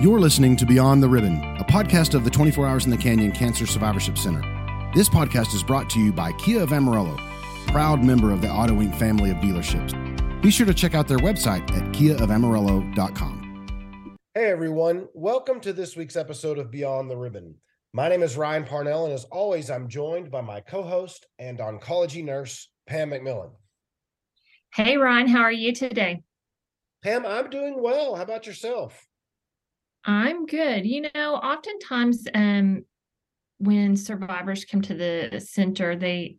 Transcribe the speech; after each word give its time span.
You're 0.00 0.18
listening 0.18 0.56
to 0.56 0.64
Beyond 0.64 1.02
the 1.02 1.08
Ribbon, 1.10 1.42
a 1.58 1.64
podcast 1.64 2.14
of 2.14 2.24
the 2.24 2.30
24 2.30 2.66
Hours 2.66 2.86
in 2.86 2.90
the 2.90 2.96
Canyon 2.96 3.32
Cancer 3.32 3.66
Survivorship 3.66 4.16
Center. 4.16 4.40
This 4.94 5.10
podcast 5.10 5.54
is 5.54 5.62
brought 5.62 5.90
to 5.90 6.00
you 6.00 6.10
by 6.10 6.32
Kia 6.32 6.62
of 6.62 6.72
Amarillo, 6.72 7.18
proud 7.66 8.02
member 8.02 8.32
of 8.32 8.40
the 8.40 8.50
Auto 8.50 8.76
Inc. 8.76 8.98
family 8.98 9.30
of 9.30 9.36
dealerships. 9.36 9.92
Be 10.40 10.50
sure 10.50 10.64
to 10.64 10.72
check 10.72 10.94
out 10.94 11.06
their 11.06 11.18
website 11.18 11.70
at 11.72 11.82
kiaofamarillo.com. 11.92 14.16
Hey 14.32 14.50
everyone, 14.50 15.06
welcome 15.12 15.60
to 15.60 15.74
this 15.74 15.96
week's 15.96 16.16
episode 16.16 16.56
of 16.56 16.70
Beyond 16.70 17.10
the 17.10 17.16
Ribbon. 17.18 17.56
My 17.92 18.08
name 18.08 18.22
is 18.22 18.38
Ryan 18.38 18.64
Parnell, 18.64 19.04
and 19.04 19.12
as 19.12 19.24
always, 19.24 19.68
I'm 19.68 19.86
joined 19.86 20.30
by 20.30 20.40
my 20.40 20.62
co 20.62 20.82
host 20.82 21.26
and 21.38 21.58
oncology 21.58 22.24
nurse, 22.24 22.70
Pam 22.86 23.10
McMillan. 23.10 23.50
Hey, 24.72 24.96
Ryan, 24.96 25.28
how 25.28 25.42
are 25.42 25.52
you 25.52 25.74
today? 25.74 26.22
Pam, 27.04 27.26
I'm 27.26 27.50
doing 27.50 27.82
well. 27.82 28.16
How 28.16 28.22
about 28.22 28.46
yourself? 28.46 29.06
I'm 30.04 30.46
good. 30.46 30.86
You 30.86 31.08
know, 31.14 31.34
oftentimes 31.34 32.26
um, 32.34 32.84
when 33.58 33.96
survivors 33.96 34.64
come 34.64 34.82
to 34.82 34.94
the 34.94 35.40
center, 35.44 35.96
they 35.96 36.36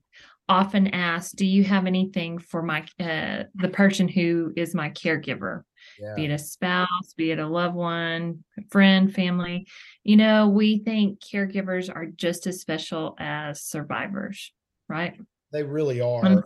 often 0.50 0.88
ask, 0.88 1.36
"Do 1.36 1.46
you 1.46 1.64
have 1.64 1.86
anything 1.86 2.40
for 2.40 2.64
my 2.64 2.82
uh, 3.00 3.44
the 3.56 3.70
person 3.72 4.08
who 4.08 4.54
is 4.56 4.74
my 4.74 4.90
caregiver?" 4.90 5.64
Yeah. 6.00 6.16
Be 6.16 6.26
it 6.26 6.32
a 6.32 6.38
spouse, 6.38 7.14
be 7.16 7.32
it 7.32 7.40
a 7.40 7.48
loved 7.48 7.76
one, 7.76 8.44
friend, 8.70 9.14
family. 9.14 9.68
You 10.04 10.18
know, 10.18 10.50
we 10.50 10.80
think 10.80 11.20
caregivers 11.20 11.94
are 11.94 12.06
just 12.06 12.48
as 12.48 12.62
special 12.62 13.16
as 13.20 13.62
survivors, 13.64 14.52
right? 14.90 15.16
They 15.52 15.64
really 15.64 16.02
are. 16.02 16.44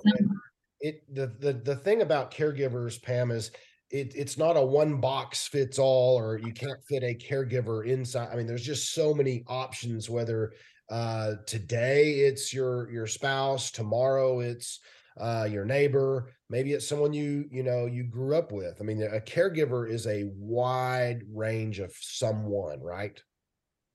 It 0.82 1.04
the 1.14 1.28
the 1.40 1.54
the 1.54 1.76
thing 1.76 2.02
about 2.02 2.32
caregivers, 2.32 3.02
Pam, 3.02 3.32
is 3.32 3.52
it, 3.92 4.14
it's 4.16 4.38
not 4.38 4.58
a 4.58 4.62
one 4.62 5.00
box 5.00 5.48
fits 5.48 5.78
all 5.78 6.18
or 6.18 6.40
you 6.40 6.52
can't 6.52 6.84
fit 6.88 7.04
a 7.04 7.16
caregiver 7.16 7.86
inside. 7.86 8.30
I 8.32 8.36
mean 8.36 8.48
there's 8.48 8.66
just 8.66 8.94
so 8.94 9.14
many 9.14 9.44
options 9.48 10.10
whether 10.10 10.54
uh, 10.90 11.34
today 11.46 12.12
it's 12.20 12.54
your 12.54 12.90
your 12.92 13.08
spouse 13.08 13.72
tomorrow 13.72 14.40
it's 14.40 14.80
uh, 15.20 15.48
your 15.50 15.66
neighbor 15.66 16.34
maybe 16.50 16.74
it's 16.74 16.88
someone 16.88 17.14
you 17.14 17.46
you 17.50 17.64
know 17.64 17.86
you 17.86 18.04
grew 18.04 18.36
up 18.36 18.52
with. 18.52 18.78
I 18.80 18.84
mean 18.84 19.02
a 19.04 19.20
caregiver 19.20 19.90
is 19.90 20.08
a 20.08 20.26
wide 20.36 21.22
range 21.32 21.80
of 21.80 21.94
someone 22.00 22.82
right? 22.82 23.22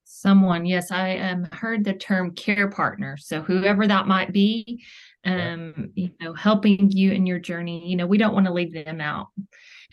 Someone 0.05 0.67
yes 0.67 0.91
i 0.91 1.19
um, 1.19 1.49
heard 1.53 1.85
the 1.85 1.95
term 1.95 2.33
care 2.35 2.69
partner. 2.69 3.17
So 3.17 3.43
whoever 3.43 3.87
that 3.89 4.07
might 4.07 4.33
be 4.33 4.85
um 5.27 5.91
you 5.95 6.11
know 6.21 6.33
helping 6.33 6.91
you 6.91 7.13
in 7.13 7.27
your 7.27 7.39
journey 7.39 7.87
you 7.87 7.95
know 7.95 8.07
we 8.07 8.17
don't 8.17 8.33
want 8.33 8.47
to 8.47 8.53
leave 8.53 8.73
them 8.73 9.01
out 9.01 9.27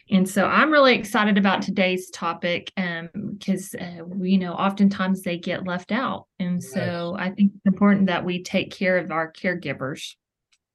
and 0.09 0.27
so 0.27 0.45
I'm 0.45 0.71
really 0.71 0.95
excited 0.95 1.37
about 1.37 1.61
today's 1.61 2.09
topic 2.09 2.71
because, 2.75 3.75
um, 3.79 4.11
uh, 4.11 4.23
you 4.23 4.37
know, 4.37 4.53
oftentimes 4.53 5.21
they 5.21 5.37
get 5.37 5.67
left 5.67 5.91
out. 5.91 6.27
And 6.39 6.63
so 6.63 7.15
I 7.19 7.31
think 7.31 7.51
it's 7.55 7.65
important 7.65 8.07
that 8.07 8.23
we 8.23 8.43
take 8.43 8.71
care 8.71 8.97
of 8.97 9.11
our 9.11 9.31
caregivers. 9.31 10.15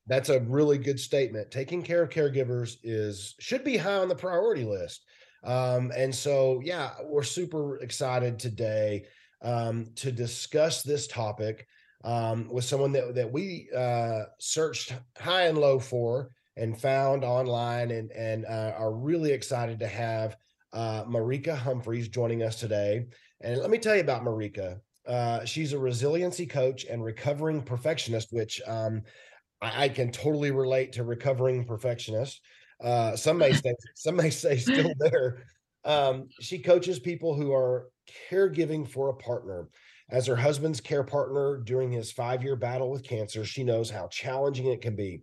That's 0.06 0.28
a 0.28 0.40
really 0.40 0.78
good 0.78 1.00
statement. 1.00 1.50
Taking 1.50 1.82
care 1.82 2.02
of 2.02 2.10
caregivers 2.10 2.76
is 2.82 3.34
should 3.38 3.64
be 3.64 3.76
high 3.76 3.98
on 3.98 4.08
the 4.08 4.14
priority 4.14 4.64
list. 4.64 5.04
Um, 5.44 5.92
and 5.96 6.14
so, 6.14 6.60
yeah, 6.62 6.90
we're 7.02 7.22
super 7.22 7.78
excited 7.78 8.38
today 8.38 9.06
um, 9.40 9.86
to 9.96 10.12
discuss 10.12 10.82
this 10.82 11.06
topic 11.06 11.66
um, 12.04 12.48
with 12.50 12.64
someone 12.64 12.92
that, 12.92 13.14
that 13.14 13.32
we 13.32 13.68
uh, 13.74 14.24
searched 14.38 14.94
high 15.18 15.46
and 15.46 15.58
low 15.58 15.78
for 15.78 16.30
and 16.56 16.80
found 16.80 17.24
online 17.24 17.90
and 17.90 18.10
and 18.12 18.44
uh, 18.46 18.74
are 18.76 18.92
really 18.92 19.32
excited 19.32 19.78
to 19.80 19.88
have 19.88 20.36
uh, 20.72 21.04
Marika 21.04 21.56
Humphreys 21.56 22.08
joining 22.08 22.42
us 22.42 22.56
today. 22.56 23.06
And 23.40 23.60
let 23.60 23.70
me 23.70 23.78
tell 23.78 23.94
you 23.94 24.00
about 24.00 24.22
Marika. 24.22 24.80
Uh, 25.06 25.44
she's 25.44 25.72
a 25.72 25.78
resiliency 25.78 26.46
coach 26.46 26.84
and 26.84 27.02
recovering 27.02 27.62
perfectionist, 27.62 28.28
which 28.30 28.60
um, 28.66 29.02
I, 29.60 29.84
I, 29.84 29.88
can 29.88 30.12
totally 30.12 30.52
relate 30.52 30.92
to 30.92 31.02
recovering 31.02 31.64
perfectionist. 31.64 32.40
Uh, 32.80 33.16
some 33.16 33.36
may 33.36 33.52
say 33.52 33.74
some 33.96 34.16
may 34.16 34.30
say 34.30 34.56
still 34.56 34.92
there. 34.98 35.44
Um, 35.84 36.28
she 36.40 36.58
coaches 36.60 37.00
people 37.00 37.34
who 37.34 37.52
are 37.52 37.88
caregiving 38.30 38.88
for 38.88 39.08
a 39.08 39.14
partner. 39.14 39.68
As 40.10 40.26
her 40.26 40.36
husband's 40.36 40.80
care 40.80 41.04
partner 41.04 41.62
during 41.64 41.90
his 41.90 42.12
five 42.12 42.42
year 42.42 42.54
battle 42.54 42.90
with 42.90 43.02
cancer, 43.02 43.44
she 43.44 43.64
knows 43.64 43.90
how 43.90 44.08
challenging 44.08 44.66
it 44.66 44.82
can 44.82 44.94
be. 44.94 45.22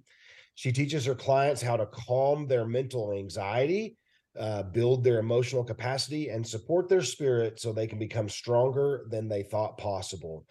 She 0.60 0.74
teaches 0.74 1.06
her 1.06 1.16
clients 1.16 1.62
how 1.62 1.78
to 1.78 1.86
calm 1.86 2.46
their 2.46 2.66
mental 2.66 3.14
anxiety, 3.14 3.96
uh, 4.38 4.64
build 4.64 5.06
their 5.06 5.20
emotional 5.20 5.64
capacity, 5.64 6.28
and 6.28 6.46
support 6.46 6.90
their 6.90 7.02
spirit 7.02 7.62
so 7.62 7.72
they 7.72 7.88
can 7.88 7.98
become 7.98 8.28
stronger 8.28 9.06
than 9.10 9.30
they 9.30 9.42
thought 9.42 9.78
possible. 9.78 10.46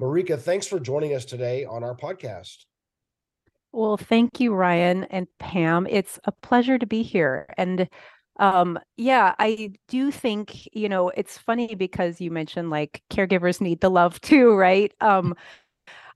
Marika, 0.00 0.36
thanks 0.36 0.66
for 0.66 0.80
joining 0.80 1.14
us 1.14 1.24
today 1.24 1.64
on 1.64 1.84
our 1.84 1.96
podcast. 1.96 2.64
Well, 3.70 3.96
thank 3.96 4.40
you, 4.40 4.52
Ryan 4.52 5.04
and 5.04 5.28
Pam. 5.38 5.86
It's 5.88 6.18
a 6.24 6.32
pleasure 6.32 6.76
to 6.76 6.86
be 6.86 7.04
here. 7.04 7.46
And 7.56 7.88
um, 8.40 8.80
yeah, 8.96 9.36
I 9.38 9.74
do 9.86 10.10
think, 10.10 10.68
you 10.72 10.88
know, 10.88 11.10
it's 11.10 11.38
funny 11.38 11.76
because 11.76 12.20
you 12.20 12.32
mentioned 12.32 12.70
like 12.70 13.00
caregivers 13.12 13.60
need 13.60 13.80
the 13.80 13.90
love 13.90 14.20
too, 14.22 14.56
right? 14.56 14.92
Um, 15.00 15.36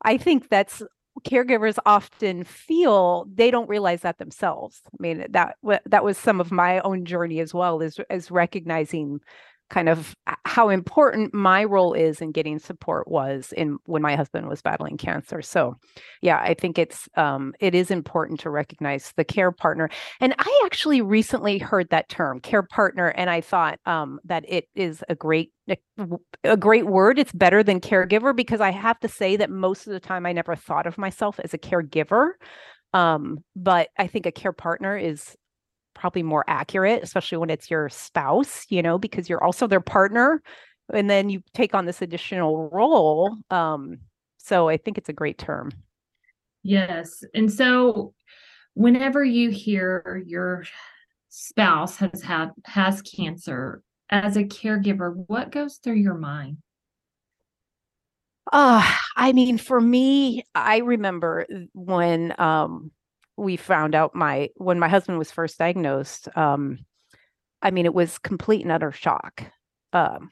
I 0.02 0.16
think 0.16 0.48
that's 0.48 0.82
caregivers 1.24 1.78
often 1.86 2.44
feel 2.44 3.26
they 3.32 3.50
don't 3.50 3.68
realize 3.68 4.02
that 4.02 4.18
themselves. 4.18 4.82
I 4.86 4.96
mean, 5.00 5.26
that 5.30 5.56
that 5.86 6.04
was 6.04 6.18
some 6.18 6.40
of 6.40 6.52
my 6.52 6.80
own 6.80 7.04
journey 7.04 7.40
as 7.40 7.54
well, 7.54 7.80
is 7.80 7.98
is 8.10 8.30
recognizing 8.30 9.20
kind 9.68 9.88
of 9.88 10.14
how 10.44 10.68
important 10.68 11.34
my 11.34 11.64
role 11.64 11.92
is 11.92 12.20
in 12.20 12.30
getting 12.32 12.58
support 12.58 13.08
was 13.08 13.52
in 13.56 13.78
when 13.86 14.02
my 14.02 14.14
husband 14.14 14.48
was 14.48 14.62
battling 14.62 14.96
cancer. 14.96 15.42
So 15.42 15.76
yeah 16.22 16.38
i 16.42 16.54
think 16.54 16.78
it's 16.78 17.08
um 17.16 17.54
it 17.60 17.74
is 17.74 17.90
important 17.90 18.40
to 18.40 18.50
recognize 18.50 19.12
the 19.16 19.24
care 19.24 19.52
partner. 19.52 19.88
And 20.20 20.34
i 20.38 20.62
actually 20.64 21.00
recently 21.02 21.58
heard 21.58 21.88
that 21.90 22.08
term 22.08 22.40
care 22.40 22.62
partner 22.62 23.08
and 23.08 23.28
i 23.30 23.40
thought 23.40 23.78
um 23.86 24.20
that 24.24 24.44
it 24.48 24.68
is 24.74 25.02
a 25.08 25.14
great 25.14 25.52
a 26.44 26.56
great 26.56 26.86
word. 26.86 27.18
It's 27.18 27.32
better 27.32 27.62
than 27.62 27.80
caregiver 27.80 28.34
because 28.34 28.60
i 28.60 28.70
have 28.70 29.00
to 29.00 29.08
say 29.08 29.36
that 29.36 29.50
most 29.50 29.86
of 29.86 29.92
the 29.92 30.00
time 30.00 30.26
i 30.26 30.32
never 30.32 30.54
thought 30.54 30.86
of 30.86 30.98
myself 30.98 31.40
as 31.42 31.54
a 31.54 31.58
caregiver. 31.58 32.30
Um 32.92 33.38
but 33.56 33.88
i 33.98 34.06
think 34.06 34.26
a 34.26 34.32
care 34.32 34.52
partner 34.52 34.96
is 34.96 35.36
probably 35.96 36.22
more 36.22 36.44
accurate, 36.46 37.02
especially 37.02 37.38
when 37.38 37.50
it's 37.50 37.70
your 37.70 37.88
spouse, 37.88 38.66
you 38.68 38.82
know, 38.82 38.98
because 38.98 39.28
you're 39.28 39.42
also 39.42 39.66
their 39.66 39.80
partner. 39.80 40.42
And 40.92 41.10
then 41.10 41.30
you 41.30 41.42
take 41.54 41.74
on 41.74 41.86
this 41.86 42.02
additional 42.02 42.68
role. 42.70 43.36
Um, 43.50 43.98
so 44.36 44.68
I 44.68 44.76
think 44.76 44.98
it's 44.98 45.08
a 45.08 45.12
great 45.12 45.38
term. 45.38 45.72
Yes. 46.62 47.24
And 47.34 47.52
so 47.52 48.14
whenever 48.74 49.24
you 49.24 49.50
hear 49.50 50.22
your 50.26 50.64
spouse 51.28 51.96
has 51.96 52.22
had 52.22 52.50
has 52.66 53.02
cancer 53.02 53.82
as 54.10 54.36
a 54.36 54.44
caregiver, 54.44 55.24
what 55.26 55.50
goes 55.50 55.78
through 55.82 55.96
your 55.96 56.18
mind? 56.18 56.58
Uh, 58.52 58.88
I 59.16 59.32
mean, 59.32 59.58
for 59.58 59.80
me, 59.80 60.44
I 60.54 60.78
remember 60.78 61.46
when 61.72 62.32
um 62.38 62.92
we 63.36 63.56
found 63.56 63.94
out 63.94 64.14
my 64.14 64.50
when 64.56 64.78
my 64.78 64.88
husband 64.88 65.18
was 65.18 65.30
first 65.30 65.58
diagnosed 65.58 66.28
um 66.36 66.78
i 67.62 67.70
mean 67.70 67.84
it 67.84 67.94
was 67.94 68.18
complete 68.18 68.62
and 68.62 68.72
utter 68.72 68.92
shock 68.92 69.44
um 69.92 70.30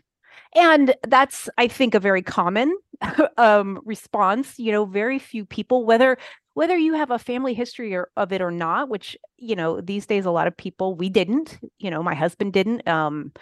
and 0.55 0.95
that's 1.07 1.49
i 1.59 1.67
think 1.69 1.95
a 1.95 2.01
very 2.01 2.23
common 2.23 2.77
um 3.37 3.81
response 3.85 4.59
you 4.59 4.73
know 4.73 4.85
very 4.85 5.19
few 5.19 5.45
people 5.45 5.85
whether 5.85 6.17
whether 6.55 6.77
you 6.77 6.95
have 6.95 7.11
a 7.11 7.19
family 7.19 7.53
history 7.53 7.95
or, 7.95 8.09
of 8.17 8.33
it 8.33 8.41
or 8.41 8.51
not 8.51 8.89
which 8.89 9.17
you 9.37 9.57
know 9.57 9.81
these 9.81 10.07
days 10.07 10.25
a 10.25 10.31
lot 10.31 10.47
of 10.47 10.57
people 10.57 10.95
we 10.95 11.09
didn't 11.09 11.59
you 11.79 11.91
know 11.91 12.03
my 12.03 12.15
husband 12.15 12.53
didn't 12.53 12.87
um 12.89 13.33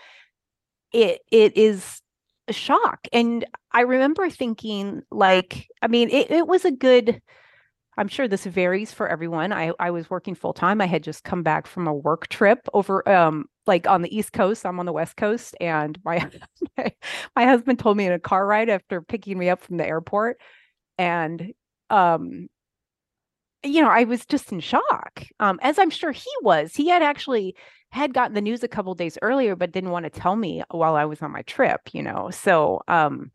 it 0.93 1.21
it 1.31 1.57
is 1.57 2.01
a 2.49 2.53
shock 2.53 3.07
and 3.13 3.45
i 3.71 3.83
remember 3.83 4.29
thinking 4.29 5.03
like 5.11 5.69
i 5.81 5.87
mean 5.87 6.09
it, 6.11 6.31
it 6.31 6.47
was 6.47 6.65
a 6.65 6.73
good 6.73 7.23
I'm 7.99 8.09
sure 8.09 8.27
this 8.27 8.47
varies 8.47 8.93
for 8.93 9.07
everyone. 9.07 9.53
I, 9.53 9.73
I 9.79 9.91
was 9.91 10.09
working 10.09 10.35
full 10.35 10.55
time. 10.55 10.81
I 10.81 10.87
had 10.87 11.03
just 11.03 11.25
come 11.25 11.43
back 11.43 11.67
from 11.67 11.87
a 11.87 11.95
work 11.95 12.29
trip 12.29 12.67
over 12.73 13.07
um 13.09 13.47
like 13.67 13.87
on 13.87 14.03
the 14.03 14.15
East 14.17 14.33
Coast. 14.33 14.65
I'm 14.65 14.81
on 14.81 14.87
the 14.87 14.93
West 14.93 15.17
Coast, 15.17 15.55
and 15.61 15.99
my 16.05 16.29
my, 17.37 17.45
husband 17.45 17.79
told 17.79 17.97
me 17.97 18.07
in 18.07 18.13
a 18.13 18.19
car 18.19 18.47
ride 18.47 18.71
after 18.71 19.03
picking 19.03 19.39
me 19.39 19.49
up 19.51 19.61
from 19.61 19.77
the 19.77 19.87
airport, 19.87 20.39
and 20.99 21.53
um 21.91 22.49
you 23.63 23.83
know 23.83 23.91
I 23.91 24.05
was 24.05 24.25
just 24.27 24.53
in 24.53 24.61
shock. 24.61 25.25
Um, 25.41 25.59
as 25.63 25.79
I'm 25.79 25.91
sure 25.91 26.13
he 26.13 26.31
was. 26.43 26.75
He 26.75 26.89
had 26.89 27.03
actually 27.03 27.57
had 27.91 28.15
gotten 28.15 28.35
the 28.35 28.41
news 28.41 28.63
a 28.63 28.69
couple 28.69 28.95
days 28.95 29.19
earlier, 29.21 29.55
but 29.55 29.71
didn't 29.73 29.91
want 29.91 30.05
to 30.05 30.11
tell 30.11 30.35
me 30.37 30.63
while 30.71 30.97
I 30.97 31.05
was 31.05 31.21
on 31.23 31.31
my 31.31 31.43
trip. 31.43 31.81
You 31.93 32.03
know, 32.03 32.31
so 32.31 32.83
um 32.89 33.31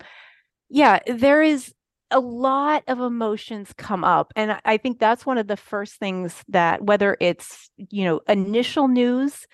yeah, 0.70 1.00
there 1.08 1.42
is 1.44 1.74
a 2.12 2.20
lot 2.20 2.84
of 2.88 3.00
emotions 3.00 3.74
come 3.78 4.04
up 4.04 4.32
and 4.36 4.60
i 4.66 4.78
think 4.78 5.00
that's 5.00 5.26
one 5.26 5.38
of 5.38 5.48
the 5.48 5.58
first 5.58 5.96
things 5.96 6.44
that 6.48 6.82
whether 6.82 7.18
it's 7.20 7.70
you 7.90 8.06
know 8.06 8.22
initial 8.28 8.88
news 8.88 9.46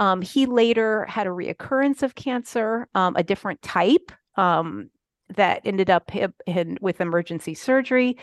Um, 0.00 0.22
he 0.22 0.46
later 0.46 1.04
had 1.04 1.26
a 1.26 1.30
reoccurrence 1.30 2.02
of 2.02 2.14
cancer, 2.14 2.88
um, 2.94 3.14
a 3.14 3.22
different 3.22 3.60
type 3.62 4.10
um, 4.36 4.90
that 5.36 5.60
ended 5.64 5.90
up 5.90 6.10
in, 6.46 6.78
with 6.80 7.00
emergency 7.00 7.54
surgery. 7.54 8.16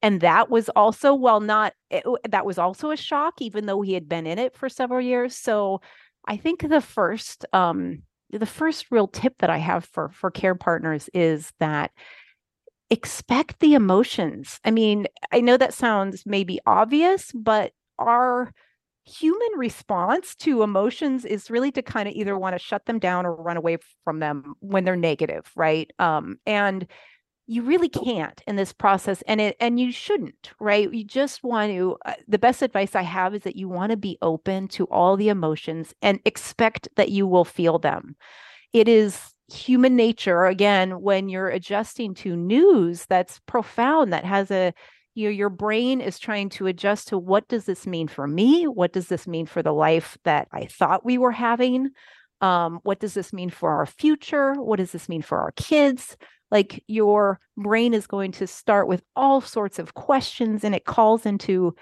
And 0.00 0.20
that 0.20 0.48
was 0.50 0.70
also, 0.70 1.14
well, 1.14 1.40
not, 1.40 1.74
it, 1.90 2.04
that 2.30 2.46
was 2.46 2.58
also 2.58 2.90
a 2.90 2.96
shock, 2.96 3.42
even 3.42 3.66
though 3.66 3.82
he 3.82 3.92
had 3.94 4.08
been 4.08 4.26
in 4.26 4.38
it 4.38 4.54
for 4.54 4.68
several 4.70 5.00
years. 5.00 5.34
So 5.36 5.80
I 6.26 6.36
think 6.38 6.62
the 6.62 6.80
first, 6.80 7.44
um, 7.52 8.02
the 8.30 8.46
first 8.46 8.86
real 8.90 9.08
tip 9.08 9.34
that 9.40 9.50
I 9.50 9.58
have 9.58 9.84
for 9.84 10.10
for 10.10 10.30
care 10.30 10.54
partners 10.54 11.10
is 11.12 11.52
that 11.58 11.90
expect 12.90 13.60
the 13.60 13.74
emotions. 13.74 14.60
I 14.64 14.70
mean, 14.70 15.06
I 15.32 15.40
know 15.40 15.56
that 15.56 15.74
sounds 15.74 16.24
maybe 16.26 16.60
obvious, 16.66 17.32
but 17.32 17.72
our 17.98 18.52
human 19.04 19.48
response 19.56 20.34
to 20.34 20.62
emotions 20.62 21.24
is 21.24 21.50
really 21.50 21.70
to 21.72 21.82
kind 21.82 22.08
of 22.08 22.14
either 22.14 22.36
want 22.36 22.54
to 22.54 22.58
shut 22.58 22.86
them 22.86 22.98
down 22.98 23.24
or 23.24 23.34
run 23.34 23.56
away 23.56 23.78
from 24.04 24.18
them 24.18 24.54
when 24.60 24.84
they're 24.84 24.96
negative, 24.96 25.50
right? 25.54 25.90
Um, 25.98 26.38
and 26.44 26.86
you 27.46 27.62
really 27.62 27.88
can't 27.88 28.42
in 28.46 28.56
this 28.56 28.72
process 28.72 29.22
and 29.28 29.40
it 29.40 29.56
and 29.60 29.78
you 29.78 29.92
shouldn't 29.92 30.50
right 30.58 30.92
you 30.92 31.04
just 31.04 31.44
want 31.44 31.70
to 31.70 31.96
uh, 32.04 32.14
the 32.26 32.38
best 32.38 32.60
advice 32.60 32.94
i 32.94 33.02
have 33.02 33.34
is 33.34 33.42
that 33.42 33.56
you 33.56 33.68
want 33.68 33.90
to 33.90 33.96
be 33.96 34.18
open 34.20 34.66
to 34.66 34.84
all 34.86 35.16
the 35.16 35.28
emotions 35.28 35.94
and 36.02 36.20
expect 36.24 36.88
that 36.96 37.10
you 37.10 37.26
will 37.26 37.44
feel 37.44 37.78
them 37.78 38.16
it 38.72 38.88
is 38.88 39.32
human 39.48 39.94
nature 39.94 40.44
again 40.46 41.00
when 41.00 41.28
you're 41.28 41.48
adjusting 41.48 42.14
to 42.14 42.36
news 42.36 43.06
that's 43.06 43.40
profound 43.46 44.12
that 44.12 44.24
has 44.24 44.50
a 44.50 44.72
you 45.14 45.24
know, 45.24 45.30
your 45.30 45.48
brain 45.48 46.02
is 46.02 46.18
trying 46.18 46.50
to 46.50 46.66
adjust 46.66 47.08
to 47.08 47.16
what 47.16 47.48
does 47.48 47.64
this 47.64 47.86
mean 47.86 48.06
for 48.06 48.26
me? 48.26 48.64
What 48.64 48.92
does 48.92 49.08
this 49.08 49.26
mean 49.26 49.46
for 49.46 49.62
the 49.62 49.72
life 49.72 50.18
that 50.24 50.46
i 50.52 50.66
thought 50.66 51.06
we 51.06 51.16
were 51.16 51.32
having? 51.32 51.88
Um, 52.42 52.80
what 52.82 53.00
does 53.00 53.14
this 53.14 53.32
mean 53.32 53.48
for 53.48 53.70
our 53.72 53.86
future? 53.86 54.52
What 54.54 54.76
does 54.76 54.92
this 54.92 55.08
mean 55.08 55.22
for 55.22 55.38
our 55.38 55.52
kids? 55.52 56.18
Like 56.50 56.84
your 56.86 57.40
brain 57.56 57.94
is 57.94 58.06
going 58.06 58.32
to 58.32 58.46
start 58.46 58.88
with 58.88 59.02
all 59.16 59.40
sorts 59.40 59.78
of 59.78 59.94
questions 59.94 60.64
and 60.64 60.74
it 60.74 60.84
calls 60.84 61.24
into 61.24 61.74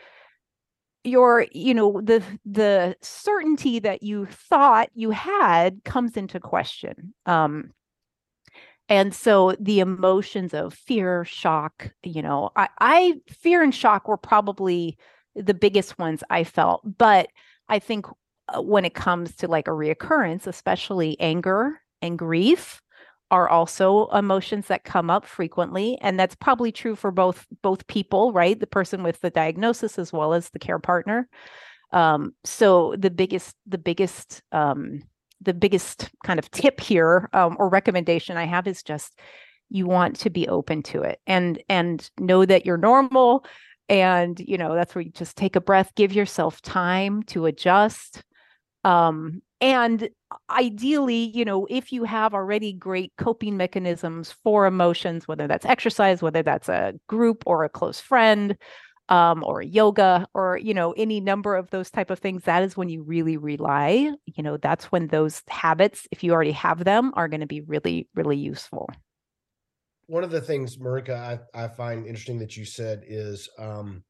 your 1.05 1.47
you 1.53 1.75
know 1.75 2.01
the 2.03 2.23
the 2.47 2.97
certainty 3.03 3.79
that 3.79 4.03
you 4.03 4.27
thought 4.27 4.89
you 4.95 5.11
had 5.11 5.85
comes 5.85 6.17
into 6.17 6.41
question 6.41 7.12
um 7.27 7.71
and 8.89 9.15
so 9.15 9.55
the 9.61 9.81
emotions 9.81 10.55
of 10.55 10.73
fear 10.73 11.25
shock 11.25 11.91
you 12.03 12.23
know 12.23 12.51
i 12.56 12.69
i 12.81 13.15
fear 13.29 13.62
and 13.62 13.75
shock 13.75 14.09
were 14.09 14.17
probably 14.17 14.97
the 15.37 15.55
biggest 15.55 15.99
ones 15.99 16.25
i 16.31 16.43
felt 16.43 16.81
but 16.97 17.29
i 17.69 17.79
think 17.79 18.06
uh, 18.49 18.62
when 18.62 18.85
it 18.85 18.95
comes 18.95 19.37
to 19.37 19.47
like 19.47 19.69
a 19.69 19.73
reoccurrence 19.73 20.47
especially 20.47 21.21
anger 21.21 21.81
and 22.01 22.19
grief 22.19 22.81
are 23.35 23.49
also 23.49 24.07
emotions 24.11 24.69
that 24.69 24.85
come 24.85 25.11
up 25.11 25.25
frequently 25.25 25.99
and 26.01 26.21
that's 26.21 26.37
probably 26.37 26.71
true 26.71 26.95
for 26.95 27.11
both 27.11 27.47
both 27.63 27.85
people 27.89 28.33
right? 28.33 28.61
The 28.61 28.67
person 28.69 29.03
with 29.03 29.21
the 29.21 29.31
diagnosis 29.31 29.99
as 29.99 30.13
well 30.13 30.35
as 30.35 30.51
the 30.51 30.61
care 30.61 30.79
partner. 30.79 31.29
Um, 31.91 32.35
so 32.45 32.95
the 32.97 33.11
biggest 33.11 33.57
the 33.67 33.79
biggest 33.79 34.41
um, 34.53 35.03
the 35.41 35.53
biggest 35.53 36.11
kind 36.25 36.39
of 36.39 36.49
tip 36.53 36.79
here 36.81 37.29
um, 37.33 37.57
or 37.59 37.69
recommendation 37.69 38.37
I 38.37 38.45
have 38.45 38.69
is 38.69 38.85
just 38.85 39.19
you 39.69 39.89
want 39.89 40.15
to 40.21 40.31
be 40.31 40.47
open 40.47 40.85
to 40.85 41.03
it 41.03 41.19
and 41.27 41.61
and 41.69 42.09
know 42.21 42.45
that 42.45 42.65
you're 42.65 42.77
normal 42.77 43.45
and 43.89 44.39
you 44.39 44.57
know 44.57 44.77
that's 44.77 44.95
where 44.95 45.03
you 45.03 45.11
just 45.11 45.37
take 45.37 45.57
a 45.57 45.61
breath 45.61 45.91
give 45.97 46.13
yourself 46.13 46.63
time 46.63 47.25
to 47.25 47.47
adjust 47.47 48.23
um, 48.85 49.43
and 49.61 50.09
ideally 50.51 51.31
you 51.35 51.45
know 51.45 51.67
if 51.71 51.93
you 51.93 52.05
have 52.05 52.35
already 52.35 52.73
great 52.73 53.13
coping 53.17 53.57
mechanisms 53.57 54.33
for 54.43 54.67
emotions 54.67 55.27
whether 55.27 55.47
that's 55.47 55.65
exercise 55.65 56.23
whether 56.23 56.43
that's 56.43 56.69
a 56.69 56.93
group 57.09 57.43
or 57.47 57.65
a 57.65 57.69
close 57.69 58.01
friend 58.01 58.57
um, 59.09 59.45
or 59.45 59.63
yoga 59.63 60.27
or 60.35 60.59
you 60.59 60.75
know 60.75 60.93
any 60.93 61.21
number 61.21 61.57
of 61.57 61.71
those 61.71 61.91
type 61.91 62.11
of 62.11 62.19
things 62.19 62.45
that 62.45 62.63
is 62.63 62.77
when 62.77 62.89
you 62.89 63.03
really 63.03 63.37
rely 63.37 64.11
you 64.27 64.43
know 64.43 64.57
that's 64.57 64.87
when 64.87 65.09
those 65.09 65.43
habits 65.49 66.07
if 66.11 66.25
you 66.25 66.33
already 66.33 66.53
have 66.53 66.85
them 66.85 67.13
are 67.15 67.29
going 67.29 67.41
to 67.41 67.47
be 67.47 67.61
really 67.63 68.09
really 68.15 68.37
useful. 68.37 68.89
One 70.07 70.25
of 70.25 70.31
the 70.31 70.41
things 70.41 70.77
marika 70.77 71.17
I, 71.17 71.65
I 71.65 71.69
find 71.69 72.07
interesting 72.07 72.39
that 72.41 72.57
you 72.57 72.65
said 72.65 73.05
is 73.07 73.49
um, 73.59 74.05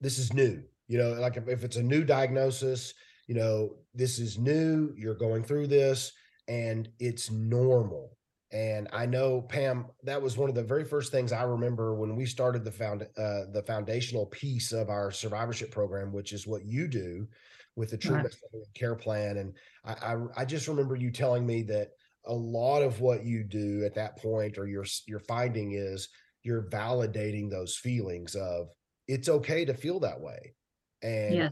this 0.00 0.18
is 0.18 0.32
new 0.32 0.62
you 0.86 0.98
know 0.98 1.12
like 1.14 1.36
if, 1.36 1.48
if 1.48 1.64
it's 1.64 1.76
a 1.76 1.82
new 1.82 2.04
diagnosis 2.04 2.94
you 3.26 3.34
know 3.34 3.74
this 3.94 4.18
is 4.18 4.38
new 4.38 4.92
you're 4.96 5.14
going 5.14 5.42
through 5.42 5.66
this 5.66 6.12
and 6.48 6.88
it's 6.98 7.30
normal 7.30 8.16
and 8.54 8.86
I 8.92 9.04
know 9.04 9.42
Pam, 9.42 9.86
that 10.04 10.22
was 10.22 10.36
one 10.36 10.48
of 10.48 10.54
the 10.54 10.62
very 10.62 10.84
first 10.84 11.10
things 11.10 11.32
I 11.32 11.42
remember 11.42 11.96
when 11.96 12.14
we 12.14 12.24
started 12.24 12.64
the 12.64 12.70
found 12.70 13.02
uh, 13.02 13.50
the 13.52 13.64
foundational 13.66 14.26
piece 14.26 14.70
of 14.70 14.90
our 14.90 15.10
survivorship 15.10 15.72
program, 15.72 16.12
which 16.12 16.32
is 16.32 16.46
what 16.46 16.64
you 16.64 16.86
do 16.86 17.26
with 17.74 17.90
the 17.90 17.98
treatment 17.98 18.32
right. 18.52 18.62
care 18.74 18.94
plan. 18.94 19.38
And 19.38 19.54
I, 19.84 20.14
I, 20.14 20.42
I 20.42 20.44
just 20.44 20.68
remember 20.68 20.94
you 20.94 21.10
telling 21.10 21.44
me 21.44 21.62
that 21.62 21.90
a 22.26 22.32
lot 22.32 22.82
of 22.82 23.00
what 23.00 23.24
you 23.24 23.42
do 23.42 23.82
at 23.84 23.94
that 23.96 24.18
point, 24.18 24.56
or 24.56 24.68
your 24.68 24.84
your 25.08 25.18
finding 25.18 25.72
is 25.72 26.08
you're 26.44 26.68
validating 26.70 27.50
those 27.50 27.76
feelings 27.76 28.36
of 28.36 28.68
it's 29.08 29.28
okay 29.28 29.64
to 29.64 29.74
feel 29.74 29.98
that 29.98 30.20
way, 30.20 30.54
and 31.02 31.34
yeah. 31.34 31.48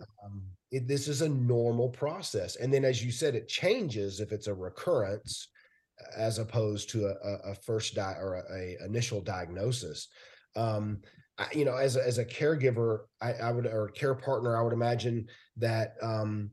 It, 0.72 0.88
this 0.88 1.06
is 1.06 1.22
a 1.22 1.28
normal 1.28 1.90
process. 1.90 2.56
And 2.56 2.72
then, 2.72 2.84
as 2.84 3.04
you 3.04 3.12
said, 3.12 3.34
it 3.34 3.46
changes 3.46 4.20
if 4.20 4.32
it's 4.32 4.46
a 4.48 4.54
recurrence 4.54 5.48
as 6.16 6.38
opposed 6.38 6.90
to 6.90 7.06
a, 7.06 7.50
a 7.50 7.54
first 7.54 7.94
di- 7.94 8.16
or 8.18 8.34
a, 8.34 8.52
a, 8.52 8.84
initial 8.84 9.20
diagnosis. 9.20 10.08
Um, 10.56 11.02
I, 11.38 11.46
you 11.52 11.64
know, 11.64 11.76
as 11.76 11.96
a, 11.96 12.04
as 12.04 12.18
a 12.18 12.24
caregiver, 12.24 13.00
I, 13.20 13.34
I, 13.34 13.52
would 13.52 13.66
or 13.66 13.88
care 13.88 14.14
partner, 14.14 14.56
I 14.56 14.62
would 14.62 14.72
imagine 14.72 15.28
that 15.58 15.94
um, 16.02 16.50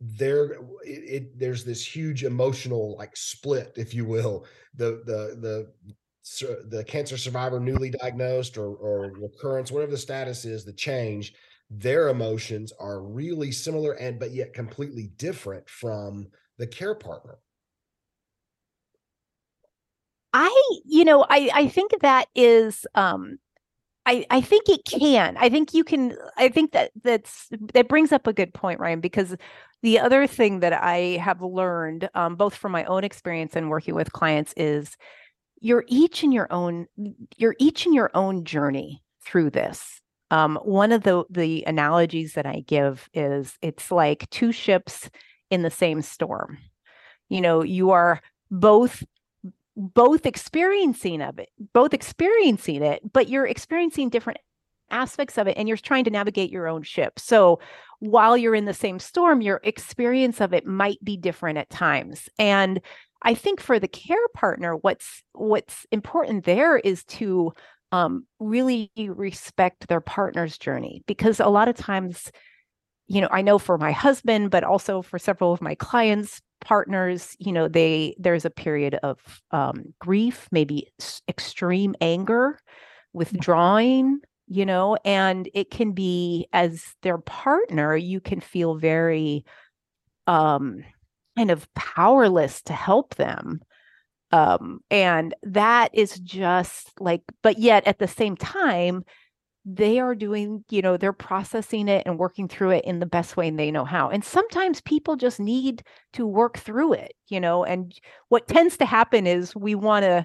there 0.00 0.52
it, 0.84 1.04
it, 1.08 1.38
there's 1.38 1.64
this 1.64 1.84
huge 1.84 2.24
emotional 2.24 2.96
like 2.98 3.16
split, 3.16 3.72
if 3.76 3.94
you 3.94 4.04
will. 4.04 4.46
The 4.74 5.02
the 5.06 5.36
the 5.40 6.66
the 6.68 6.84
cancer 6.84 7.16
survivor 7.16 7.58
newly 7.58 7.90
diagnosed 7.90 8.56
or 8.56 8.74
or 8.74 9.12
recurrence, 9.12 9.70
whatever 9.70 9.92
the 9.92 9.98
status 9.98 10.44
is, 10.44 10.64
the 10.64 10.72
change. 10.72 11.34
Their 11.70 12.08
emotions 12.08 12.72
are 12.78 13.00
really 13.00 13.52
similar 13.52 13.92
and 13.92 14.18
but 14.18 14.32
yet 14.32 14.52
completely 14.52 15.12
different 15.16 15.68
from 15.68 16.28
the 16.58 16.66
care 16.66 16.94
partner. 16.94 17.38
I, 20.32 20.78
you 20.84 21.04
know, 21.04 21.24
I 21.28 21.50
I 21.54 21.68
think 21.68 21.92
that 22.00 22.28
is 22.34 22.86
um 22.94 23.38
I, 24.06 24.26
I 24.30 24.40
think 24.40 24.68
it 24.68 24.84
can. 24.84 25.36
I 25.36 25.48
think 25.48 25.74
you 25.74 25.84
can. 25.84 26.16
I 26.36 26.48
think 26.48 26.72
that 26.72 26.90
that's 27.02 27.48
that 27.74 27.88
brings 27.88 28.12
up 28.12 28.26
a 28.26 28.32
good 28.32 28.54
point, 28.54 28.80
Ryan, 28.80 29.00
because 29.00 29.36
the 29.82 29.98
other 30.00 30.26
thing 30.26 30.60
that 30.60 30.72
I 30.72 31.18
have 31.22 31.42
learned, 31.42 32.08
um, 32.14 32.36
both 32.36 32.54
from 32.54 32.72
my 32.72 32.84
own 32.84 33.04
experience 33.04 33.54
and 33.56 33.70
working 33.70 33.94
with 33.94 34.12
clients, 34.12 34.54
is 34.56 34.96
you're 35.60 35.84
each 35.88 36.24
in 36.24 36.32
your 36.32 36.52
own 36.52 36.86
you're 37.36 37.56
each 37.58 37.86
in 37.86 37.92
your 37.92 38.10
own 38.14 38.44
journey 38.44 39.02
through 39.24 39.50
this. 39.50 39.99
Um, 40.30 40.56
one 40.62 40.92
of 40.92 41.02
the 41.02 41.24
the 41.28 41.64
analogies 41.66 42.34
that 42.34 42.46
I 42.46 42.60
give 42.66 43.08
is 43.12 43.58
it's 43.62 43.90
like 43.90 44.28
two 44.30 44.52
ships 44.52 45.10
in 45.50 45.62
the 45.62 45.70
same 45.70 46.02
storm. 46.02 46.58
You 47.28 47.40
know, 47.40 47.62
you 47.62 47.90
are 47.90 48.20
both 48.50 49.04
both 49.76 50.26
experiencing 50.26 51.22
of 51.22 51.38
it, 51.38 51.48
both 51.72 51.94
experiencing 51.94 52.82
it, 52.82 53.00
but 53.12 53.28
you're 53.28 53.46
experiencing 53.46 54.10
different 54.10 54.38
aspects 54.90 55.38
of 55.38 55.46
it 55.46 55.56
and 55.56 55.68
you're 55.68 55.76
trying 55.76 56.04
to 56.04 56.10
navigate 56.10 56.50
your 56.50 56.66
own 56.66 56.82
ship. 56.82 57.18
So 57.18 57.60
while 58.00 58.36
you're 58.36 58.54
in 58.54 58.64
the 58.64 58.74
same 58.74 58.98
storm, 58.98 59.40
your 59.40 59.60
experience 59.62 60.40
of 60.40 60.52
it 60.52 60.66
might 60.66 61.02
be 61.04 61.16
different 61.16 61.58
at 61.58 61.70
times. 61.70 62.28
And 62.38 62.80
I 63.22 63.34
think 63.34 63.60
for 63.60 63.78
the 63.78 63.88
care 63.88 64.28
partner, 64.34 64.76
what's 64.76 65.22
what's 65.32 65.86
important 65.90 66.44
there 66.44 66.78
is 66.78 67.04
to 67.04 67.52
um, 67.92 68.26
really 68.38 68.90
respect 68.96 69.88
their 69.88 70.00
partner's 70.00 70.58
journey 70.58 71.02
because 71.06 71.40
a 71.40 71.48
lot 71.48 71.68
of 71.68 71.76
times, 71.76 72.30
you 73.08 73.20
know, 73.20 73.28
I 73.30 73.42
know 73.42 73.58
for 73.58 73.78
my 73.78 73.92
husband, 73.92 74.50
but 74.50 74.64
also 74.64 75.02
for 75.02 75.18
several 75.18 75.52
of 75.52 75.60
my 75.60 75.74
clients, 75.74 76.40
partners 76.60 77.36
you 77.38 77.52
know 77.52 77.68
they 77.68 78.14
there's 78.18 78.44
a 78.44 78.50
period 78.50 78.94
of 79.02 79.18
um, 79.50 79.94
grief 79.98 80.46
maybe 80.52 80.86
extreme 81.28 81.94
anger 82.00 82.58
withdrawing 83.12 84.20
you 84.46 84.66
know 84.66 84.96
and 85.04 85.48
it 85.54 85.70
can 85.70 85.92
be 85.92 86.46
as 86.52 86.84
their 87.02 87.18
partner 87.18 87.96
you 87.96 88.20
can 88.20 88.40
feel 88.40 88.74
very 88.74 89.44
um 90.26 90.84
kind 91.36 91.50
of 91.50 91.72
powerless 91.74 92.62
to 92.62 92.72
help 92.72 93.14
them 93.16 93.60
um 94.32 94.80
and 94.90 95.34
that 95.42 95.90
is 95.94 96.18
just 96.20 96.92
like 97.00 97.22
but 97.42 97.58
yet 97.58 97.86
at 97.86 97.98
the 97.98 98.08
same 98.08 98.36
time 98.36 99.04
they 99.66 100.00
are 100.00 100.14
doing, 100.14 100.64
you 100.70 100.80
know, 100.80 100.96
they're 100.96 101.12
processing 101.12 101.86
it 101.88 102.02
and 102.06 102.18
working 102.18 102.48
through 102.48 102.70
it 102.70 102.84
in 102.84 102.98
the 102.98 103.06
best 103.06 103.36
way 103.36 103.50
they 103.50 103.70
know 103.70 103.84
how. 103.84 104.08
And 104.08 104.24
sometimes 104.24 104.80
people 104.80 105.16
just 105.16 105.38
need 105.38 105.82
to 106.14 106.26
work 106.26 106.58
through 106.58 106.94
it, 106.94 107.12
you 107.28 107.40
know, 107.40 107.64
and 107.64 107.94
what 108.30 108.48
tends 108.48 108.78
to 108.78 108.86
happen 108.86 109.26
is 109.26 109.54
we 109.54 109.74
want 109.74 110.04
to 110.04 110.24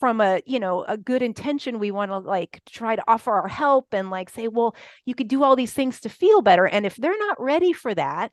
from 0.00 0.20
a 0.20 0.42
you 0.44 0.58
know 0.60 0.84
a 0.88 0.96
good 0.98 1.22
intention 1.22 1.78
we 1.78 1.90
want 1.90 2.10
to 2.10 2.18
like 2.18 2.60
try 2.68 2.96
to 2.96 3.02
offer 3.06 3.32
our 3.32 3.48
help 3.48 3.86
and 3.92 4.10
like 4.10 4.28
say 4.28 4.48
well 4.48 4.74
you 5.06 5.14
could 5.14 5.28
do 5.28 5.42
all 5.44 5.56
these 5.56 5.72
things 5.72 6.00
to 6.00 6.08
feel 6.08 6.42
better. 6.42 6.66
And 6.66 6.84
if 6.84 6.96
they're 6.96 7.18
not 7.18 7.40
ready 7.40 7.72
for 7.72 7.94
that 7.94 8.32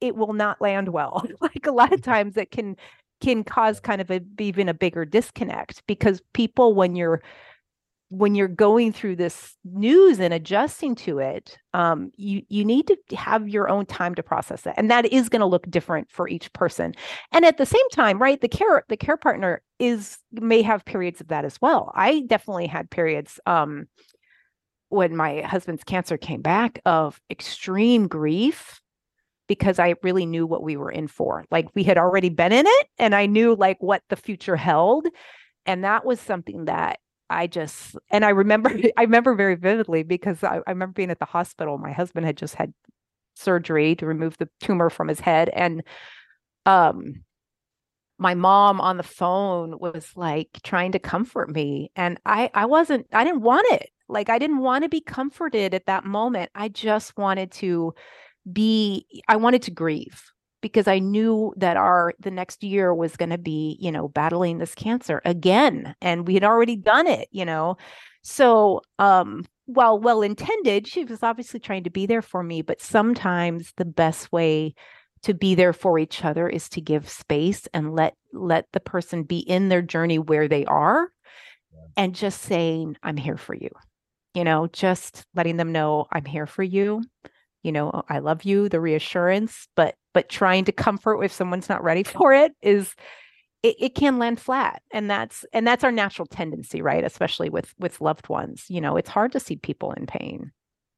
it 0.00 0.16
will 0.16 0.32
not 0.32 0.60
land 0.60 0.88
well. 0.88 1.24
Like 1.40 1.66
a 1.66 1.72
lot 1.72 1.92
of 1.92 2.02
times 2.02 2.36
it 2.36 2.50
can 2.50 2.76
can 3.22 3.44
cause 3.44 3.80
kind 3.80 4.00
of 4.00 4.10
a 4.10 4.20
even 4.38 4.68
a 4.68 4.74
bigger 4.74 5.04
disconnect 5.04 5.82
because 5.86 6.20
people 6.34 6.74
when 6.74 6.96
you're 6.96 7.22
when 8.12 8.34
you're 8.34 8.46
going 8.46 8.92
through 8.92 9.16
this 9.16 9.56
news 9.64 10.20
and 10.20 10.34
adjusting 10.34 10.94
to 10.94 11.18
it, 11.18 11.56
um, 11.72 12.12
you 12.16 12.42
you 12.50 12.62
need 12.62 12.86
to 12.86 13.16
have 13.16 13.48
your 13.48 13.70
own 13.70 13.86
time 13.86 14.14
to 14.14 14.22
process 14.22 14.66
it, 14.66 14.74
and 14.76 14.90
that 14.90 15.06
is 15.06 15.30
going 15.30 15.40
to 15.40 15.46
look 15.46 15.68
different 15.70 16.10
for 16.10 16.28
each 16.28 16.52
person. 16.52 16.92
And 17.32 17.46
at 17.46 17.56
the 17.56 17.64
same 17.64 17.88
time, 17.90 18.20
right, 18.20 18.38
the 18.38 18.48
care 18.48 18.84
the 18.90 18.98
care 18.98 19.16
partner 19.16 19.62
is 19.78 20.18
may 20.30 20.60
have 20.60 20.84
periods 20.84 21.22
of 21.22 21.28
that 21.28 21.46
as 21.46 21.58
well. 21.62 21.90
I 21.94 22.20
definitely 22.26 22.66
had 22.66 22.90
periods 22.90 23.40
um, 23.46 23.88
when 24.90 25.16
my 25.16 25.40
husband's 25.40 25.82
cancer 25.84 26.18
came 26.18 26.42
back 26.42 26.80
of 26.84 27.18
extreme 27.30 28.08
grief 28.08 28.81
because 29.52 29.78
I 29.78 29.94
really 30.02 30.24
knew 30.24 30.46
what 30.46 30.62
we 30.62 30.78
were 30.78 30.90
in 30.90 31.08
for. 31.08 31.44
Like 31.50 31.68
we 31.74 31.82
had 31.82 31.98
already 31.98 32.30
been 32.30 32.52
in 32.52 32.64
it, 32.66 32.86
and 32.98 33.14
I 33.14 33.26
knew 33.26 33.54
like 33.54 33.76
what 33.80 34.02
the 34.08 34.16
future 34.16 34.56
held. 34.56 35.06
And 35.66 35.84
that 35.84 36.06
was 36.06 36.20
something 36.20 36.64
that 36.64 37.00
I 37.28 37.46
just 37.46 37.96
and 38.10 38.24
I 38.24 38.30
remember 38.30 38.70
I 38.96 39.02
remember 39.02 39.34
very 39.34 39.56
vividly 39.56 40.04
because 40.04 40.42
I, 40.42 40.60
I 40.66 40.70
remember 40.70 40.94
being 40.94 41.10
at 41.10 41.18
the 41.18 41.26
hospital. 41.26 41.76
My 41.76 41.92
husband 41.92 42.24
had 42.24 42.38
just 42.38 42.54
had 42.54 42.72
surgery 43.34 43.94
to 43.96 44.06
remove 44.06 44.38
the 44.38 44.48
tumor 44.60 44.88
from 44.88 45.08
his 45.08 45.20
head. 45.20 45.50
And 45.50 45.82
um 46.64 47.24
my 48.18 48.34
mom 48.34 48.80
on 48.80 48.96
the 48.96 49.02
phone 49.02 49.78
was 49.80 50.12
like 50.16 50.48
trying 50.62 50.92
to 50.92 50.98
comfort 50.98 51.50
me. 51.50 51.90
And 51.94 52.18
I 52.24 52.50
I 52.54 52.66
wasn't, 52.66 53.06
I 53.12 53.24
didn't 53.24 53.42
want 53.42 53.66
it. 53.72 53.90
Like 54.08 54.30
I 54.30 54.38
didn't 54.38 54.58
want 54.58 54.84
to 54.84 54.88
be 54.88 55.00
comforted 55.02 55.74
at 55.74 55.86
that 55.86 56.04
moment. 56.04 56.50
I 56.54 56.68
just 56.68 57.16
wanted 57.18 57.50
to 57.52 57.94
be, 58.50 59.06
I 59.28 59.36
wanted 59.36 59.62
to 59.62 59.70
grieve 59.70 60.32
because 60.62 60.88
I 60.88 61.00
knew 61.00 61.52
that 61.56 61.76
our 61.76 62.14
the 62.20 62.30
next 62.30 62.62
year 62.62 62.94
was 62.94 63.16
going 63.16 63.30
to 63.30 63.38
be, 63.38 63.76
you 63.80 63.92
know, 63.92 64.08
battling 64.08 64.58
this 64.58 64.74
cancer 64.74 65.20
again 65.24 65.94
and 66.00 66.26
we 66.26 66.34
had 66.34 66.44
already 66.44 66.76
done 66.76 67.06
it, 67.06 67.28
you 67.32 67.44
know. 67.44 67.76
So, 68.22 68.80
um 68.98 69.44
while 69.66 69.98
well 69.98 70.22
intended, 70.22 70.86
she 70.86 71.04
was 71.04 71.22
obviously 71.22 71.60
trying 71.60 71.84
to 71.84 71.90
be 71.90 72.06
there 72.06 72.22
for 72.22 72.42
me, 72.42 72.62
but 72.62 72.80
sometimes 72.80 73.72
the 73.76 73.84
best 73.84 74.32
way 74.32 74.74
to 75.22 75.34
be 75.34 75.54
there 75.54 75.72
for 75.72 75.98
each 75.98 76.24
other 76.24 76.48
is 76.48 76.68
to 76.70 76.80
give 76.80 77.08
space 77.08 77.68
and 77.72 77.94
let 77.94 78.14
let 78.32 78.66
the 78.72 78.80
person 78.80 79.22
be 79.22 79.38
in 79.38 79.68
their 79.68 79.82
journey 79.82 80.18
where 80.18 80.48
they 80.48 80.64
are 80.64 81.08
yeah. 81.72 81.80
and 81.96 82.14
just 82.14 82.42
saying 82.42 82.96
I'm 83.02 83.16
here 83.16 83.36
for 83.36 83.54
you. 83.54 83.70
You 84.34 84.44
know, 84.44 84.66
just 84.68 85.24
letting 85.34 85.58
them 85.58 85.72
know 85.72 86.06
I'm 86.10 86.24
here 86.24 86.46
for 86.46 86.62
you 86.62 87.02
you 87.62 87.72
know 87.72 87.90
oh, 87.92 88.02
i 88.08 88.18
love 88.18 88.44
you 88.44 88.68
the 88.68 88.80
reassurance 88.80 89.68
but 89.76 89.94
but 90.14 90.28
trying 90.28 90.64
to 90.64 90.72
comfort 90.72 91.22
if 91.22 91.32
someone's 91.32 91.68
not 91.68 91.82
ready 91.82 92.02
for 92.04 92.32
it 92.32 92.52
is 92.62 92.94
it, 93.62 93.76
it 93.78 93.94
can 93.94 94.18
land 94.18 94.40
flat 94.40 94.82
and 94.92 95.10
that's 95.10 95.44
and 95.52 95.66
that's 95.66 95.84
our 95.84 95.92
natural 95.92 96.26
tendency 96.26 96.82
right 96.82 97.04
especially 97.04 97.48
with 97.48 97.74
with 97.78 98.00
loved 98.00 98.28
ones 98.28 98.64
you 98.68 98.80
know 98.80 98.96
it's 98.96 99.10
hard 99.10 99.32
to 99.32 99.40
see 99.40 99.56
people 99.56 99.92
in 99.92 100.06
pain. 100.06 100.52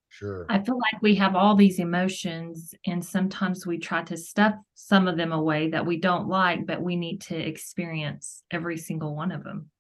Sure. 0.09 0.47
I 0.49 0.61
feel 0.61 0.79
like 0.79 1.03
we 1.03 1.17
have 1.17 1.35
all 1.35 1.57
these 1.57 1.81
emotions 1.81 2.73
and 2.87 3.05
sometimes 3.05 3.67
we 3.67 3.79
try 3.79 4.05
to 4.05 4.17
stuff 4.17 4.55
some 4.77 5.09
of 5.09 5.17
them 5.17 5.33
away 5.33 5.71
that 5.71 5.87
we 5.87 5.99
don't 5.99 6.29
like 6.29 6.67
but 6.67 6.81
we 6.81 6.95
need 6.95 7.21
to 7.23 7.37
experience 7.37 8.45
every 8.53 8.77
single 8.77 9.17
one 9.17 9.33
of 9.33 9.43
them 9.43 9.71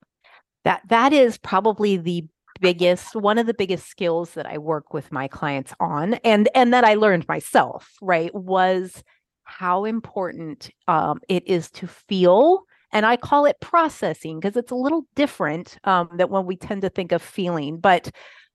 that 0.64 0.82
that 0.88 1.12
is 1.12 1.38
probably 1.38 1.98
the 1.98 2.26
biggest 2.64 3.14
one 3.14 3.38
of 3.38 3.46
the 3.46 3.54
biggest 3.54 3.86
skills 3.86 4.32
that 4.32 4.46
I 4.46 4.58
work 4.58 4.94
with 4.94 5.12
my 5.12 5.28
clients 5.28 5.74
on 5.78 6.14
and 6.24 6.48
and 6.54 6.72
that 6.72 6.84
I 6.84 6.94
learned 6.94 7.28
myself, 7.28 7.92
right, 8.00 8.34
was 8.34 9.04
how 9.44 9.84
important 9.84 10.70
um, 10.88 11.20
it 11.28 11.46
is 11.46 11.70
to 11.72 11.86
feel 11.86 12.64
and 12.90 13.04
I 13.04 13.16
call 13.16 13.44
it 13.44 13.60
processing 13.60 14.40
because 14.40 14.56
it's 14.56 14.70
a 14.70 14.76
little 14.76 15.04
different 15.14 15.76
um, 15.84 16.08
than 16.16 16.30
when 16.30 16.46
we 16.46 16.56
tend 16.56 16.82
to 16.82 16.88
think 16.88 17.12
of 17.12 17.20
feeling, 17.20 17.78
but 17.80 18.10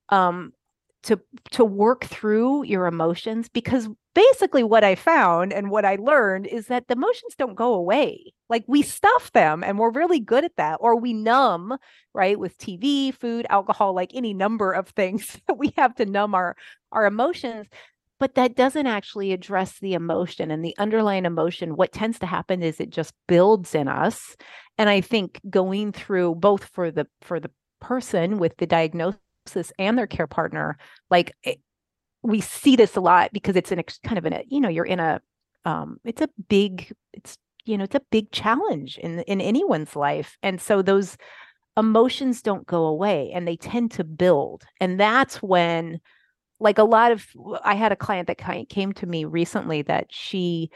um, 0.09 0.53
to 1.03 1.19
to 1.51 1.63
work 1.63 2.05
through 2.05 2.63
your 2.63 2.85
emotions 2.85 3.49
because 3.49 3.87
basically 4.13 4.63
what 4.63 4.83
I 4.83 4.95
found 4.95 5.53
and 5.53 5.69
what 5.69 5.85
I 5.85 5.95
learned 5.95 6.47
is 6.47 6.67
that 6.67 6.87
the 6.87 6.95
emotions 6.95 7.35
don't 7.37 7.55
go 7.55 7.73
away. 7.73 8.33
Like 8.49 8.65
we 8.67 8.81
stuff 8.81 9.31
them 9.31 9.63
and 9.63 9.79
we're 9.79 9.91
really 9.91 10.19
good 10.19 10.43
at 10.43 10.55
that 10.57 10.77
or 10.81 10.99
we 10.99 11.13
numb, 11.13 11.77
right, 12.13 12.37
with 12.37 12.57
TV, 12.57 13.13
food, 13.13 13.45
alcohol, 13.49 13.93
like 13.93 14.11
any 14.13 14.33
number 14.33 14.71
of 14.71 14.89
things 14.99 15.39
that 15.47 15.57
we 15.57 15.73
have 15.77 15.95
to 15.95 16.05
numb 16.05 16.35
our 16.35 16.55
our 16.91 17.05
emotions, 17.05 17.67
but 18.19 18.35
that 18.35 18.55
doesn't 18.55 18.87
actually 18.87 19.31
address 19.31 19.79
the 19.79 19.93
emotion 19.93 20.51
and 20.51 20.65
the 20.65 20.75
underlying 20.77 21.25
emotion. 21.25 21.77
What 21.77 21.93
tends 21.93 22.19
to 22.19 22.25
happen 22.25 22.61
is 22.61 22.79
it 22.79 22.89
just 22.89 23.13
builds 23.27 23.73
in 23.73 23.87
us. 23.87 24.35
And 24.77 24.89
I 24.89 25.01
think 25.01 25.39
going 25.49 25.93
through 25.93 26.35
both 26.35 26.65
for 26.65 26.91
the 26.91 27.07
for 27.21 27.39
the 27.39 27.51
person 27.79 28.37
with 28.37 28.57
the 28.57 28.67
diagnosis 28.67 29.19
and 29.77 29.97
their 29.97 30.07
care 30.07 30.27
partner 30.27 30.77
like 31.09 31.33
it, 31.43 31.49
eh, 31.49 31.55
we 32.21 32.41
see 32.41 32.75
this 32.75 32.95
a 32.97 33.01
lot 33.01 33.31
because 33.31 33.55
it's 33.55 33.71
an 33.71 33.81
kind 34.03 34.17
of 34.17 34.25
an 34.25 34.43
you 34.47 34.59
know 34.59 34.67
you're 34.67 34.85
in 34.85 34.99
a 34.99 35.21
um 35.65 35.97
it's 36.03 36.21
a 36.21 36.29
big 36.49 36.91
it's 37.13 37.37
you 37.65 37.77
know 37.77 37.83
it's 37.83 37.95
a 37.95 38.01
big 38.11 38.31
challenge 38.31 38.97
in 38.97 39.19
in 39.21 39.39
anyone's 39.39 39.95
life. 39.95 40.37
And 40.43 40.59
so 40.59 40.81
those 40.81 41.17
emotions 41.77 42.41
don't 42.41 42.67
go 42.67 42.85
away 42.85 43.31
and 43.33 43.47
they 43.47 43.55
tend 43.55 43.91
to 43.91 44.03
build. 44.03 44.63
And 44.81 44.99
that's 44.99 45.41
when 45.41 45.99
like 46.59 46.77
a 46.77 46.83
lot 46.83 47.13
of 47.13 47.25
i 47.63 47.73
had 47.73 47.93
a 47.93 47.95
client 47.95 48.27
that 48.27 48.67
came 48.67 48.91
to 48.91 49.05
me 49.05 49.23
recently 49.23 49.81
that 49.83 50.07
she 50.09 50.69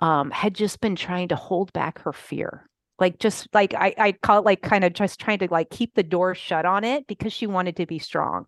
um, 0.00 0.30
had 0.30 0.54
just 0.54 0.80
been 0.80 0.96
trying 0.96 1.28
to 1.28 1.36
hold 1.36 1.72
back 1.72 1.98
her 2.00 2.12
fear 2.12 2.68
like 3.00 3.18
just 3.18 3.48
like 3.52 3.74
I, 3.74 3.94
I 3.98 4.12
call 4.12 4.38
it 4.38 4.44
like 4.44 4.62
kind 4.62 4.84
of 4.84 4.92
just 4.92 5.18
trying 5.20 5.38
to 5.40 5.48
like 5.50 5.70
keep 5.70 5.94
the 5.94 6.02
door 6.02 6.34
shut 6.34 6.64
on 6.66 6.84
it 6.84 7.06
because 7.06 7.32
she 7.32 7.46
wanted 7.46 7.76
to 7.76 7.86
be 7.86 7.98
strong. 7.98 8.46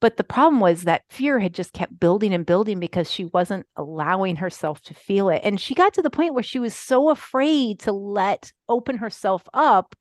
But 0.00 0.16
the 0.16 0.24
problem 0.24 0.60
was 0.60 0.84
that 0.84 1.02
fear 1.10 1.38
had 1.38 1.52
just 1.52 1.74
kept 1.74 2.00
building 2.00 2.32
and 2.32 2.46
building 2.46 2.80
because 2.80 3.10
she 3.10 3.26
wasn't 3.26 3.66
allowing 3.76 4.36
herself 4.36 4.80
to 4.82 4.94
feel 4.94 5.28
it. 5.28 5.42
And 5.44 5.60
she 5.60 5.74
got 5.74 5.92
to 5.94 6.02
the 6.02 6.08
point 6.08 6.32
where 6.32 6.42
she 6.42 6.58
was 6.58 6.74
so 6.74 7.10
afraid 7.10 7.80
to 7.80 7.92
let 7.92 8.50
open 8.68 8.96
herself 8.96 9.42
up 9.52 9.94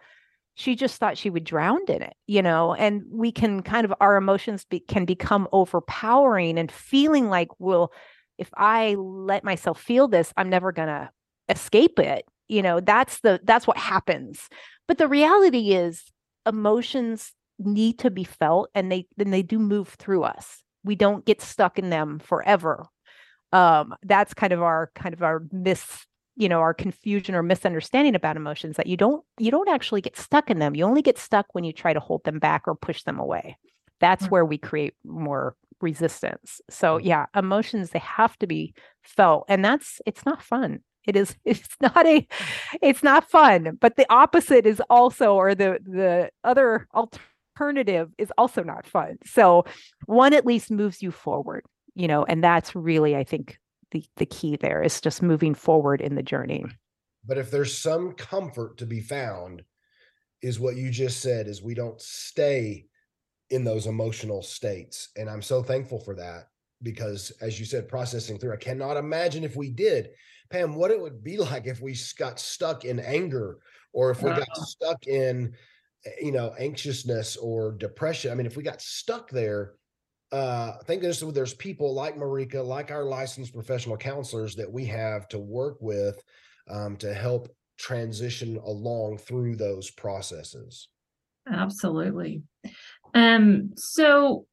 she 0.60 0.76
just 0.76 0.98
thought 0.98 1.18
she 1.18 1.30
would 1.30 1.46
drown 1.46 1.80
in 1.88 2.02
it 2.02 2.16
you 2.28 2.42
know? 2.42 2.76
And 2.76 3.04
we 3.10 3.32
can 3.32 3.64
kind 3.64 3.86
of 3.86 3.94
our 4.02 4.18
emotions 4.18 4.66
be, 4.66 4.82
can 4.82 5.06
become 5.06 5.48
overpowering 5.54 6.60
and 6.60 6.72
feeling 6.72 7.30
like 7.30 7.48
well 7.60 7.92
if 8.38 8.50
i 8.56 8.96
let 8.96 9.44
myself 9.44 9.82
feel 9.82 10.08
this 10.08 10.34
i'm 10.38 10.50
never 10.50 10.72
going 10.72 10.88
to 10.88 11.10
escape 11.50 12.00
it 12.00 12.26
you 12.50 12.62
know 12.62 12.82
that's 12.82 13.22
the 13.22 13.40
that's 13.44 13.68
what 13.68 13.78
happens. 13.78 14.50
But 14.88 14.98
the 14.98 15.08
reality 15.08 15.72
is 15.72 16.04
emotions 16.46 17.32
need 17.60 18.00
to 18.00 18.10
be 18.10 18.24
felt 18.24 18.70
and 18.74 18.92
they 18.92 19.08
then 19.16 19.30
they 19.32 19.44
do 19.44 19.60
move 19.60 19.90
through 19.90 20.24
us. 20.24 20.64
We 20.84 20.96
don't 20.96 21.26
get 21.26 21.42
stuck 21.42 21.80
in 21.80 21.90
them 21.90 22.20
forever. 22.20 22.88
Um 23.54 23.96
that's 24.04 24.34
kind 24.34 24.52
of 24.52 24.62
our 24.62 24.92
kind 24.96 25.14
of 25.14 25.22
our 25.22 25.44
mis 25.52 26.06
you 26.36 26.50
know 26.50 26.60
our 26.60 26.74
confusion 26.74 27.36
or 27.36 27.44
misunderstanding 27.44 28.16
about 28.16 28.38
emotions 28.38 28.78
that 28.78 28.88
you 28.88 28.98
don't 28.98 29.24
you 29.38 29.52
don't 29.52 29.70
actually 29.70 30.02
get 30.02 30.18
stuck 30.18 30.50
in 30.50 30.60
them. 30.60 30.76
You 30.76 30.86
only 30.86 31.02
get 31.02 31.20
stuck 31.20 31.46
when 31.54 31.64
you 31.64 31.72
try 31.72 31.94
to 31.94 32.00
hold 32.00 32.24
them 32.24 32.40
back 32.40 32.64
or 32.68 32.76
push 32.76 33.04
them 33.04 33.20
away. 33.20 33.58
That's 34.00 34.24
mm-hmm. 34.24 34.32
where 34.32 34.46
we 34.46 34.58
create 34.58 34.96
more 35.06 35.56
resistance. 35.82 36.62
So 36.70 36.98
yeah 36.98 37.28
emotions 37.36 37.92
they 37.92 38.00
have 38.00 38.38
to 38.40 38.48
be 38.48 38.74
felt 39.04 39.46
and 39.48 39.64
that's 39.64 40.02
it's 40.08 40.26
not 40.26 40.42
fun 40.42 40.80
it 41.10 41.16
is 41.16 41.36
it's 41.46 41.76
not 41.82 42.06
a 42.06 42.26
it's 42.82 43.04
not 43.04 43.30
fun 43.30 43.78
but 43.82 43.98
the 43.98 44.06
opposite 44.12 44.66
is 44.66 44.82
also 44.90 45.34
or 45.36 45.56
the 45.56 45.80
the 45.84 46.30
other 46.44 46.88
alternative 46.94 48.10
is 48.18 48.32
also 48.38 48.64
not 48.64 48.86
fun. 48.88 49.18
So 49.26 49.66
one 50.06 50.34
at 50.34 50.46
least 50.46 50.72
moves 50.72 51.02
you 51.02 51.12
forward 51.12 51.66
you 51.96 52.08
know 52.08 52.24
and 52.24 52.44
that's 52.44 52.76
really 52.76 53.16
i 53.16 53.24
think 53.24 53.58
the 53.92 54.04
the 54.18 54.26
key 54.26 54.56
there 54.56 54.82
is 54.84 55.02
just 55.02 55.22
moving 55.22 55.56
forward 55.56 56.02
in 56.02 56.16
the 56.16 56.24
journey. 56.24 56.64
But 57.26 57.38
if 57.38 57.52
there's 57.52 57.78
some 57.78 58.14
comfort 58.14 58.78
to 58.78 58.86
be 58.86 59.02
found 59.02 59.64
is 60.42 60.60
what 60.60 60.78
you 60.78 60.90
just 60.90 61.22
said 61.22 61.48
is 61.48 61.62
we 61.62 61.74
don't 61.74 62.00
stay 62.00 62.86
in 63.50 63.64
those 63.64 63.88
emotional 63.88 64.42
states. 64.42 65.10
And 65.18 65.30
i'm 65.30 65.42
so 65.42 65.64
thankful 65.64 66.00
for 66.00 66.16
that 66.16 66.50
because 66.82 67.32
as 67.42 67.60
you 67.60 67.66
said 67.66 67.90
processing 67.90 68.38
through 68.38 68.54
i 68.54 68.58
cannot 68.58 68.98
imagine 68.98 69.44
if 69.44 69.56
we 69.56 69.70
did 69.70 70.12
pam 70.50 70.76
what 70.76 70.92
it 70.92 71.00
would 71.00 71.24
be 71.24 71.38
like 71.52 71.68
if 71.68 71.82
we 71.82 71.96
got 72.18 72.40
stuck 72.40 72.86
in 72.86 73.00
anger 73.00 73.58
or 73.94 74.12
if 74.12 74.22
we 74.22 74.30
got 74.30 74.56
stuck 74.58 75.08
in 75.08 75.54
eh, 76.06 76.12
you 76.22 76.32
know 76.32 76.54
anxiousness 76.60 77.38
or 77.38 77.72
depression 77.74 78.32
i 78.32 78.36
mean 78.36 78.46
if 78.46 78.58
we 78.58 78.64
got 78.64 78.82
stuck 78.82 79.30
there 79.30 79.74
uh, 80.32 80.74
thank 80.86 81.02
goodness 81.02 81.24
there's 81.34 81.56
people 81.56 81.94
like 81.94 82.16
Marika, 82.16 82.64
like 82.64 82.92
our 82.92 83.04
licensed 83.04 83.54
professional 83.54 83.98
counselors 83.98 84.56
that 84.56 84.72
we 84.72 84.86
have 84.86 85.28
to 85.30 85.40
work 85.40 85.78
with 85.80 86.22
um, 86.70 86.98
to 86.98 87.14
help 87.14 87.50
transition 87.80 88.58
along 88.58 89.18
through 89.18 89.56
those 89.56 89.90
processes. 89.90 90.90
Absolutely. 91.52 92.44
Um, 93.16 93.72
so 93.76 94.46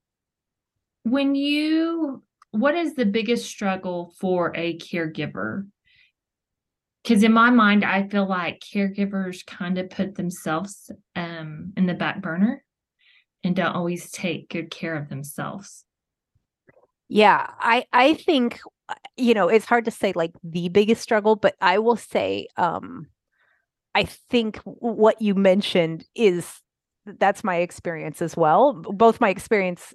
when 1.02 1.34
you 1.34 2.22
what 2.52 2.74
is 2.74 2.94
the 2.94 3.04
biggest 3.04 3.46
struggle 3.46 4.14
for 4.18 4.52
a 4.56 4.78
caregiver? 4.78 5.66
Because 7.06 7.22
in 7.22 7.32
my 7.32 7.50
mind, 7.50 7.84
I 7.84 8.08
feel 8.08 8.26
like 8.26 8.60
caregivers 8.60 9.46
kind 9.46 9.78
of 9.78 9.90
put 9.90 10.16
themselves 10.16 10.90
um, 11.14 11.72
in 11.76 11.86
the 11.86 11.94
back 11.94 12.20
burner 12.20 12.64
and 13.44 13.54
don't 13.54 13.76
always 13.76 14.10
take 14.10 14.48
good 14.48 14.72
care 14.72 14.96
of 14.96 15.08
themselves. 15.08 15.84
Yeah, 17.08 17.48
I 17.60 17.84
I 17.92 18.14
think 18.14 18.58
uh, 18.88 18.94
you 19.16 19.34
know, 19.34 19.46
it's 19.46 19.66
hard 19.66 19.84
to 19.84 19.92
say 19.92 20.14
like 20.16 20.32
the 20.42 20.68
biggest 20.68 21.00
struggle, 21.00 21.36
but 21.36 21.54
I 21.60 21.78
will 21.78 21.96
say 21.96 22.48
um 22.56 23.06
I 23.94 24.02
think 24.02 24.56
what 24.64 25.22
you 25.22 25.36
mentioned 25.36 26.04
is 26.16 26.60
that's 27.04 27.44
my 27.44 27.58
experience 27.58 28.20
as 28.20 28.36
well. 28.36 28.72
Both 28.72 29.20
my 29.20 29.28
experience 29.28 29.94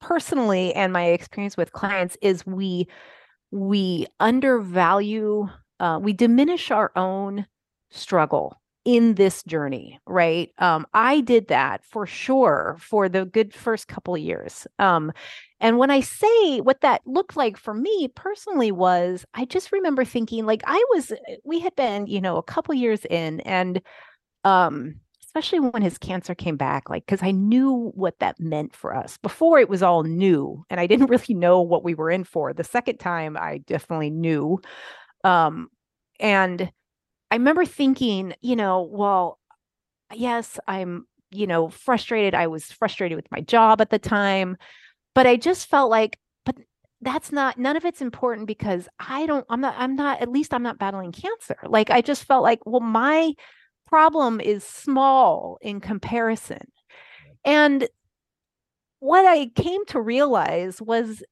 personally 0.00 0.72
and 0.72 0.90
my 0.90 1.04
experience 1.08 1.58
with 1.58 1.72
clients 1.72 2.16
is 2.22 2.46
we 2.46 2.88
we 3.50 4.06
undervalue 4.20 5.48
uh, 5.80 5.98
we 6.00 6.12
diminish 6.12 6.70
our 6.70 6.92
own 6.96 7.46
struggle 7.90 8.60
in 8.84 9.14
this 9.14 9.42
journey 9.44 9.98
right 10.06 10.50
um, 10.58 10.86
i 10.92 11.20
did 11.22 11.48
that 11.48 11.82
for 11.84 12.06
sure 12.06 12.76
for 12.78 13.08
the 13.08 13.24
good 13.24 13.54
first 13.54 13.88
couple 13.88 14.16
years 14.16 14.66
um, 14.78 15.10
and 15.60 15.78
when 15.78 15.90
i 15.90 16.00
say 16.00 16.60
what 16.60 16.82
that 16.82 17.00
looked 17.06 17.36
like 17.36 17.56
for 17.56 17.72
me 17.72 18.08
personally 18.14 18.70
was 18.70 19.24
i 19.34 19.44
just 19.46 19.72
remember 19.72 20.04
thinking 20.04 20.44
like 20.44 20.62
i 20.66 20.84
was 20.90 21.12
we 21.44 21.60
had 21.60 21.74
been 21.76 22.06
you 22.06 22.20
know 22.20 22.36
a 22.36 22.42
couple 22.42 22.74
years 22.74 23.06
in 23.08 23.40
and 23.40 23.80
um 24.44 24.94
especially 25.36 25.58
when 25.58 25.82
his 25.82 25.98
cancer 25.98 26.32
came 26.32 26.56
back, 26.56 26.88
like, 26.88 27.04
because 27.04 27.22
I 27.22 27.32
knew 27.32 27.90
what 27.96 28.20
that 28.20 28.38
meant 28.38 28.72
for 28.74 28.94
us. 28.94 29.18
Before 29.18 29.58
it 29.58 29.68
was 29.68 29.82
all 29.82 30.04
new 30.04 30.64
and 30.70 30.78
I 30.78 30.86
didn't 30.86 31.06
really 31.10 31.34
know 31.34 31.60
what 31.60 31.82
we 31.82 31.92
were 31.94 32.08
in 32.10 32.22
for. 32.22 32.52
The 32.52 32.62
second 32.62 32.98
time, 32.98 33.36
I 33.36 33.58
definitely 33.66 34.10
knew. 34.10 34.60
Um, 35.24 35.68
and 36.20 36.70
I 37.30 37.34
remember 37.34 37.64
thinking, 37.64 38.34
you 38.40 38.54
know, 38.54 38.82
well, 38.82 39.38
yes, 40.12 40.58
I'm, 40.68 41.06
you 41.30 41.46
know, 41.46 41.68
frustrated. 41.68 42.34
I 42.34 42.46
was 42.46 42.64
frustrated 42.66 43.16
with 43.16 43.30
my 43.32 43.40
job 43.40 43.80
at 43.80 43.90
the 43.90 43.98
time, 43.98 44.56
but 45.14 45.26
I 45.26 45.36
just 45.36 45.66
felt 45.68 45.90
like, 45.90 46.18
but 46.44 46.56
that's 47.00 47.32
not 47.32 47.58
none 47.58 47.76
of 47.76 47.84
it's 47.84 48.00
important 48.00 48.46
because 48.46 48.88
I 49.00 49.26
don't 49.26 49.44
I'm 49.50 49.60
not 49.60 49.74
I'm 49.76 49.96
not 49.96 50.20
at 50.22 50.30
least 50.30 50.54
I'm 50.54 50.62
not 50.62 50.78
battling 50.78 51.12
cancer. 51.12 51.56
Like 51.66 51.90
I 51.90 52.00
just 52.00 52.24
felt 52.24 52.42
like 52.42 52.60
well 52.64 52.80
my 52.80 53.32
problem 53.86 54.40
is 54.40 54.64
small 54.64 55.58
in 55.60 55.80
comparison. 55.80 56.66
And 57.44 57.88
what 59.00 59.26
I 59.26 59.46
came 59.54 59.84
to 59.86 60.00
realize 60.00 60.80
was 60.80 61.22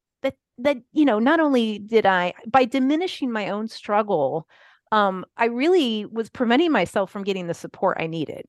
that 0.65 0.79
you 0.93 1.05
know 1.05 1.19
not 1.19 1.41
only 1.41 1.79
did 1.79 2.07
I 2.07 2.35
by 2.47 2.65
diminishing 2.65 3.31
my 3.31 3.49
own 3.51 3.69
struggle, 3.69 4.49
um, 4.91 5.25
I 5.37 5.47
really 5.47 6.07
was 6.07 6.29
preventing 6.29 6.73
myself 6.73 7.11
from 7.11 7.25
getting 7.25 7.47
the 7.47 7.55
support 7.55 7.99
I 8.01 8.07
needed. 8.07 8.45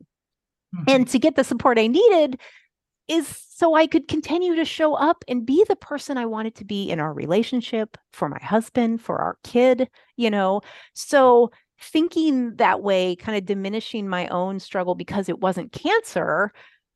Mm-hmm. 0.75 0.83
And 0.89 1.07
to 1.09 1.19
get 1.19 1.35
the 1.35 1.43
support 1.43 1.77
I 1.77 1.87
needed 1.87 2.39
is 3.07 3.27
so 3.49 3.75
I 3.75 3.85
could 3.85 4.07
continue 4.07 4.55
to 4.55 4.65
show 4.65 4.93
up 4.93 5.23
and 5.27 5.45
be 5.45 5.65
the 5.67 5.75
person 5.75 6.17
I 6.17 6.25
wanted 6.25 6.55
to 6.55 6.65
be 6.65 6.89
in 6.89 6.99
our 6.99 7.13
relationship, 7.13 7.97
for 8.11 8.29
my 8.29 8.39
husband, 8.41 9.01
for 9.01 9.17
our 9.19 9.37
kid, 9.43 9.89
you 10.15 10.29
know. 10.29 10.61
So 10.93 11.51
thinking 11.79 12.55
that 12.55 12.81
way, 12.81 13.15
kind 13.15 13.37
of 13.37 13.45
diminishing 13.45 14.07
my 14.07 14.27
own 14.27 14.59
struggle 14.59 14.95
because 14.95 15.27
it 15.29 15.39
wasn't 15.39 15.73
cancer, 15.73 16.53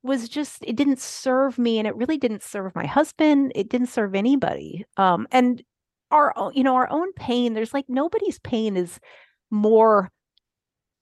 was 0.07 0.27
just 0.29 0.63
it 0.63 0.75
didn't 0.75 0.99
serve 0.99 1.57
me 1.57 1.77
and 1.77 1.87
it 1.87 1.95
really 1.95 2.17
didn't 2.17 2.43
serve 2.43 2.73
my 2.75 2.85
husband 2.85 3.51
it 3.55 3.69
didn't 3.69 3.87
serve 3.87 4.15
anybody 4.15 4.85
um 4.97 5.27
and 5.31 5.63
our 6.11 6.33
you 6.53 6.63
know 6.63 6.75
our 6.75 6.89
own 6.89 7.11
pain 7.13 7.53
there's 7.53 7.73
like 7.73 7.85
nobody's 7.87 8.39
pain 8.39 8.77
is 8.77 8.99
more 9.51 10.09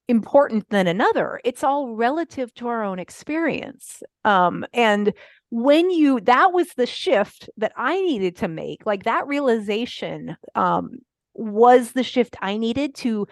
important 0.08 0.70
than 0.70 0.88
another 0.88 1.40
it's 1.44 1.64
all 1.64 1.96
relative 1.96 2.54
to 2.54 2.68
our 2.68 2.84
own 2.84 3.00
experience 3.00 4.04
um 4.24 4.66
and 4.74 5.14
when 5.50 5.90
you 5.90 6.20
that 6.22 6.52
was 6.54 6.68
the 6.76 6.86
shift 6.86 7.50
that 7.58 7.72
i 7.76 8.00
needed 8.02 8.36
to 8.36 8.48
make 8.48 8.86
like 8.86 9.04
that 9.04 9.26
realization 9.28 10.36
um 10.56 10.98
was 11.34 11.94
the 11.94 12.04
shift 12.04 12.36
i 12.42 12.56
needed 12.58 12.94
to 12.94 13.28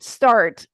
start 0.00 0.66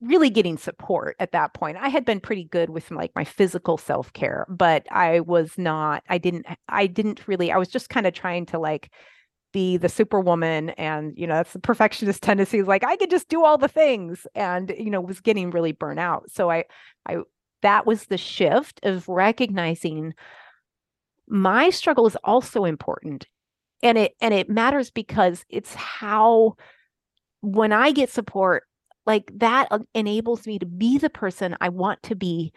really 0.00 0.30
getting 0.30 0.56
support 0.56 1.16
at 1.18 1.32
that 1.32 1.52
point. 1.54 1.76
I 1.76 1.88
had 1.88 2.04
been 2.04 2.20
pretty 2.20 2.44
good 2.44 2.70
with 2.70 2.90
like 2.90 3.12
my 3.14 3.24
physical 3.24 3.76
self-care, 3.76 4.46
but 4.48 4.86
I 4.90 5.20
was 5.20 5.58
not 5.58 6.02
I 6.08 6.18
didn't 6.18 6.46
I 6.68 6.86
didn't 6.86 7.26
really 7.28 7.52
I 7.52 7.58
was 7.58 7.68
just 7.68 7.90
kind 7.90 8.06
of 8.06 8.14
trying 8.14 8.46
to 8.46 8.58
like 8.58 8.90
be 9.52 9.76
the 9.76 9.88
superwoman 9.88 10.70
and 10.70 11.12
you 11.16 11.26
know 11.26 11.34
that's 11.34 11.52
the 11.52 11.58
perfectionist 11.58 12.22
tendencies 12.22 12.66
like 12.66 12.84
I 12.84 12.96
could 12.96 13.10
just 13.10 13.28
do 13.28 13.44
all 13.44 13.58
the 13.58 13.68
things 13.68 14.26
and 14.34 14.72
you 14.78 14.90
know 14.90 15.00
was 15.00 15.20
getting 15.20 15.50
really 15.50 15.72
burnt 15.72 16.00
out. 16.00 16.30
So 16.30 16.50
I 16.50 16.64
I 17.06 17.18
that 17.62 17.86
was 17.86 18.06
the 18.06 18.18
shift 18.18 18.80
of 18.84 19.08
recognizing 19.08 20.14
my 21.28 21.70
struggle 21.70 22.06
is 22.06 22.16
also 22.24 22.64
important 22.64 23.26
and 23.82 23.98
it 23.98 24.14
and 24.20 24.34
it 24.34 24.48
matters 24.48 24.90
because 24.90 25.44
it's 25.48 25.74
how 25.74 26.56
when 27.42 27.72
I 27.72 27.92
get 27.92 28.10
support, 28.10 28.64
like 29.10 29.32
that 29.34 29.66
uh, 29.72 29.80
enables 29.92 30.46
me 30.46 30.56
to 30.60 30.66
be 30.66 30.96
the 30.96 31.10
person 31.10 31.56
I 31.60 31.68
want 31.68 32.00
to 32.04 32.14
be 32.14 32.52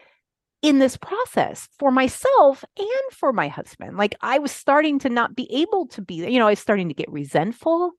in 0.62 0.78
this 0.78 0.96
process 0.96 1.68
for 1.80 1.90
myself 1.90 2.64
and 2.78 3.12
for 3.12 3.32
my 3.32 3.48
husband. 3.48 3.96
Like 3.96 4.14
I 4.20 4.38
was 4.38 4.52
starting 4.52 5.00
to 5.00 5.08
not 5.08 5.34
be 5.34 5.52
able 5.52 5.88
to 5.88 6.00
be, 6.00 6.14
you 6.14 6.38
know, 6.38 6.46
I 6.46 6.50
was 6.50 6.60
starting 6.60 6.86
to 6.86 6.94
get 6.94 7.10
resentful. 7.10 7.90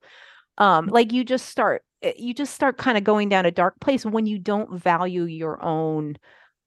Um, 0.57 0.87
mm. 0.87 0.91
like 0.91 1.11
you 1.11 1.25
just 1.25 1.47
start, 1.49 1.83
eh, 2.01 2.13
you 2.17 2.33
just 2.33 2.53
start 2.53 2.77
kind 2.77 2.97
of 2.97 3.03
going 3.03 3.27
down 3.27 3.45
a 3.45 3.51
dark 3.51 3.77
place 3.81 4.05
when 4.05 4.25
you 4.25 4.39
don't 4.39 4.79
value 4.79 5.25
your 5.25 5.61
own 5.61 6.15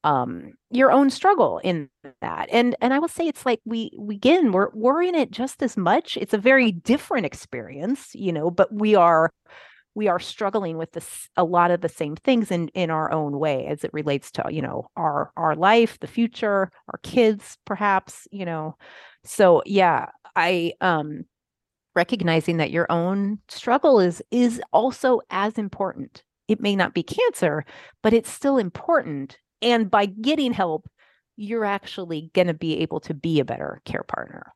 um 0.05 0.53
your 0.71 0.93
own 0.93 1.11
struggle 1.11 1.59
in 1.65 1.91
that 2.21 2.49
and 2.53 2.77
and 2.81 2.95
i 2.95 3.01
will 3.01 3.09
say 3.09 3.27
it's 3.27 3.45
like 3.45 3.59
we 3.65 3.91
we 3.99 4.15
again 4.15 4.53
we're 4.53 4.69
we're 4.73 5.03
in 5.03 5.17
it 5.17 5.29
just 5.29 5.61
as 5.61 5.77
much 5.77 6.17
it's 6.19 6.33
a 6.33 6.39
very 6.39 6.71
different 6.71 7.27
experience 7.27 8.15
you 8.15 8.33
know 8.33 8.49
but 8.49 8.73
we 8.73 8.95
are 8.95 9.33
we 9.99 10.07
are 10.07 10.21
struggling 10.21 10.79
with 10.79 10.93
this 10.93 11.29
a 11.37 11.43
lot 11.43 11.73
of 11.73 11.81
the 11.81 11.89
same 11.89 12.15
things 12.15 12.53
in 12.53 12.69
in 12.69 12.89
our 12.89 13.11
own 13.11 13.37
way 13.37 13.67
as 13.67 13.83
it 13.83 13.93
relates 13.93 14.31
to 14.31 14.45
you 14.49 14.63
know 14.63 14.87
our 14.97 15.33
our 15.37 15.57
life 15.57 15.99
the 15.99 16.07
future 16.07 16.71
our 16.93 17.01
kids 17.03 17.59
perhaps 17.65 18.29
you 18.31 18.45
know? 18.45 18.77
So 19.25 19.61
yeah 19.67 20.07
i 20.37 20.73
um 20.81 21.25
recognizing 21.97 22.59
that 22.59 22.71
your 22.71 22.87
own 22.91 23.41
struggle 23.49 23.99
is 23.99 24.23
is 24.31 24.63
also 24.73 25.21
as 25.31 25.59
important. 25.59 26.23
It 26.47 26.61
may 26.61 26.77
not 26.77 26.95
be 26.95 27.03
cancer 27.03 27.65
but 28.01 28.13
it's 28.13 28.31
still 28.31 28.57
important 28.57 29.37
and 29.61 29.91
by 29.91 30.07
getting 30.07 30.53
help 30.53 30.89
you're 31.37 31.65
actually 31.65 32.31
going 32.35 32.47
to 32.47 32.55
be 32.55 32.79
able 32.79 33.01
to 33.01 33.15
be 33.15 33.41
a 33.41 33.45
better 33.45 33.83
care 33.85 34.05
partner 34.05 34.53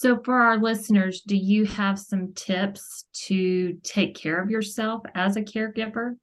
so, 0.00 0.18
for 0.24 0.40
our 0.40 0.56
listeners, 0.56 1.20
do 1.20 1.36
you 1.36 1.66
have 1.66 1.98
some 1.98 2.32
tips 2.32 3.04
to 3.26 3.74
take 3.82 4.14
care 4.14 4.40
of 4.40 4.48
yourself 4.48 5.02
as 5.14 5.36
a 5.36 5.42
caregiver? 5.42 6.14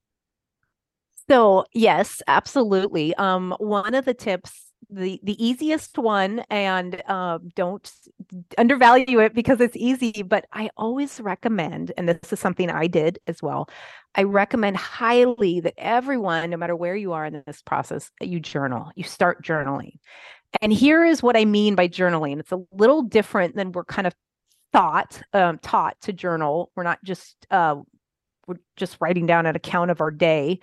So, 1.30 1.64
yes, 1.76 2.24
absolutely. 2.26 3.14
Um, 3.18 3.56
one 3.60 3.94
of 3.94 4.06
the 4.06 4.16
tips, 4.16 4.72
the 4.90 5.20
the 5.22 5.46
easiest 5.46 6.00
one, 6.00 6.40
and 6.50 7.08
um, 7.08 7.50
don't 7.56 7.88
undervalue 8.58 9.20
it 9.20 9.36
because 9.36 9.62
it's 9.62 9.78
easy, 9.78 10.24
but 10.24 10.48
I 10.54 10.72
always 10.76 11.20
recommend, 11.20 11.92
and 11.98 12.10
this 12.10 12.34
is 12.34 12.40
something 12.40 12.72
I 12.72 12.88
did 12.88 13.20
as 13.28 13.44
well. 13.44 13.70
I 14.16 14.24
recommend 14.24 14.78
highly 14.78 15.60
that 15.60 15.76
everyone, 15.78 16.50
no 16.50 16.58
matter 16.58 16.76
where 16.76 16.96
you 16.96 17.14
are 17.14 17.28
in 17.28 17.44
this 17.46 17.62
process, 17.62 18.10
you 18.22 18.40
journal. 18.40 18.90
You 18.96 19.04
start 19.04 19.46
journaling. 19.46 20.00
And 20.62 20.72
here 20.72 21.04
is 21.04 21.22
what 21.22 21.38
I 21.38 21.46
mean 21.46 21.76
by 21.76 21.88
journaling. 21.88 22.40
It's 22.40 22.52
a 22.52 22.64
little 22.72 23.02
different 23.02 23.56
than 23.56 23.72
we're 23.72 23.86
kind 23.86 24.08
of 24.08 24.16
thought 24.74 25.22
um, 25.34 25.60
taught 25.60 26.00
to 26.02 26.14
journal. 26.14 26.72
We're 26.76 26.84
not 26.84 27.04
just 27.04 27.36
uh, 27.52 27.76
we're 28.48 28.58
just 28.76 28.98
writing 29.00 29.26
down 29.26 29.46
an 29.46 29.56
account 29.56 29.92
of 29.92 30.02
our 30.02 30.12
day. 30.12 30.60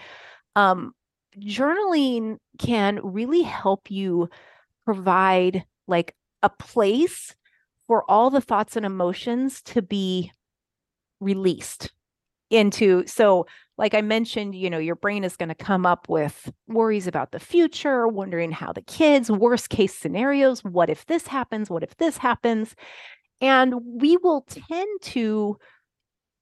Um, 0.57 0.95
journaling 1.39 2.39
can 2.59 3.01
really 3.03 3.43
help 3.43 3.91
you 3.91 4.29
provide 4.85 5.65
like 5.87 6.15
a 6.43 6.51
place 6.51 7.35
for 7.87 8.09
all 8.11 8.31
the 8.31 8.41
thoughts 8.41 8.77
and 8.77 8.87
emotions 8.87 9.63
to 9.63 9.83
be 9.83 10.33
released 11.21 11.91
into 12.51 13.07
so 13.07 13.47
like 13.77 13.95
I 13.95 14.03
mentioned, 14.03 14.55
you 14.55 14.71
know, 14.71 14.79
your 14.79 14.95
brain 14.95 15.25
is 15.25 15.37
going 15.37 15.49
to 15.49 15.55
come 15.55 15.85
up 15.85 16.09
with 16.09 16.53
worries 16.69 17.07
about 17.07 17.33
the 17.33 17.41
future, 17.41 18.07
wondering 18.07 18.53
how 18.53 18.73
the 18.73 18.83
kids, 18.83 19.31
worst 19.31 19.69
case 19.69 19.95
scenarios, 19.95 20.63
what 20.63 20.91
if 20.91 21.07
this 21.07 21.27
happens? 21.27 21.71
What 21.71 21.83
if 21.83 21.97
this 21.97 22.17
happens? 22.17 22.75
And 23.41 23.75
we 23.85 24.17
will 24.17 24.43
tend 24.43 25.03
to 25.03 25.59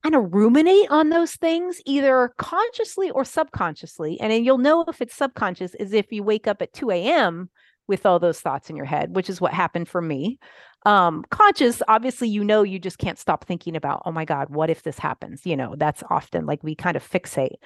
kind 0.03 0.15
of 0.15 0.35
ruminate 0.35 0.91
on 0.91 1.09
those 1.09 1.35
things 1.37 1.81
either 1.87 2.33
consciously 2.37 3.11
or 3.11 3.25
subconsciously. 3.25 4.21
And 4.21 4.45
you'll 4.45 4.59
know 4.59 4.85
if 4.87 5.01
it's 5.01 5.15
subconscious 5.15 5.75
is 5.77 5.93
if 5.93 6.13
you 6.13 6.23
wake 6.23 6.47
up 6.47 6.61
at 6.61 6.73
2 6.73 6.91
a.m. 6.91 7.49
with 7.89 8.07
all 8.07 8.19
those 8.19 8.41
thoughts 8.41 8.71
in 8.71 8.77
your 8.77 8.87
head, 8.87 9.15
which 9.15 9.29
is 9.29 9.41
what 9.41 9.53
happened 9.53 9.89
for 9.89 10.01
me. 10.01 10.39
Um, 10.85 11.25
conscious, 11.31 11.83
obviously, 11.89 12.29
you 12.29 12.43
know, 12.43 12.63
you 12.63 12.79
just 12.79 12.99
can't 12.99 13.19
stop 13.19 13.45
thinking 13.45 13.77
about, 13.77 14.03
oh 14.05 14.13
my 14.13 14.25
God, 14.25 14.51
what 14.51 14.71
if 14.71 14.83
this 14.83 14.99
happens? 14.99 15.47
You 15.47 15.57
know, 15.57 15.75
that's 15.77 16.03
often 16.11 16.47
like 16.47 16.63
we 16.63 16.75
kind 16.75 16.97
of 16.97 17.09
fixate. 17.09 17.57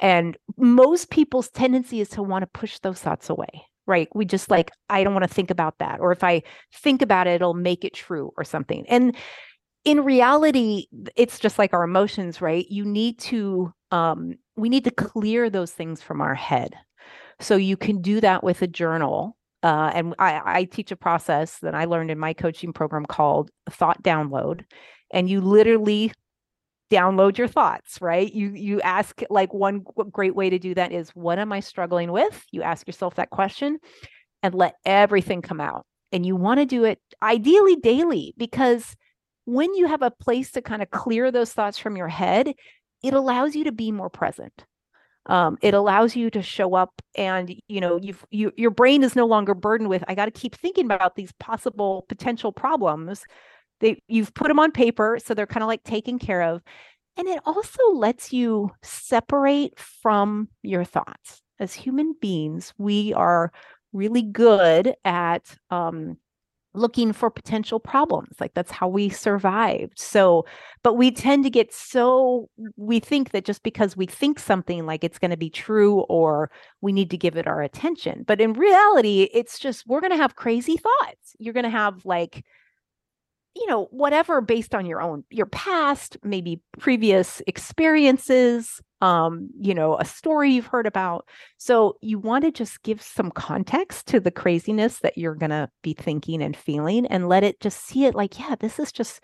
And 0.00 0.36
most 0.56 1.10
people's 1.10 1.50
tendency 1.50 2.00
is 2.00 2.08
to 2.10 2.22
want 2.22 2.42
to 2.42 2.58
push 2.58 2.78
those 2.78 3.00
thoughts 3.00 3.30
away 3.30 3.66
right? 3.84 4.08
We 4.14 4.24
just 4.24 4.48
like, 4.48 4.70
I 4.88 5.02
don't 5.02 5.12
want 5.12 5.24
to 5.24 5.34
think 5.34 5.50
about 5.50 5.80
that. 5.80 5.98
Or 5.98 6.12
if 6.12 6.22
I 6.22 6.44
think 6.72 7.02
about 7.02 7.26
it, 7.26 7.32
it'll 7.32 7.52
make 7.52 7.84
it 7.84 7.92
true 7.92 8.32
or 8.36 8.44
something. 8.44 8.86
And 8.88 9.16
in 9.84 10.04
reality 10.04 10.86
it's 11.16 11.38
just 11.38 11.58
like 11.58 11.72
our 11.72 11.82
emotions 11.82 12.40
right 12.40 12.66
you 12.68 12.84
need 12.84 13.18
to 13.18 13.72
um 13.90 14.34
we 14.56 14.68
need 14.68 14.84
to 14.84 14.90
clear 14.90 15.50
those 15.50 15.72
things 15.72 16.00
from 16.00 16.20
our 16.20 16.34
head 16.34 16.74
so 17.40 17.56
you 17.56 17.76
can 17.76 18.00
do 18.00 18.20
that 18.20 18.44
with 18.44 18.62
a 18.62 18.66
journal 18.66 19.36
uh, 19.62 19.90
and 19.94 20.14
I, 20.18 20.40
I 20.44 20.64
teach 20.64 20.90
a 20.90 20.96
process 20.96 21.58
that 21.60 21.74
i 21.74 21.84
learned 21.84 22.10
in 22.10 22.18
my 22.18 22.32
coaching 22.32 22.72
program 22.72 23.06
called 23.06 23.50
thought 23.70 24.02
download 24.02 24.64
and 25.10 25.28
you 25.28 25.40
literally 25.40 26.12
download 26.90 27.38
your 27.38 27.48
thoughts 27.48 28.00
right 28.00 28.32
you 28.32 28.50
you 28.50 28.80
ask 28.82 29.22
like 29.30 29.52
one 29.54 29.84
great 30.10 30.34
way 30.34 30.50
to 30.50 30.58
do 30.58 30.74
that 30.74 30.92
is 30.92 31.10
what 31.10 31.38
am 31.38 31.52
i 31.52 31.60
struggling 31.60 32.12
with 32.12 32.44
you 32.52 32.62
ask 32.62 32.86
yourself 32.86 33.14
that 33.14 33.30
question 33.30 33.78
and 34.42 34.54
let 34.54 34.74
everything 34.84 35.40
come 35.40 35.60
out 35.60 35.86
and 36.10 36.26
you 36.26 36.36
want 36.36 36.60
to 36.60 36.66
do 36.66 36.84
it 36.84 36.98
ideally 37.22 37.76
daily 37.76 38.34
because 38.36 38.94
when 39.44 39.74
you 39.74 39.86
have 39.86 40.02
a 40.02 40.10
place 40.10 40.52
to 40.52 40.62
kind 40.62 40.82
of 40.82 40.90
clear 40.90 41.30
those 41.30 41.52
thoughts 41.52 41.78
from 41.78 41.96
your 41.96 42.08
head, 42.08 42.52
it 43.02 43.14
allows 43.14 43.56
you 43.56 43.64
to 43.64 43.72
be 43.72 43.90
more 43.90 44.10
present. 44.10 44.64
Um, 45.26 45.56
it 45.62 45.72
allows 45.72 46.16
you 46.16 46.30
to 46.30 46.42
show 46.42 46.74
up 46.74 47.00
and 47.14 47.54
you 47.68 47.80
know 47.80 47.96
you've 48.02 48.24
you 48.30 48.52
your 48.56 48.72
brain 48.72 49.04
is 49.04 49.14
no 49.14 49.24
longer 49.24 49.54
burdened 49.54 49.88
with 49.88 50.02
i 50.08 50.16
got 50.16 50.24
to 50.24 50.32
keep 50.32 50.56
thinking 50.56 50.86
about 50.86 51.14
these 51.14 51.32
possible 51.38 52.04
potential 52.08 52.52
problems. 52.52 53.24
They 53.80 54.02
you've 54.08 54.34
put 54.34 54.48
them 54.48 54.58
on 54.58 54.72
paper 54.72 55.18
so 55.24 55.34
they're 55.34 55.46
kind 55.46 55.62
of 55.62 55.68
like 55.68 55.84
taken 55.84 56.18
care 56.18 56.42
of 56.42 56.62
and 57.16 57.28
it 57.28 57.40
also 57.44 57.92
lets 57.92 58.32
you 58.32 58.70
separate 58.82 59.78
from 59.78 60.48
your 60.62 60.84
thoughts. 60.84 61.42
As 61.60 61.72
human 61.72 62.14
beings 62.20 62.74
we 62.78 63.12
are 63.14 63.52
really 63.92 64.22
good 64.22 64.94
at 65.04 65.56
um, 65.70 66.16
looking 66.74 67.12
for 67.12 67.30
potential 67.30 67.78
problems 67.78 68.36
like 68.40 68.54
that's 68.54 68.70
how 68.70 68.88
we 68.88 69.08
survived. 69.08 69.98
So 69.98 70.44
but 70.82 70.94
we 70.94 71.10
tend 71.10 71.44
to 71.44 71.50
get 71.50 71.72
so 71.72 72.48
we 72.76 72.98
think 73.00 73.30
that 73.30 73.44
just 73.44 73.62
because 73.62 73.96
we 73.96 74.06
think 74.06 74.38
something 74.38 74.86
like 74.86 75.04
it's 75.04 75.18
going 75.18 75.30
to 75.30 75.36
be 75.36 75.50
true 75.50 76.00
or 76.08 76.50
we 76.80 76.92
need 76.92 77.10
to 77.10 77.18
give 77.18 77.36
it 77.36 77.46
our 77.46 77.62
attention. 77.62 78.24
But 78.26 78.40
in 78.40 78.54
reality 78.54 79.28
it's 79.34 79.58
just 79.58 79.86
we're 79.86 80.00
going 80.00 80.12
to 80.12 80.16
have 80.16 80.36
crazy 80.36 80.76
thoughts. 80.76 81.36
You're 81.38 81.54
going 81.54 81.64
to 81.64 81.70
have 81.70 82.04
like 82.04 82.44
you 83.54 83.66
know 83.66 83.86
whatever 83.90 84.40
based 84.40 84.74
on 84.74 84.86
your 84.86 85.00
own 85.00 85.24
your 85.30 85.46
past 85.46 86.16
maybe 86.22 86.60
previous 86.78 87.42
experiences 87.46 88.80
um 89.02 89.48
you 89.60 89.74
know 89.74 89.98
a 89.98 90.04
story 90.04 90.52
you've 90.52 90.66
heard 90.66 90.86
about. 90.86 91.28
So 91.58 91.96
you 92.00 92.18
want 92.18 92.44
to 92.44 92.50
just 92.50 92.82
give 92.82 93.02
some 93.02 93.30
context 93.30 94.06
to 94.08 94.20
the 94.20 94.30
craziness 94.30 95.00
that 95.00 95.18
you're 95.18 95.34
going 95.34 95.50
to 95.50 95.68
be 95.82 95.92
thinking 95.92 96.42
and 96.42 96.56
feeling 96.56 97.06
and 97.06 97.28
let 97.28 97.44
it 97.44 97.60
just 97.60 97.84
see 97.84 98.04
it 98.06 98.14
like 98.14 98.38
yeah 98.38 98.54
this 98.58 98.78
is 98.78 98.92
just 98.92 99.20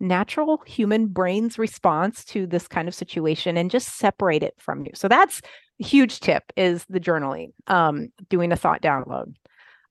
natural 0.00 0.62
human 0.66 1.06
brain's 1.06 1.58
response 1.58 2.24
to 2.24 2.46
this 2.46 2.66
kind 2.66 2.88
of 2.88 2.94
situation 2.94 3.56
and 3.56 3.70
just 3.70 3.98
separate 3.98 4.42
it 4.42 4.54
from 4.58 4.84
you. 4.84 4.92
So 4.94 5.08
that's 5.08 5.42
a 5.80 5.84
huge 5.84 6.20
tip 6.20 6.42
is 6.56 6.84
the 6.88 7.00
journaling 7.00 7.52
um 7.68 8.08
doing 8.28 8.52
a 8.52 8.56
thought 8.56 8.82
download. 8.82 9.34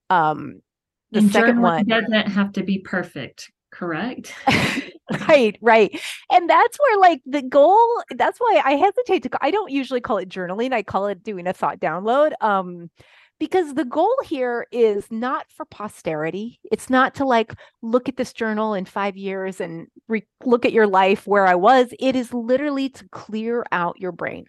Um 0.09 0.61
the 1.11 1.19
and 1.19 1.31
second 1.31 1.61
one 1.61 1.85
doesn't 1.85 2.27
have 2.27 2.51
to 2.53 2.63
be 2.63 2.79
perfect 2.79 3.51
correct. 3.79 4.33
Right 5.27 5.57
right. 5.61 5.99
And 6.31 6.47
that's 6.47 6.77
where 6.77 6.99
like 6.99 7.21
the 7.25 7.41
goal 7.41 8.03
that's 8.15 8.37
why 8.37 8.61
i 8.63 8.73
hesitate 8.73 9.23
to 9.23 9.29
i 9.41 9.49
don't 9.49 9.71
usually 9.71 10.01
call 10.01 10.19
it 10.19 10.29
journaling 10.29 10.71
i 10.71 10.83
call 10.83 11.07
it 11.07 11.23
doing 11.23 11.47
a 11.47 11.53
thought 11.53 11.79
download 11.79 12.33
um 12.41 12.91
because 13.39 13.73
the 13.73 13.85
goal 13.85 14.13
here 14.23 14.67
is 14.71 15.05
not 15.09 15.45
for 15.49 15.65
posterity. 15.65 16.59
It's 16.71 16.91
not 16.91 17.15
to 17.15 17.25
like 17.25 17.55
look 17.81 18.07
at 18.07 18.17
this 18.17 18.33
journal 18.33 18.75
in 18.75 18.85
5 18.85 19.17
years 19.17 19.59
and 19.59 19.87
re- 20.07 20.27
look 20.45 20.63
at 20.63 20.73
your 20.73 20.87
life 20.87 21.25
where 21.25 21.47
i 21.47 21.55
was. 21.55 21.87
It 21.99 22.15
is 22.15 22.31
literally 22.31 22.89
to 22.89 23.09
clear 23.09 23.65
out 23.71 23.99
your 23.99 24.11
brain 24.11 24.45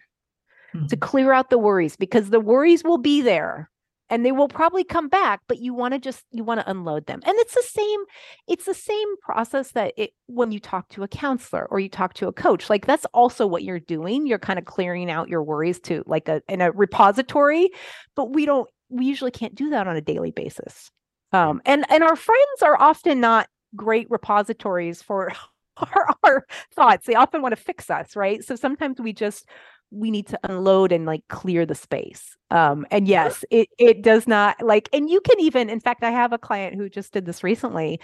mm-hmm. 0.75 0.87
to 0.87 0.97
clear 0.97 1.33
out 1.33 1.49
the 1.49 1.57
worries 1.57 1.95
because 1.95 2.29
the 2.29 2.39
worries 2.39 2.83
will 2.83 2.99
be 2.99 3.21
there 3.21 3.70
and 4.11 4.25
they 4.25 4.33
will 4.33 4.49
probably 4.49 4.83
come 4.83 5.07
back 5.07 5.41
but 5.47 5.59
you 5.59 5.73
want 5.73 5.93
to 5.93 5.99
just 5.99 6.23
you 6.31 6.43
want 6.43 6.59
to 6.59 6.69
unload 6.69 7.07
them. 7.07 7.21
And 7.25 7.35
it's 7.39 7.55
the 7.55 7.63
same 7.63 7.99
it's 8.47 8.65
the 8.65 8.75
same 8.75 9.17
process 9.21 9.71
that 9.71 9.93
it 9.97 10.11
when 10.27 10.51
you 10.51 10.59
talk 10.59 10.89
to 10.89 11.03
a 11.03 11.07
counselor 11.07 11.65
or 11.71 11.79
you 11.79 11.89
talk 11.89 12.13
to 12.15 12.27
a 12.27 12.33
coach 12.33 12.69
like 12.69 12.85
that's 12.85 13.05
also 13.13 13.47
what 13.47 13.63
you're 13.63 13.79
doing. 13.79 14.27
You're 14.27 14.37
kind 14.37 14.59
of 14.59 14.65
clearing 14.65 15.09
out 15.09 15.29
your 15.29 15.41
worries 15.41 15.79
to 15.81 16.03
like 16.05 16.27
a 16.27 16.43
in 16.47 16.61
a 16.61 16.71
repository 16.71 17.71
but 18.15 18.33
we 18.33 18.45
don't 18.45 18.69
we 18.89 19.05
usually 19.05 19.31
can't 19.31 19.55
do 19.55 19.71
that 19.71 19.87
on 19.87 19.95
a 19.95 20.01
daily 20.01 20.31
basis. 20.31 20.91
Um 21.31 21.61
and 21.65 21.85
and 21.89 22.03
our 22.03 22.17
friends 22.17 22.61
are 22.61 22.79
often 22.79 23.21
not 23.21 23.47
great 23.75 24.07
repositories 24.11 25.01
for 25.01 25.31
our, 25.77 26.07
our 26.23 26.45
thoughts. 26.75 27.07
They 27.07 27.15
often 27.15 27.41
want 27.41 27.53
to 27.55 27.63
fix 27.63 27.89
us 27.89 28.15
right? 28.15 28.43
So 28.43 28.55
sometimes 28.55 28.99
we 28.99 29.13
just 29.13 29.47
we 29.91 30.09
need 30.11 30.27
to 30.27 30.39
unload 30.43 30.91
and 30.91 31.05
like 31.05 31.23
clear 31.27 31.65
the 31.65 31.75
space. 31.75 32.35
Um 32.49 32.85
and 32.91 33.07
yes 33.07 33.43
it 33.51 33.69
it 33.77 34.01
does 34.01 34.27
not 34.27 34.61
like 34.61 34.89
and 34.93 35.09
you 35.09 35.21
can 35.21 35.39
even 35.39 35.69
in 35.69 35.79
fact 35.79 36.03
i 36.03 36.11
have 36.11 36.33
a 36.33 36.37
client 36.37 36.75
who 36.75 36.89
just 36.89 37.13
did 37.13 37.25
this 37.25 37.43
recently. 37.43 37.99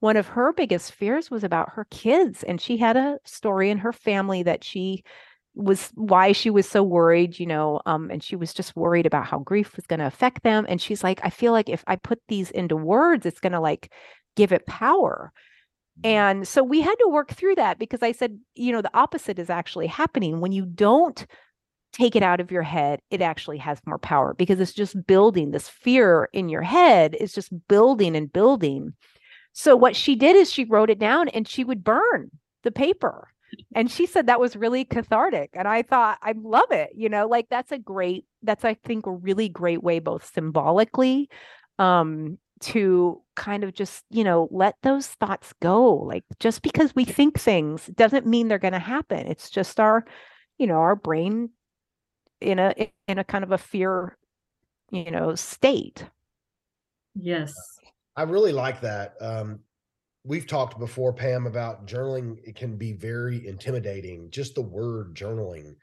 One 0.00 0.16
of 0.16 0.26
her 0.28 0.52
biggest 0.52 0.92
fears 0.92 1.30
was 1.30 1.44
about 1.44 1.70
her 1.74 1.86
kids 1.90 2.42
and 2.42 2.60
she 2.60 2.76
had 2.76 2.96
a 2.96 3.18
story 3.24 3.70
in 3.70 3.78
her 3.78 3.92
family 3.92 4.42
that 4.44 4.64
she 4.64 5.04
was 5.54 5.90
why 5.94 6.32
she 6.32 6.48
was 6.50 6.66
so 6.66 6.82
worried 6.82 7.38
you 7.38 7.44
know 7.46 7.80
um 7.84 8.10
and 8.10 8.22
she 8.24 8.36
was 8.36 8.54
just 8.54 8.74
worried 8.74 9.04
about 9.06 9.26
how 9.26 9.38
grief 9.38 9.76
was 9.76 9.86
going 9.86 10.00
to 10.00 10.06
affect 10.06 10.42
them. 10.42 10.64
And 10.68 10.80
she's 10.80 11.04
like 11.04 11.20
i 11.24 11.30
feel 11.30 11.52
like 11.52 11.68
if 11.68 11.84
i 11.86 11.96
put 11.96 12.20
these 12.28 12.50
into 12.50 12.76
words 12.76 13.26
it's 13.26 13.40
going 13.40 13.52
to 13.52 13.60
like 13.60 13.92
give 14.36 14.52
it 14.52 14.66
power. 14.66 15.32
And 16.04 16.48
so 16.48 16.62
we 16.62 16.80
had 16.80 16.94
to 16.96 17.08
work 17.08 17.32
through 17.32 17.56
that 17.56 17.78
because 17.78 18.02
I 18.02 18.12
said, 18.12 18.38
you 18.54 18.72
know, 18.72 18.82
the 18.82 18.96
opposite 18.96 19.38
is 19.38 19.50
actually 19.50 19.86
happening. 19.86 20.40
When 20.40 20.52
you 20.52 20.64
don't 20.64 21.26
take 21.92 22.16
it 22.16 22.22
out 22.22 22.40
of 22.40 22.50
your 22.50 22.62
head, 22.62 23.00
it 23.10 23.20
actually 23.20 23.58
has 23.58 23.78
more 23.86 23.98
power 23.98 24.34
because 24.34 24.58
it's 24.58 24.72
just 24.72 25.06
building 25.06 25.50
this 25.50 25.68
fear 25.68 26.28
in 26.32 26.48
your 26.48 26.62
head 26.62 27.14
is 27.14 27.32
just 27.32 27.52
building 27.68 28.16
and 28.16 28.32
building. 28.32 28.94
So 29.52 29.76
what 29.76 29.94
she 29.94 30.16
did 30.16 30.34
is 30.34 30.50
she 30.50 30.64
wrote 30.64 30.90
it 30.90 30.98
down 30.98 31.28
and 31.28 31.46
she 31.46 31.62
would 31.62 31.84
burn 31.84 32.30
the 32.62 32.70
paper. 32.70 33.28
And 33.74 33.90
she 33.90 34.06
said 34.06 34.26
that 34.26 34.40
was 34.40 34.56
really 34.56 34.86
cathartic. 34.86 35.50
And 35.52 35.68
I 35.68 35.82
thought, 35.82 36.18
I 36.22 36.34
love 36.42 36.70
it. 36.70 36.90
You 36.94 37.10
know, 37.10 37.28
like 37.28 37.48
that's 37.50 37.70
a 37.70 37.78
great, 37.78 38.24
that's, 38.42 38.64
I 38.64 38.74
think, 38.74 39.06
a 39.06 39.12
really 39.12 39.50
great 39.50 39.82
way, 39.82 39.98
both 39.98 40.32
symbolically 40.32 41.28
um, 41.78 42.38
to 42.62 43.20
kind 43.34 43.64
of 43.64 43.74
just, 43.74 44.04
you 44.10 44.24
know, 44.24 44.48
let 44.50 44.76
those 44.82 45.06
thoughts 45.06 45.52
go. 45.60 45.94
Like 45.94 46.24
just 46.40 46.62
because 46.62 46.94
we 46.94 47.04
think 47.04 47.38
things 47.38 47.86
doesn't 47.94 48.26
mean 48.26 48.48
they're 48.48 48.58
going 48.58 48.72
to 48.72 48.78
happen. 48.78 49.26
It's 49.26 49.50
just 49.50 49.80
our, 49.80 50.04
you 50.58 50.66
know, 50.66 50.76
our 50.76 50.96
brain 50.96 51.50
in 52.40 52.58
a 52.58 52.74
in 53.06 53.18
a 53.18 53.24
kind 53.24 53.44
of 53.44 53.52
a 53.52 53.58
fear, 53.58 54.16
you 54.90 55.10
know, 55.10 55.34
state. 55.34 56.04
Yes. 57.14 57.52
I 58.16 58.22
really 58.22 58.52
like 58.52 58.80
that. 58.80 59.14
Um 59.20 59.60
we've 60.24 60.46
talked 60.46 60.78
before 60.78 61.12
Pam 61.12 61.46
about 61.46 61.86
journaling 61.86 62.38
it 62.44 62.54
can 62.54 62.76
be 62.76 62.92
very 62.92 63.46
intimidating 63.46 64.30
just 64.30 64.54
the 64.54 64.62
word 64.62 65.14
journaling. 65.14 65.74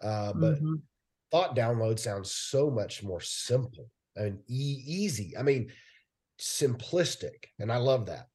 Uh 0.00 0.32
but 0.34 0.56
mm-hmm. 0.56 0.74
thought 1.30 1.56
download 1.56 1.98
sounds 1.98 2.32
so 2.32 2.70
much 2.70 3.02
more 3.02 3.20
simple 3.20 3.90
and 4.16 4.38
e- 4.48 4.82
easy. 4.86 5.36
I 5.38 5.42
mean, 5.42 5.70
simplistic, 6.38 7.46
and 7.58 7.72
I 7.72 7.78
love 7.78 8.06
that. 8.06 8.28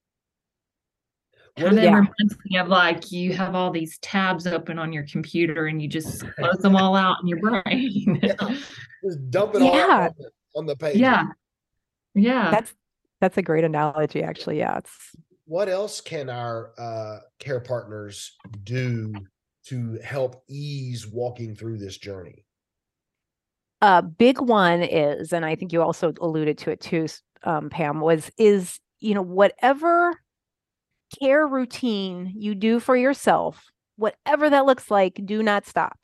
Kind 1.58 1.78
of 1.78 1.84
yeah. 1.84 1.96
reminds 1.96 2.38
me 2.46 2.58
of 2.58 2.70
like 2.70 3.12
you 3.12 3.34
have 3.34 3.56
all 3.56 3.72
these 3.72 3.98
tabs 4.00 4.48
open 4.48 4.80
on 4.80 4.94
your 4.94 5.04
computer 5.04 5.66
and 5.66 5.82
you 5.82 5.88
just 5.88 6.24
close 6.38 6.58
them 6.60 6.76
all 6.76 6.96
out 6.96 7.18
in 7.22 7.28
your 7.28 7.40
brain. 7.40 8.20
yeah. 8.24 8.58
Just 9.04 9.30
dump 9.30 9.56
it 9.56 9.62
yeah. 9.62 9.70
all 9.70 9.92
on 9.92 10.14
the, 10.18 10.32
on 10.56 10.66
the 10.66 10.76
page. 10.78 10.96
Yeah. 10.96 11.26
Yeah. 12.16 12.52
That's 12.52 12.74
that's 13.20 13.38
a 13.38 13.42
great 13.42 13.66
analogy, 13.66 14.24
actually. 14.24 14.60
Yeah. 14.60 14.78
It's 14.78 14.92
what 15.46 15.68
else 15.68 16.00
can 16.00 16.30
our 16.30 16.72
uh, 16.78 17.20
care 17.40 17.60
partners 17.60 18.38
do 18.64 19.14
to 19.66 20.00
help 20.04 20.44
ease 20.48 21.06
walking 21.06 21.56
through 21.56 21.78
this 21.78 21.98
journey? 21.98 22.46
A 23.82 23.86
uh, 23.86 24.02
big 24.02 24.40
one 24.40 24.82
is, 24.82 25.34
and 25.34 25.44
I 25.44 25.56
think 25.56 25.74
you 25.74 25.82
also 25.82 26.14
alluded 26.22 26.58
to 26.60 26.72
it 26.72 26.80
too, 26.80 27.08
um, 27.44 27.70
Pam, 27.70 28.00
was 28.00 28.32
is 28.38 28.80
you 29.00 29.14
know 29.14 29.22
whatever 29.22 30.20
care 31.20 31.46
routine 31.48 32.32
you 32.36 32.56
do 32.56 32.80
for 32.80 32.96
yourself, 32.96 33.66
whatever 33.98 34.50
that 34.50 34.66
looks 34.66 34.90
like, 34.90 35.20
do 35.26 35.44
not 35.44 35.66
stop. 35.66 35.98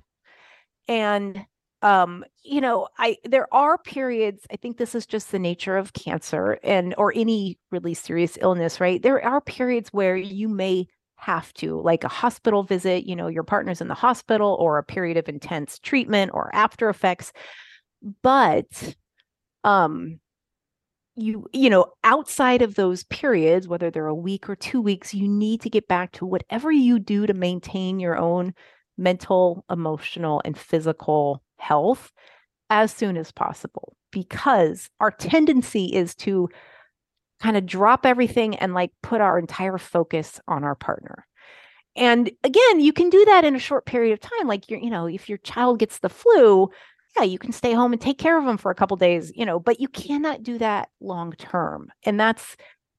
And 0.87 1.45
um 1.83 2.25
you 2.43 2.59
know 2.59 2.87
i 2.97 3.17
there 3.23 3.47
are 3.53 3.77
periods 3.77 4.47
i 4.51 4.55
think 4.55 4.77
this 4.77 4.95
is 4.95 5.05
just 5.05 5.31
the 5.31 5.37
nature 5.37 5.77
of 5.77 5.93
cancer 5.93 6.57
and 6.63 6.95
or 6.97 7.13
any 7.15 7.57
really 7.71 7.93
serious 7.93 8.37
illness 8.41 8.79
right 8.79 9.03
there 9.03 9.23
are 9.23 9.41
periods 9.41 9.89
where 9.93 10.17
you 10.17 10.49
may 10.49 10.87
have 11.17 11.53
to 11.53 11.79
like 11.81 12.03
a 12.03 12.07
hospital 12.07 12.63
visit 12.63 13.05
you 13.05 13.15
know 13.15 13.27
your 13.27 13.43
partner's 13.43 13.79
in 13.79 13.87
the 13.87 13.93
hospital 13.93 14.57
or 14.59 14.77
a 14.77 14.83
period 14.83 15.17
of 15.17 15.29
intense 15.29 15.77
treatment 15.79 16.31
or 16.33 16.49
after 16.53 16.89
effects 16.89 17.31
but 18.23 18.95
um 19.63 20.19
you 21.17 21.47
you 21.51 21.69
know 21.69 21.87
outside 22.03 22.61
of 22.61 22.75
those 22.75 23.03
periods 23.05 23.67
whether 23.67 23.89
they're 23.89 24.07
a 24.07 24.15
week 24.15 24.47
or 24.47 24.55
2 24.55 24.79
weeks 24.79 25.13
you 25.13 25.27
need 25.27 25.59
to 25.61 25.69
get 25.69 25.87
back 25.87 26.11
to 26.11 26.25
whatever 26.25 26.71
you 26.71 26.99
do 26.99 27.25
to 27.25 27.33
maintain 27.33 27.99
your 27.99 28.17
own 28.17 28.53
mental 28.97 29.65
emotional 29.69 30.41
and 30.45 30.57
physical 30.57 31.41
health 31.57 32.11
as 32.69 32.91
soon 32.93 33.17
as 33.17 33.31
possible 33.31 33.95
because 34.11 34.89
our 34.99 35.11
tendency 35.11 35.85
is 35.87 36.15
to 36.15 36.49
kind 37.41 37.57
of 37.57 37.65
drop 37.65 38.05
everything 38.05 38.55
and 38.55 38.73
like 38.73 38.91
put 39.03 39.21
our 39.21 39.37
entire 39.39 39.77
focus 39.77 40.39
on 40.47 40.63
our 40.63 40.75
partner. 40.75 41.25
And 41.95 42.31
again 42.43 42.79
you 42.79 42.93
can 42.93 43.09
do 43.09 43.25
that 43.25 43.43
in 43.43 43.55
a 43.55 43.59
short 43.59 43.85
period 43.87 44.13
of 44.13 44.19
time 44.19 44.47
like 44.47 44.69
you're 44.69 44.79
you 44.79 44.91
know 44.91 45.07
if 45.07 45.29
your 45.29 45.39
child 45.39 45.79
gets 45.79 45.99
the 45.99 46.09
flu 46.09 46.69
yeah, 47.17 47.23
you 47.23 47.39
can 47.39 47.51
stay 47.51 47.73
home 47.73 47.93
and 47.93 48.01
take 48.01 48.17
care 48.17 48.37
of 48.37 48.45
them 48.45 48.57
for 48.57 48.71
a 48.71 48.75
couple 48.75 48.97
days, 48.97 49.31
you 49.35 49.45
know, 49.45 49.59
but 49.59 49.79
you 49.79 49.87
cannot 49.87 50.43
do 50.43 50.57
that 50.59 50.89
long 50.99 51.31
term. 51.33 51.89
And 52.03 52.19
that's 52.19 52.55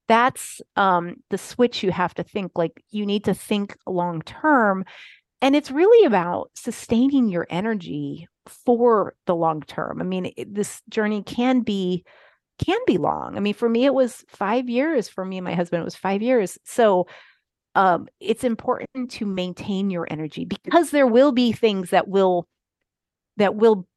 that's 0.07 0.61
um 0.75 1.17
the 1.29 1.37
switch 1.37 1.83
you 1.83 1.91
have 1.91 2.13
to 2.15 2.23
think 2.23 2.51
like 2.55 2.83
you 2.89 3.05
need 3.05 3.23
to 3.25 3.33
think 3.33 3.77
long 3.85 4.21
term 4.23 4.83
and 5.41 5.55
it's 5.55 5.71
really 5.71 6.05
about 6.05 6.51
sustaining 6.55 7.29
your 7.29 7.47
energy 7.49 8.27
for 8.65 9.15
the 9.27 9.35
long 9.35 9.61
term. 9.61 10.01
I 10.01 10.05
mean, 10.05 10.31
it, 10.37 10.53
this 10.53 10.81
journey 10.89 11.23
can 11.23 11.61
be 11.61 12.03
can 12.65 12.79
be 12.87 12.97
long. 12.97 13.37
I 13.37 13.41
mean, 13.41 13.53
for 13.55 13.69
me 13.69 13.85
it 13.85 13.93
was 13.93 14.25
5 14.29 14.69
years, 14.69 15.09
for 15.09 15.25
me 15.25 15.37
and 15.37 15.45
my 15.45 15.55
husband 15.55 15.81
it 15.81 15.85
was 15.85 15.95
5 15.95 16.21
years. 16.21 16.57
So 16.65 17.07
um 17.75 18.07
it's 18.19 18.43
important 18.43 19.11
to 19.11 19.25
maintain 19.25 19.89
your 19.91 20.07
energy 20.11 20.45
because 20.45 20.91
there 20.91 21.07
will 21.07 21.31
be 21.33 21.51
things 21.53 21.91
that 21.91 22.07
will 22.07 22.47
that 23.37 23.55
will 23.55 23.87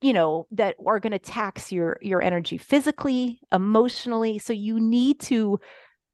you 0.00 0.12
know 0.12 0.46
that 0.50 0.76
are 0.86 1.00
going 1.00 1.12
to 1.12 1.18
tax 1.18 1.70
your 1.72 1.98
your 2.00 2.22
energy 2.22 2.58
physically 2.58 3.40
emotionally 3.52 4.38
so 4.38 4.52
you 4.52 4.80
need 4.80 5.20
to 5.20 5.58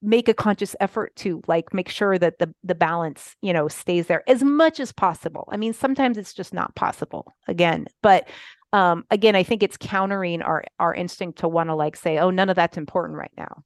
make 0.03 0.29
a 0.29 0.35
conscious 0.35 0.77
effort 0.81 1.15
to 1.17 1.43
like 1.47 1.73
make 1.73 1.89
sure 1.89 2.19
that 2.19 2.39
the 2.39 2.53
the 2.63 2.75
balance 2.75 3.35
you 3.43 3.53
know 3.53 3.69
stays 3.69 4.07
there 4.07 4.23
as 4.29 4.43
much 4.43 4.79
as 4.79 4.93
possible. 4.93 5.49
I 5.51 5.57
mean 5.57 5.73
sometimes 5.73 6.19
it's 6.19 6.35
just 6.35 6.53
not 6.53 6.75
possible 6.75 7.35
again 7.49 7.87
but 8.03 8.29
um 8.73 9.05
again 9.11 9.37
i 9.37 9.43
think 9.43 9.63
it's 9.63 9.77
countering 9.77 10.43
our 10.43 10.65
our 10.79 10.93
instinct 10.95 11.39
to 11.39 11.49
want 11.49 11.71
to 11.71 11.75
like 11.75 11.97
say 11.97 12.19
oh 12.19 12.31
none 12.31 12.51
of 12.51 12.57
that's 12.57 12.77
important 12.77 13.19
right 13.19 13.33
now. 13.37 13.63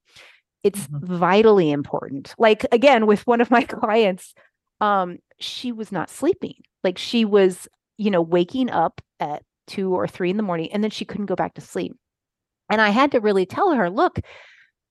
It's 0.63 0.87
mm-hmm. 0.87 1.15
vitally 1.17 1.71
important. 1.71 2.35
Like 2.39 2.67
again 2.71 3.07
with 3.07 3.27
one 3.27 3.41
of 3.41 3.51
my 3.51 3.63
clients 3.81 4.35
um 4.81 5.19
she 5.39 5.73
was 5.73 5.91
not 5.91 6.11
sleeping. 6.11 6.57
Like 6.85 6.97
she 6.97 7.25
was 7.25 7.69
you 7.99 8.11
know 8.11 8.23
waking 8.23 8.71
up 8.71 9.01
at 9.19 9.43
two 9.71 9.95
or 9.95 10.07
three 10.07 10.31
in 10.31 10.37
the 10.37 10.43
morning, 10.43 10.69
and 10.73 10.83
then 10.83 10.91
she 10.91 11.05
couldn't 11.05 11.27
go 11.27 11.37
back 11.37 11.55
to 11.55 11.61
sleep. 11.61 11.93
And 12.69 12.81
I 12.81 12.91
had 12.91 13.13
to 13.13 13.21
really 13.21 13.47
tell 13.47 13.73
her, 13.73 13.89
look, 13.89 14.21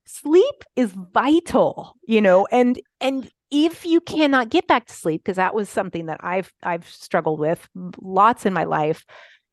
sleep 0.05 0.63
is 0.75 0.91
vital, 0.91 1.95
you 2.07 2.21
know, 2.21 2.47
and 2.51 2.79
and 2.99 3.29
if 3.51 3.85
you 3.85 3.99
cannot 4.01 4.49
get 4.49 4.67
back 4.67 4.85
to 4.87 4.93
sleep, 4.93 5.21
because 5.23 5.37
that 5.37 5.55
was 5.55 5.69
something 5.69 6.07
that 6.07 6.19
I've 6.23 6.51
I've 6.63 6.87
struggled 6.89 7.39
with 7.39 7.67
lots 8.01 8.45
in 8.45 8.53
my 8.53 8.63
life, 8.63 9.05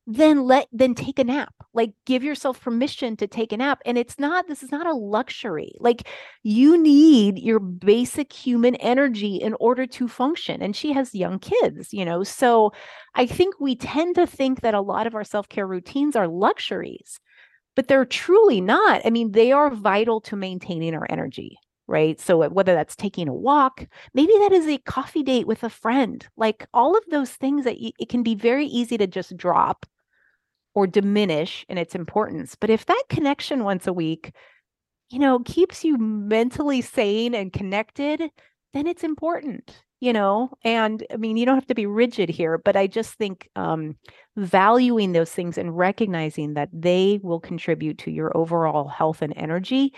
then 0.07 0.45
let 0.45 0.67
then 0.71 0.95
take 0.95 1.19
a 1.19 1.23
nap. 1.25 1.53
Like 1.73 1.91
give 2.05 2.23
yourself 2.23 2.61
permission 2.61 3.17
to 3.17 3.27
take 3.27 3.51
a 3.51 3.57
nap. 3.57 3.81
And 3.85 3.97
it's 3.97 4.17
not 4.17 4.47
this 4.47 4.63
is 4.63 4.71
not 4.71 4.87
a 4.87 4.93
luxury. 4.93 5.73
Like 5.79 6.07
you 6.43 6.81
need 6.81 7.37
your 7.37 7.59
basic 7.59 8.31
human 8.31 8.75
energy 8.75 9.35
in 9.35 9.53
order 9.59 9.85
to 9.87 10.07
function. 10.07 10.61
And 10.61 10.75
she 10.75 10.93
has 10.93 11.13
young 11.13 11.39
kids 11.39 11.93
you 11.93 12.05
know? 12.05 12.23
So 12.23 12.71
i 13.15 13.25
think 13.25 13.55
we 13.59 13.75
tend 13.75 14.15
to 14.15 14.25
think 14.27 14.61
that 14.61 14.73
a 14.73 14.81
lot 14.81 15.07
of 15.07 15.15
our 15.15 15.23
self-care 15.23 15.67
routines 15.67 16.15
are 16.15 16.27
luxuries 16.27 17.19
but 17.75 17.87
they're 17.87 18.05
truly 18.05 18.61
not. 18.61 19.01
I 19.05 19.09
mean 19.11 19.31
they 19.33 19.51
are 19.51 19.69
vital 19.71 20.21
to 20.21 20.35
maintaining 20.35 20.95
our 20.95 21.07
energy 21.09 21.57
right? 21.87 22.19
So 22.19 22.47
whether 22.49 22.73
that's 22.75 22.95
taking 22.97 23.27
a 23.29 23.33
walk, 23.33 23.85
maybe 24.13 24.33
that 24.39 24.51
is 24.51 24.67
a 24.67 24.77
coffee 24.79 25.23
date 25.23 25.47
with 25.47 25.63
a 25.63 25.69
friend, 25.69 26.27
like 26.37 26.65
all 26.73 26.97
of 26.97 27.03
those 27.09 27.31
things 27.31 27.63
that 27.65 27.77
y- 27.81 27.93
it 27.99 28.09
can 28.09 28.23
be 28.23 28.35
very 28.35 28.65
easy 28.65 28.97
to 28.97 29.07
just 29.07 29.37
drop 29.37 29.85
or 30.77 30.85
diminish 30.85 31.65
in 31.69 31.79
its 31.79 31.95
importance. 31.95 32.53
But 32.53 32.69
if 32.69 32.85
that 32.85 33.03
connection 33.09 33.63
once 33.63 33.87
a 33.87 33.93
week, 33.93 34.31
you 35.09 35.17
know, 35.17 35.39
keeps 35.39 35.83
you 35.83 35.97
mentally 35.97 36.81
sane 36.81 37.33
and 37.33 37.51
connected, 37.51 38.21
then 38.75 38.85
it's 38.85 39.03
important, 39.03 39.81
you 39.99 40.13
know. 40.13 40.51
And 40.63 41.03
I 41.11 41.17
mean, 41.17 41.35
you 41.35 41.47
don't 41.47 41.55
have 41.55 41.65
to 41.65 41.73
be 41.73 41.87
rigid 41.87 42.29
here, 42.29 42.59
but 42.59 42.75
I 42.75 42.85
just 42.85 43.15
think 43.15 43.49
um, 43.55 43.97
valuing 44.35 45.13
those 45.13 45.31
things 45.31 45.57
and 45.57 45.75
recognizing 45.75 46.53
that 46.53 46.69
they 46.71 47.19
will 47.23 47.39
contribute 47.39 47.97
to 47.99 48.11
your 48.11 48.37
overall 48.37 48.87
health 48.87 49.23
and 49.23 49.33
energy. 49.35 49.95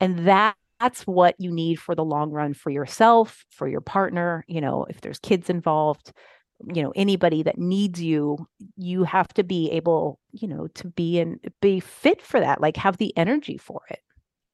And 0.00 0.26
that 0.26 0.56
that's 0.80 1.02
what 1.02 1.34
you 1.38 1.52
need 1.52 1.78
for 1.78 1.94
the 1.94 2.06
long 2.06 2.30
run 2.30 2.54
for 2.54 2.70
yourself, 2.70 3.44
for 3.50 3.68
your 3.68 3.82
partner, 3.82 4.46
you 4.48 4.62
know, 4.62 4.86
if 4.88 5.02
there's 5.02 5.18
kids 5.18 5.50
involved, 5.50 6.10
you 6.66 6.82
know 6.82 6.92
anybody 6.94 7.42
that 7.42 7.58
needs 7.58 8.00
you 8.00 8.46
you 8.76 9.04
have 9.04 9.28
to 9.28 9.42
be 9.42 9.70
able 9.70 10.18
you 10.32 10.48
know 10.48 10.66
to 10.68 10.88
be 10.88 11.18
and 11.18 11.40
be 11.60 11.80
fit 11.80 12.22
for 12.22 12.40
that 12.40 12.60
like 12.60 12.76
have 12.76 12.96
the 12.96 13.16
energy 13.16 13.56
for 13.56 13.82
it. 13.90 14.00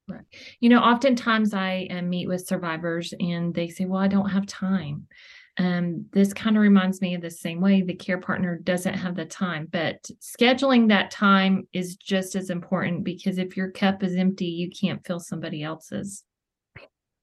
Right. 0.09 0.25
You 0.61 0.71
know 0.71 0.81
oftentimes 0.81 1.53
i 1.55 1.87
uh, 1.91 2.03
meet 2.03 2.29
with 2.29 2.47
survivors 2.47 3.13
and 3.21 3.55
they 3.55 3.69
say 3.69 3.85
well 3.85 4.01
i 4.01 4.09
don't 4.09 4.31
have 4.31 4.47
time. 4.47 5.07
Um, 5.61 6.07
this 6.13 6.33
kind 6.33 6.57
of 6.57 6.63
reminds 6.63 7.01
me 7.01 7.17
of 7.17 7.21
the 7.21 7.33
same 7.33 7.61
way 7.61 7.83
the 7.83 7.93
care 7.93 8.21
partner 8.21 8.57
doesn't 8.57 8.95
have 8.95 9.17
the 9.17 9.25
time 9.25 9.67
but 9.73 10.09
scheduling 10.21 10.89
that 10.89 11.11
time 11.11 11.67
is 11.73 11.97
just 11.97 12.37
as 12.37 12.51
important 12.51 13.03
because 13.03 13.39
if 13.39 13.57
your 13.57 13.73
cup 13.73 14.05
is 14.05 14.15
empty 14.15 14.45
you 14.47 14.71
can't 14.71 15.05
fill 15.05 15.19
somebody 15.19 15.65
else's 15.65 16.23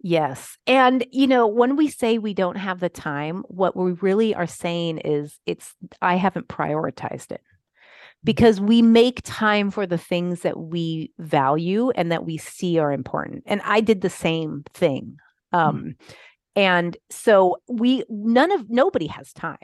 Yes. 0.08 0.60
And, 0.68 1.04
you 1.12 1.26
know, 1.26 1.48
when 1.48 1.76
we 1.76 1.88
say 1.90 2.20
we 2.20 2.36
don't 2.36 2.58
have 2.58 2.80
the 2.80 2.90
time, 2.90 3.44
what 3.48 3.76
we 3.76 3.94
really 3.94 4.36
are 4.36 4.46
saying 4.46 5.00
is 5.00 5.40
it's, 5.48 5.74
I 6.00 6.18
haven't 6.18 6.48
prioritized 6.48 7.32
it 7.32 7.42
mm-hmm. 7.42 8.24
because 8.24 8.62
we 8.62 8.84
make 8.84 9.22
time 9.24 9.72
for 9.72 9.88
the 9.88 9.98
things 9.98 10.42
that 10.42 10.60
we 10.60 11.12
value 11.18 11.90
and 11.90 12.12
that 12.12 12.24
we 12.24 12.38
see 12.38 12.78
are 12.78 12.92
important. 12.92 13.46
And 13.48 13.62
I 13.66 13.82
did 13.82 14.02
the 14.02 14.12
same 14.12 14.64
thing. 14.76 15.18
Mm-hmm. 15.52 15.58
Um, 15.58 15.76
mm-hmm. 15.78 16.14
And 16.56 16.98
so 17.10 17.58
we, 17.68 18.04
none 18.08 18.52
of, 18.52 18.70
nobody 18.70 19.08
has 19.08 19.34
time 19.34 19.58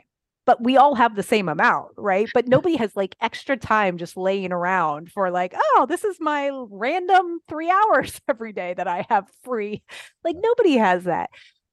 but 0.44 0.62
we 0.62 0.76
all 0.76 0.94
have 0.94 1.14
the 1.14 1.22
same 1.22 1.48
amount, 1.48 1.88
right? 1.96 2.28
But 2.34 2.48
nobody 2.48 2.76
has 2.76 2.96
like 2.96 3.16
extra 3.20 3.56
time 3.56 3.98
just 3.98 4.16
laying 4.16 4.52
around 4.52 5.10
for 5.10 5.30
like, 5.30 5.54
oh, 5.56 5.86
this 5.88 6.04
is 6.04 6.16
my 6.20 6.50
random 6.70 7.40
three 7.48 7.70
hours 7.70 8.20
every 8.28 8.52
day 8.52 8.74
that 8.74 8.88
I 8.88 9.06
have 9.08 9.28
free. 9.44 9.82
Like 10.24 10.36
nobody 10.38 10.76
has 10.76 11.04
that. 11.04 11.30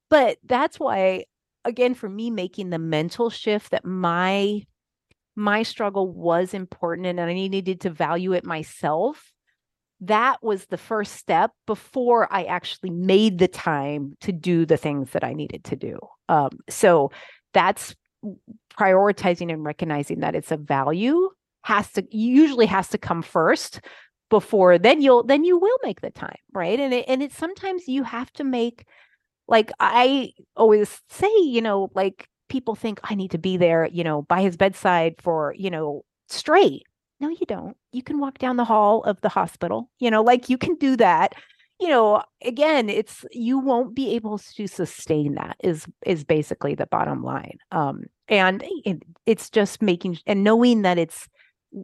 But 0.08 0.38
that's 0.44 0.78
why, 0.78 1.24
again, 1.64 1.94
for 1.94 2.08
me, 2.08 2.30
making 2.30 2.70
the 2.70 2.78
mental 2.78 3.30
shift 3.30 3.70
that 3.70 3.84
my 3.84 4.62
my 5.36 5.62
struggle 5.62 6.08
was 6.08 6.52
important 6.52 7.06
and 7.06 7.20
I 7.20 7.32
needed 7.32 7.80
to 7.82 7.90
value 7.90 8.32
it 8.32 8.44
myself. 8.44 9.32
That 10.00 10.42
was 10.42 10.66
the 10.66 10.76
first 10.76 11.14
step 11.14 11.52
before 11.66 12.30
I 12.32 12.44
actually 12.44 12.90
made 12.90 13.38
the 13.38 13.48
time 13.48 14.16
to 14.22 14.32
do 14.32 14.66
the 14.66 14.76
things 14.76 15.10
that 15.10 15.24
I 15.24 15.32
needed 15.32 15.64
to 15.64 15.76
do. 15.76 15.98
Um, 16.28 16.50
so 16.68 17.10
that's 17.52 17.94
prioritizing 18.78 19.52
and 19.52 19.64
recognizing 19.64 20.20
that 20.20 20.34
it's 20.34 20.50
a 20.50 20.56
value 20.56 21.28
has 21.62 21.90
to 21.92 22.04
usually 22.10 22.66
has 22.66 22.88
to 22.88 22.98
come 22.98 23.22
first 23.22 23.80
before 24.30 24.78
then 24.78 25.02
you'll 25.02 25.22
then 25.22 25.44
you 25.44 25.58
will 25.58 25.78
make 25.82 26.00
the 26.00 26.10
time 26.10 26.36
right? 26.52 26.78
And 26.80 26.94
it, 26.94 27.04
and 27.08 27.22
it's 27.22 27.36
sometimes 27.36 27.88
you 27.88 28.02
have 28.02 28.32
to 28.34 28.44
make 28.44 28.86
like 29.48 29.72
i 29.80 30.30
always 30.56 31.00
say 31.10 31.30
you 31.40 31.60
know 31.60 31.90
like 31.94 32.28
people 32.48 32.74
think 32.74 33.00
i 33.04 33.14
need 33.14 33.32
to 33.32 33.38
be 33.38 33.56
there 33.56 33.88
you 33.92 34.04
know 34.04 34.22
by 34.22 34.40
his 34.42 34.56
bedside 34.56 35.16
for 35.20 35.54
you 35.58 35.70
know 35.70 36.04
straight. 36.28 36.84
No 37.18 37.28
you 37.28 37.44
don't. 37.46 37.76
You 37.92 38.02
can 38.02 38.18
walk 38.18 38.38
down 38.38 38.56
the 38.56 38.64
hall 38.64 39.02
of 39.04 39.20
the 39.20 39.28
hospital 39.28 39.90
you 39.98 40.10
know 40.10 40.22
like 40.22 40.48
you 40.48 40.56
can 40.56 40.76
do 40.76 40.96
that 40.96 41.34
you 41.80 41.88
know 41.88 42.22
again 42.44 42.88
it's 42.88 43.24
you 43.32 43.58
won't 43.58 43.94
be 43.94 44.14
able 44.14 44.38
to 44.38 44.66
sustain 44.66 45.34
that 45.34 45.56
is 45.60 45.86
is 46.04 46.24
basically 46.24 46.74
the 46.74 46.86
bottom 46.86 47.24
line 47.24 47.58
um 47.72 48.04
and 48.28 48.62
it, 48.84 49.02
it's 49.26 49.50
just 49.50 49.82
making 49.82 50.18
and 50.26 50.44
knowing 50.44 50.82
that 50.82 50.98
it's 50.98 51.28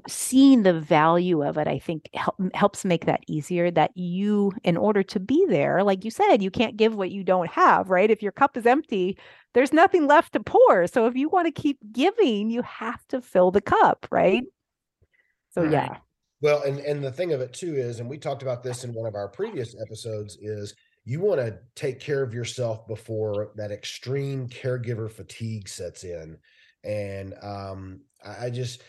seeing 0.09 0.65
the 0.65 0.79
value 0.79 1.45
of 1.45 1.57
it 1.57 1.69
i 1.69 1.79
think 1.79 2.09
help, 2.15 2.37
helps 2.55 2.85
make 2.85 3.07
that 3.07 3.21
easier 3.29 3.71
that 3.71 3.91
you 3.97 4.53
in 4.65 4.77
order 4.77 5.03
to 5.03 5.21
be 5.21 5.47
there 5.49 5.83
like 5.83 6.05
you 6.05 6.11
said 6.11 6.43
you 6.43 6.51
can't 6.51 6.77
give 6.77 6.95
what 6.95 7.11
you 7.11 7.23
don't 7.23 7.51
have 7.51 7.89
right? 7.89 8.11
If 8.11 8.23
your 8.23 8.33
cup 8.33 8.57
is 8.57 8.67
empty 8.67 9.17
there's 9.55 9.73
nothing 9.73 10.07
left 10.07 10.33
to 10.35 10.41
pour 10.41 10.87
so 10.89 11.07
if 11.07 11.15
you 11.15 11.29
want 11.29 11.47
to 11.47 11.63
keep 11.63 11.79
giving 11.93 12.51
you 12.51 12.63
have 12.63 13.07
to 13.09 13.21
fill 13.21 13.51
the 13.51 13.61
cup 13.61 14.07
right? 14.11 14.43
So 15.51 15.63
yeah 15.63 15.99
well 16.41 16.63
and 16.63 16.79
and 16.81 17.03
the 17.03 17.13
thing 17.13 17.33
of 17.33 17.41
it 17.41 17.53
too 17.53 17.75
is 17.75 18.01
and 18.01 18.09
we 18.09 18.19
talked 18.19 18.43
about 18.43 18.63
this 18.63 18.85
in 18.85 18.93
one 18.95 19.07
of 19.07 19.15
our 19.15 19.29
previous 19.29 19.75
episodes 19.81 20.37
is 20.41 20.75
you 21.05 21.21
want 21.21 21.41
to 21.41 21.59
take 21.77 22.01
care 22.01 22.23
of 22.23 22.35
yourself 22.35 22.87
before 22.89 23.53
that 23.55 23.71
extreme 23.71 24.49
caregiver 24.49 25.11
fatigue 25.11 25.69
sets 25.69 26.05
in 26.05 26.37
and 26.87 27.35
um, 27.43 28.01
I, 28.25 28.47
I 28.47 28.51
just 28.51 28.83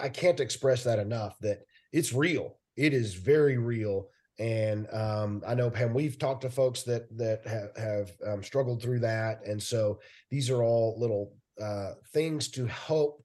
I 0.00 0.08
can't 0.08 0.40
express 0.40 0.84
that 0.84 0.98
enough 0.98 1.38
that 1.40 1.60
it's 1.92 2.12
real. 2.12 2.56
It 2.76 2.92
is 2.92 3.14
very 3.14 3.58
real. 3.58 4.08
And 4.38 4.86
um, 4.92 5.42
I 5.46 5.54
know 5.54 5.70
Pam, 5.70 5.94
we've 5.94 6.18
talked 6.18 6.42
to 6.42 6.50
folks 6.50 6.82
that 6.84 7.16
that 7.16 7.46
have, 7.46 7.76
have 7.76 8.12
um, 8.26 8.42
struggled 8.42 8.80
through 8.80 9.00
that, 9.00 9.40
and 9.44 9.60
so 9.60 9.98
these 10.30 10.48
are 10.48 10.62
all 10.62 10.96
little 10.98 11.34
uh, 11.60 11.94
things 12.12 12.48
to 12.52 12.66
help 12.66 13.24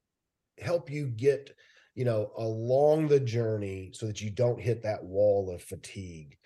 help 0.58 0.90
you 0.90 1.06
get 1.06 1.54
you 1.94 2.04
know 2.04 2.30
along 2.36 3.08
the 3.08 3.20
journey 3.20 3.90
so 3.92 4.06
that 4.06 4.20
you 4.20 4.30
don't 4.30 4.60
hit 4.60 4.82
that 4.82 5.02
wall 5.02 5.52
of 5.52 5.62
fatigue. 5.62 6.36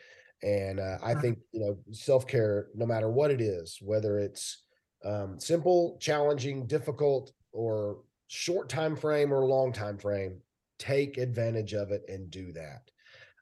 And 0.43 0.79
uh, 0.79 0.99
I 1.03 1.15
think 1.15 1.39
you 1.53 1.61
know 1.61 1.79
self 1.93 2.27
care, 2.27 2.69
no 2.75 2.87
matter 2.87 3.11
what 3.11 3.31
it 3.31 3.41
is, 3.41 3.79
whether 3.81 4.19
it's 4.19 4.63
um, 5.05 5.39
simple, 5.41 5.99
challenging, 6.01 6.67
difficult, 6.67 7.33
or 7.53 7.99
short 8.29 8.69
time 8.69 8.95
frame 8.95 9.33
or 9.33 9.47
long 9.47 9.73
time 9.73 9.99
frame, 9.99 10.41
take 10.79 11.19
advantage 11.19 11.75
of 11.75 11.91
it 11.91 12.03
and 12.09 12.31
do 12.31 12.53
that. 12.53 12.83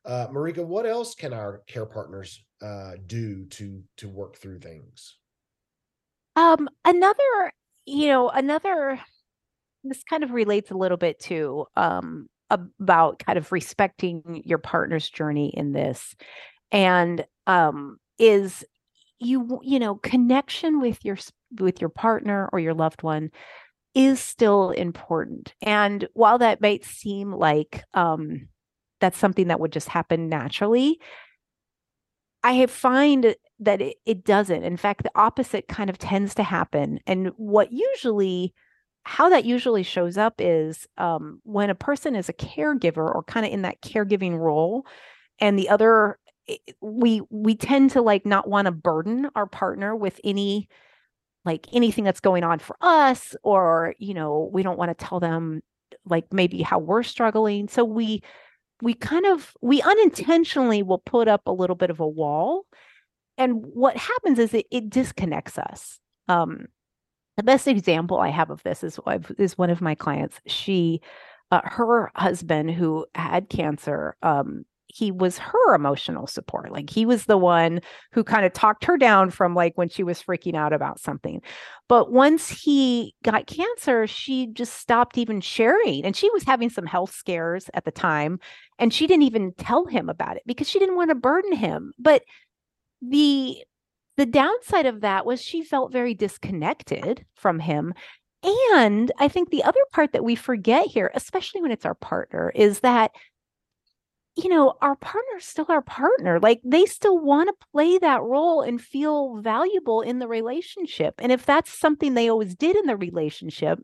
Uh, 0.05 0.29
Marika, 0.29 0.65
what 0.65 0.87
else 0.87 1.15
can 1.15 1.33
our 1.33 1.63
care 1.67 1.87
partners 1.87 2.45
uh, 2.63 2.93
do 3.07 3.45
to 3.47 3.83
to 3.99 4.09
work 4.09 4.37
through 4.37 4.61
things? 4.61 5.17
Um, 6.37 6.69
another, 6.85 7.53
you 7.85 8.09
know, 8.09 8.29
another. 8.29 9.01
This 9.89 10.03
kind 10.05 10.23
of 10.25 10.33
relates 10.33 10.71
a 10.71 10.77
little 10.77 10.97
bit 10.97 11.19
to 11.21 11.67
um, 11.77 12.29
about 12.51 13.19
kind 13.19 13.39
of 13.39 13.53
respecting 13.53 14.43
your 14.45 14.59
partner's 14.59 15.09
journey 15.09 15.53
in 15.57 15.73
this, 15.73 16.15
and 16.71 17.25
um, 17.47 17.99
is 18.19 18.65
you 19.19 19.61
you 19.63 19.79
know 19.79 19.97
connection 19.97 20.81
with 20.81 21.05
your 21.05 21.17
with 21.59 21.81
your 21.81 21.91
partner 21.91 22.49
or 22.53 22.59
your 22.59 22.75
loved 22.75 23.03
one 23.03 23.31
is 23.95 24.21
still 24.21 24.71
important. 24.73 25.55
And 25.63 26.07
while 26.13 26.39
that 26.39 26.61
might 26.61 26.85
seem 26.85 27.33
like 27.33 27.83
um, 27.95 28.49
that's 29.01 29.17
something 29.17 29.49
that 29.49 29.59
would 29.59 29.73
just 29.73 29.89
happen 29.89 30.29
naturally, 30.29 31.01
I 32.43 32.67
find 32.67 33.35
that 33.59 33.81
it, 33.81 33.97
it 34.05 34.23
doesn't. 34.23 34.65
In 34.65 34.77
fact, 34.77 35.03
the 35.03 35.11
opposite 35.15 35.67
kind 35.67 35.89
of 35.89 35.97
tends 35.99 36.35
to 36.35 36.43
happen. 36.43 37.01
And 37.07 37.29
what 37.37 37.73
usually, 37.73 38.53
how 39.07 39.29
that 39.29 39.45
usually 39.45 39.85
shows 39.85 40.19
up 40.19 40.35
is 40.41 40.89
um, 40.99 41.41
when 41.45 41.71
a 41.71 41.77
person 41.77 42.17
is 42.17 42.29
a 42.29 42.33
caregiver 42.33 43.15
or 43.15 43.23
kind 43.23 43.47
of 43.47 43.53
in 43.53 43.63
that 43.63 43.81
caregiving 43.81 44.37
role, 44.37 44.85
and 45.39 45.57
the 45.57 45.69
other, 45.69 46.19
we 46.81 47.23
we 47.31 47.55
tend 47.55 47.93
to 47.93 48.03
like 48.03 48.27
not 48.27 48.49
want 48.49 48.67
to 48.67 48.73
burden 48.73 49.31
our 49.37 49.47
partner 49.47 49.95
with 49.95 50.21
any 50.25 50.69
like 51.45 51.69
anything 51.73 52.03
that's 52.03 52.19
going 52.19 52.43
on 52.43 52.59
for 52.59 52.77
us 52.81 53.37
or 53.45 53.95
you 54.01 54.13
know 54.13 54.51
we 54.53 54.65
don't 54.65 54.79
want 54.79 54.97
to 54.97 55.05
tell 55.05 55.21
them 55.21 55.63
like 56.05 56.33
maybe 56.33 56.61
how 56.61 56.81
we're 56.81 57.05
struggling. 57.05 57.69
So 57.69 57.85
we 57.85 58.23
we 58.83 58.93
kind 58.93 59.25
of 59.27 59.57
we 59.63 59.83
unintentionally 59.83 60.83
will 60.83 60.99
put 60.99 61.29
up 61.29 61.43
a 61.47 61.53
little 61.53 61.77
bit 61.77 61.91
of 61.91 62.01
a 62.01 62.09
wall. 62.09 62.67
And 63.39 63.65
what 63.67 63.97
happens 63.97 64.41
is 64.41 64.53
it, 64.53 64.67
it 64.73 64.91
disconnects 64.91 65.59
us 65.59 66.01
um 66.27 66.67
the 67.37 67.43
best 67.43 67.67
example 67.67 68.19
i 68.19 68.29
have 68.29 68.51
of 68.51 68.63
this 68.63 68.83
is 68.83 68.99
is 69.39 69.59
one 69.59 69.71
of 69.71 69.81
my 69.81 69.95
clients 69.95 70.41
she 70.47 71.01
uh, 71.53 71.61
her 71.65 72.11
husband 72.17 72.71
who 72.71 73.07
had 73.15 73.49
cancer 73.49 74.17
um 74.23 74.65
he 74.97 75.11
was 75.11 75.37
her 75.37 75.75
emotional 75.75 76.27
support. 76.27 76.73
Like 76.73 76.89
he 76.89 77.05
was 77.05 77.27
the 77.27 77.37
one 77.37 77.81
who 78.13 78.25
kind 78.25 78.47
of 78.47 78.53
talked 78.53 78.85
her 78.85 78.97
down 78.97 79.31
from 79.31 79.55
like 79.55 79.77
when 79.77 79.89
she 79.89 80.03
was 80.03 80.23
freaking 80.23 80.55
out 80.55 80.73
about 80.73 81.01
something. 81.01 81.43
But 81.89 82.13
once 82.13 82.49
he 82.49 83.15
got 83.23 83.47
cancer, 83.47 84.07
she 84.07 84.47
just 84.47 84.75
stopped 84.75 85.19
even 85.19 85.41
sharing. 85.41 86.05
And 86.05 86.17
she 86.17 86.31
was 86.31 86.45
having 86.45 86.71
some 86.71 86.87
health 86.87 87.13
scares 87.13 87.69
at 87.75 87.85
the 87.85 87.91
time. 87.91 88.39
And 88.79 88.93
she 88.93 89.07
didn't 89.07 89.25
even 89.25 89.53
tell 89.59 89.87
him 89.87 90.09
about 90.09 90.37
it 90.37 90.45
because 90.47 90.69
she 90.69 90.79
didn't 90.79 90.97
want 90.97 91.11
to 91.11 91.15
burden 91.15 91.53
him. 91.53 91.93
But 91.99 92.23
the 93.03 93.63
the 94.17 94.27
downside 94.27 94.87
of 94.87 95.01
that 95.03 95.27
was 95.27 95.43
she 95.43 95.63
felt 95.63 95.93
very 95.93 96.15
disconnected 96.15 97.25
from 97.35 97.61
him. 97.61 97.95
And 98.43 99.11
I 99.19 99.29
think 99.29 99.51
the 99.51 99.65
other 99.65 99.81
part 99.93 100.13
that 100.13 100.25
we 100.25 100.35
forget 100.37 100.87
here, 100.87 101.11
especially 101.15 101.63
when 101.63 101.73
it's 101.73 101.87
our 101.87 101.95
partner, 101.95 102.53
is 102.55 102.81
that 102.81 103.13
you 104.37 104.51
know, 104.51 104.75
our 104.83 104.97
partner's 104.97 105.47
still 105.47 105.65
our 105.71 105.81
partner. 105.81 106.39
Like 106.39 106.61
they 106.63 106.85
still 106.85 107.19
want 107.19 107.49
to 107.49 107.67
play 107.73 107.97
that 107.99 108.23
role 108.23 108.61
and 108.61 108.81
feel 108.81 109.37
valuable 109.41 110.03
in 110.03 110.19
the 110.19 110.29
relationship. 110.29 111.15
And 111.19 111.33
if 111.33 111.47
that's 111.47 111.73
something 111.73 112.13
they 112.15 112.29
always 112.29 112.55
did 112.55 112.77
in 112.77 112.85
the 112.87 112.97
relationship, 112.97 113.79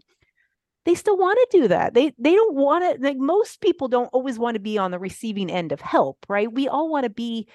they 0.85 0.95
still 0.95 1.17
want 1.17 1.39
to 1.51 1.59
do 1.61 1.69
that. 1.69 1.95
They 1.95 2.13
they 2.19 2.35
don't 2.35 2.55
want 2.57 2.85
to 3.01 3.03
like 3.05 3.17
most 3.17 3.61
people 3.61 3.89
don't 3.89 4.11
always 4.13 4.39
want 4.39 4.55
to 4.57 4.61
be 4.61 4.79
on 4.79 4.91
the 4.91 4.99
receiving 4.99 5.51
end 5.51 5.73
of 5.73 5.81
help, 5.81 6.19
right? 6.29 6.53
We 6.53 6.69
all 6.69 6.91
want 6.91 7.05
to 7.05 7.11
be 7.11 7.49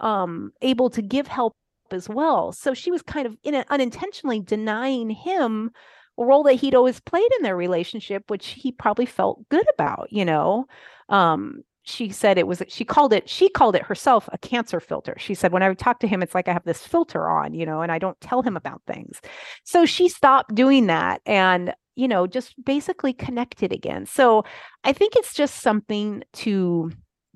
um 0.00 0.52
able 0.62 0.90
to 0.90 1.02
give 1.02 1.28
help 1.28 1.56
as 1.92 2.08
well. 2.08 2.52
So 2.52 2.74
she 2.74 2.90
was 2.90 3.02
kind 3.02 3.26
of 3.26 3.36
a, 3.44 3.64
unintentionally 3.70 4.40
denying 4.40 5.10
him 5.10 5.70
a 6.18 6.24
role 6.24 6.42
that 6.44 6.54
he'd 6.54 6.74
always 6.74 7.00
played 7.00 7.28
in 7.38 7.42
their 7.42 7.56
relationship, 7.56 8.30
which 8.30 8.48
he 8.48 8.72
probably 8.72 9.06
felt 9.06 9.48
good 9.48 9.66
about, 9.74 10.08
you 10.10 10.24
know. 10.24 10.66
Um, 11.08 11.62
she 11.84 12.10
said 12.10 12.38
it 12.38 12.46
was 12.46 12.62
she 12.68 12.84
called 12.84 13.12
it 13.12 13.28
she 13.28 13.48
called 13.48 13.74
it 13.74 13.82
herself 13.82 14.28
a 14.32 14.38
cancer 14.38 14.78
filter 14.78 15.16
she 15.18 15.34
said 15.34 15.52
when 15.52 15.62
i 15.62 15.74
talk 15.74 15.98
to 15.98 16.06
him 16.06 16.22
it's 16.22 16.34
like 16.34 16.46
i 16.46 16.52
have 16.52 16.64
this 16.64 16.86
filter 16.86 17.28
on 17.28 17.54
you 17.54 17.66
know 17.66 17.82
and 17.82 17.90
i 17.90 17.98
don't 17.98 18.20
tell 18.20 18.40
him 18.42 18.56
about 18.56 18.80
things 18.86 19.20
so 19.64 19.84
she 19.84 20.08
stopped 20.08 20.54
doing 20.54 20.86
that 20.86 21.20
and 21.26 21.74
you 21.96 22.06
know 22.06 22.26
just 22.26 22.54
basically 22.64 23.12
connected 23.12 23.72
again 23.72 24.06
so 24.06 24.44
i 24.84 24.92
think 24.92 25.16
it's 25.16 25.34
just 25.34 25.60
something 25.60 26.22
to 26.32 26.90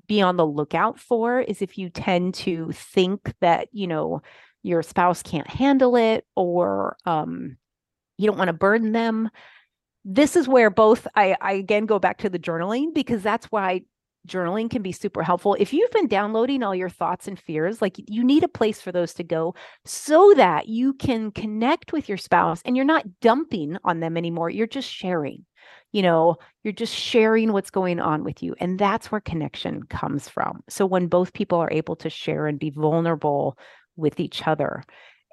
be 0.07 0.21
on 0.21 0.37
the 0.37 0.47
lookout 0.47 0.97
for 0.97 1.41
is 1.41 1.61
if 1.61 1.77
you 1.77 1.89
tend 1.89 2.33
to 2.33 2.71
think 2.71 3.33
that 3.41 3.67
you 3.73 3.87
know 3.87 4.21
your 4.63 4.83
spouse 4.83 5.23
can't 5.23 5.49
handle 5.49 5.95
it 5.95 6.25
or 6.35 6.97
um 7.05 7.57
you 8.17 8.27
don't 8.27 8.37
want 8.37 8.49
to 8.49 8.53
burden 8.53 8.91
them 8.91 9.29
this 10.09 10.37
is 10.37 10.47
where 10.47 10.69
both 10.69 11.05
I, 11.15 11.35
I 11.41 11.53
again 11.53 11.85
go 11.85 11.99
back 11.99 12.19
to 12.19 12.29
the 12.29 12.39
journaling 12.39 12.93
because 12.93 13.21
that's 13.21 13.47
why 13.47 13.81
journaling 14.27 14.69
can 14.69 14.81
be 14.81 14.91
super 14.91 15.23
helpful. 15.23 15.55
If 15.59 15.73
you've 15.73 15.91
been 15.91 16.07
downloading 16.07 16.61
all 16.61 16.75
your 16.75 16.89
thoughts 16.89 17.27
and 17.27 17.39
fears, 17.39 17.81
like 17.81 17.97
you 18.07 18.23
need 18.23 18.43
a 18.43 18.49
place 18.49 18.81
for 18.81 18.91
those 18.91 19.13
to 19.15 19.23
go 19.23 19.55
so 19.85 20.33
that 20.35 20.67
you 20.67 20.93
can 20.93 21.31
connect 21.31 21.93
with 21.93 22.07
your 22.07 22.17
spouse 22.17 22.61
and 22.65 22.75
you're 22.75 22.85
not 22.85 23.19
dumping 23.21 23.77
on 23.83 23.99
them 23.99 24.17
anymore. 24.17 24.49
You're 24.49 24.67
just 24.67 24.89
sharing. 24.89 25.45
You 25.91 26.01
know, 26.01 26.35
you're 26.63 26.73
just 26.73 26.93
sharing 26.93 27.53
what's 27.53 27.69
going 27.69 27.99
on 27.99 28.23
with 28.23 28.43
you. 28.43 28.55
And 28.59 28.77
that's 28.77 29.11
where 29.11 29.21
connection 29.21 29.83
comes 29.83 30.29
from. 30.29 30.61
So 30.69 30.85
when 30.85 31.07
both 31.07 31.33
people 31.33 31.59
are 31.59 31.71
able 31.71 31.95
to 31.97 32.09
share 32.09 32.47
and 32.47 32.59
be 32.59 32.69
vulnerable 32.69 33.57
with 33.97 34.19
each 34.19 34.47
other. 34.47 34.83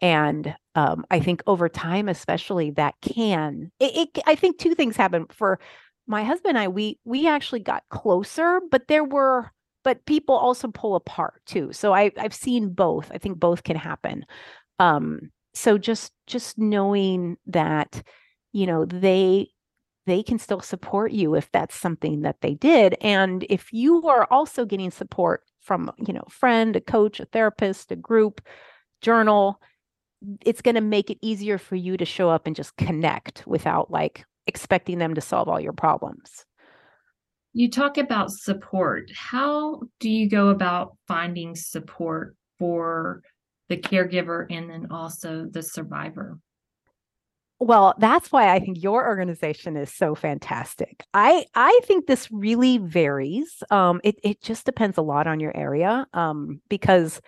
And 0.02 0.54
um, 0.74 1.04
I 1.10 1.20
think 1.20 1.42
over 1.46 1.68
time, 1.68 2.08
especially, 2.08 2.72
that 2.72 2.94
can. 3.00 3.70
It, 3.78 4.08
it, 4.16 4.22
I 4.26 4.34
think 4.34 4.58
two 4.58 4.74
things 4.74 4.96
happen 4.96 5.26
for 5.30 5.60
my 6.06 6.24
husband 6.24 6.56
and 6.56 6.58
I, 6.58 6.68
we 6.68 6.98
we 7.04 7.26
actually 7.28 7.60
got 7.60 7.84
closer, 7.90 8.60
but 8.70 8.88
there 8.88 9.04
were 9.04 9.50
but 9.84 10.04
people 10.06 10.34
also 10.34 10.68
pull 10.68 10.96
apart 10.96 11.42
too. 11.46 11.72
So 11.72 11.94
I 11.94 12.10
I've 12.18 12.34
seen 12.34 12.70
both. 12.70 13.10
I 13.12 13.18
think 13.18 13.38
both 13.38 13.62
can 13.62 13.76
happen. 13.76 14.26
Um, 14.78 15.30
so 15.54 15.78
just 15.78 16.12
just 16.26 16.58
knowing 16.58 17.36
that, 17.46 18.02
you 18.52 18.66
know, 18.66 18.84
they 18.84 19.48
they 20.06 20.22
can 20.22 20.38
still 20.38 20.60
support 20.60 21.12
you 21.12 21.34
if 21.34 21.50
that's 21.52 21.74
something 21.74 22.22
that 22.22 22.40
they 22.42 22.54
did. 22.54 22.96
And 23.00 23.46
if 23.48 23.72
you 23.72 24.06
are 24.08 24.26
also 24.30 24.66
getting 24.66 24.90
support 24.90 25.42
from, 25.64 25.90
you 25.98 26.12
know, 26.12 26.24
friend, 26.28 26.76
a 26.76 26.80
coach, 26.80 27.18
a 27.18 27.24
therapist, 27.24 27.90
a 27.90 27.96
group, 27.96 28.40
journal, 29.00 29.60
it's 30.44 30.62
going 30.62 30.74
to 30.74 30.80
make 30.80 31.10
it 31.10 31.18
easier 31.20 31.58
for 31.58 31.76
you 31.76 31.96
to 31.96 32.04
show 32.04 32.30
up 32.30 32.46
and 32.46 32.54
just 32.54 32.76
connect 32.76 33.46
without 33.46 33.90
like 33.90 34.24
expecting 34.46 34.98
them 34.98 35.14
to 35.14 35.20
solve 35.20 35.48
all 35.48 35.60
your 35.60 35.72
problems. 35.72 36.44
You 37.52 37.70
talk 37.70 37.98
about 37.98 38.30
support. 38.30 39.10
How 39.14 39.82
do 40.00 40.10
you 40.10 40.28
go 40.28 40.48
about 40.48 40.96
finding 41.06 41.54
support 41.54 42.36
for 42.58 43.22
the 43.68 43.76
caregiver 43.76 44.46
and 44.50 44.68
then 44.68 44.88
also 44.90 45.46
the 45.50 45.62
survivor? 45.62 46.38
Well, 47.60 47.94
that's 47.98 48.30
why 48.32 48.52
I 48.52 48.58
think 48.58 48.82
your 48.82 49.06
organization 49.06 49.76
is 49.76 49.92
so 49.92 50.14
fantastic. 50.14 51.04
I 51.14 51.46
I 51.54 51.80
think 51.84 52.06
this 52.06 52.30
really 52.30 52.78
varies. 52.78 53.62
Um, 53.70 54.00
it 54.04 54.16
it 54.22 54.42
just 54.42 54.66
depends 54.66 54.98
a 54.98 55.02
lot 55.02 55.26
on 55.26 55.40
your 55.40 55.56
area. 55.56 56.06
Um, 56.12 56.60
because 56.68 57.20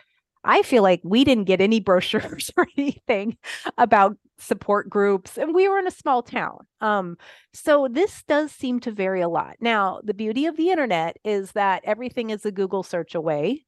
I 0.44 0.62
feel 0.62 0.82
like 0.82 1.00
we 1.04 1.24
didn't 1.24 1.44
get 1.44 1.60
any 1.60 1.80
brochures 1.82 2.50
or 2.56 2.66
anything 2.76 3.36
about 3.78 4.16
support 4.38 4.90
groups, 4.90 5.38
and 5.38 5.54
we 5.54 5.68
were 5.68 5.78
in 5.78 5.86
a 5.86 5.90
small 5.92 6.22
town. 6.22 6.58
Um, 6.80 7.16
so 7.54 7.88
this 7.90 8.22
does 8.28 8.52
seem 8.52 8.80
to 8.80 8.90
vary 8.92 9.22
a 9.22 9.28
lot. 9.28 9.56
Now, 9.60 10.00
the 10.04 10.14
beauty 10.14 10.46
of 10.46 10.56
the 10.56 10.70
internet 10.70 11.16
is 11.24 11.52
that 11.52 11.82
everything 11.84 12.30
is 12.30 12.44
a 12.44 12.52
Google 12.52 12.82
search 12.82 13.14
away. 13.14 13.64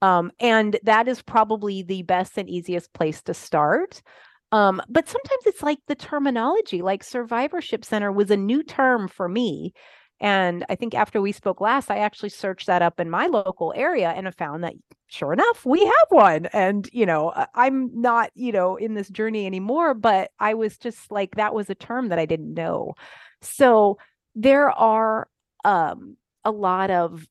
Um, 0.00 0.32
and 0.40 0.78
that 0.82 1.06
is 1.06 1.22
probably 1.22 1.82
the 1.82 2.02
best 2.02 2.36
and 2.36 2.48
easiest 2.50 2.92
place 2.92 3.22
to 3.22 3.34
start. 3.34 4.02
Um, 4.52 4.82
but 4.88 5.08
sometimes 5.08 5.46
it's 5.46 5.62
like 5.62 5.78
the 5.88 5.94
terminology, 5.94 6.82
like 6.82 7.02
survivorship 7.02 7.84
center 7.84 8.12
was 8.12 8.30
a 8.30 8.36
new 8.36 8.62
term 8.62 9.08
for 9.08 9.28
me. 9.28 9.72
And 10.20 10.64
I 10.68 10.76
think 10.76 10.94
after 10.94 11.20
we 11.20 11.32
spoke 11.32 11.60
last, 11.60 11.90
I 11.90 11.98
actually 11.98 12.28
searched 12.28 12.68
that 12.68 12.82
up 12.82 13.00
in 13.00 13.10
my 13.10 13.26
local 13.26 13.72
area 13.74 14.10
and 14.10 14.28
I 14.28 14.30
found 14.30 14.62
that 14.62 14.74
sure 15.08 15.32
enough, 15.32 15.66
we 15.66 15.84
have 15.84 16.06
one. 16.10 16.46
And, 16.52 16.88
you 16.92 17.04
know, 17.06 17.32
I'm 17.54 17.90
not, 18.00 18.30
you 18.34 18.52
know, 18.52 18.76
in 18.76 18.94
this 18.94 19.08
journey 19.08 19.46
anymore, 19.46 19.94
but 19.94 20.30
I 20.38 20.54
was 20.54 20.78
just 20.78 21.10
like, 21.10 21.34
that 21.34 21.54
was 21.54 21.68
a 21.70 21.74
term 21.74 22.08
that 22.10 22.20
I 22.20 22.26
didn't 22.26 22.54
know. 22.54 22.94
So 23.40 23.98
there 24.34 24.70
are 24.70 25.28
um, 25.64 26.16
a 26.44 26.50
lot 26.52 26.90
of 26.90 27.26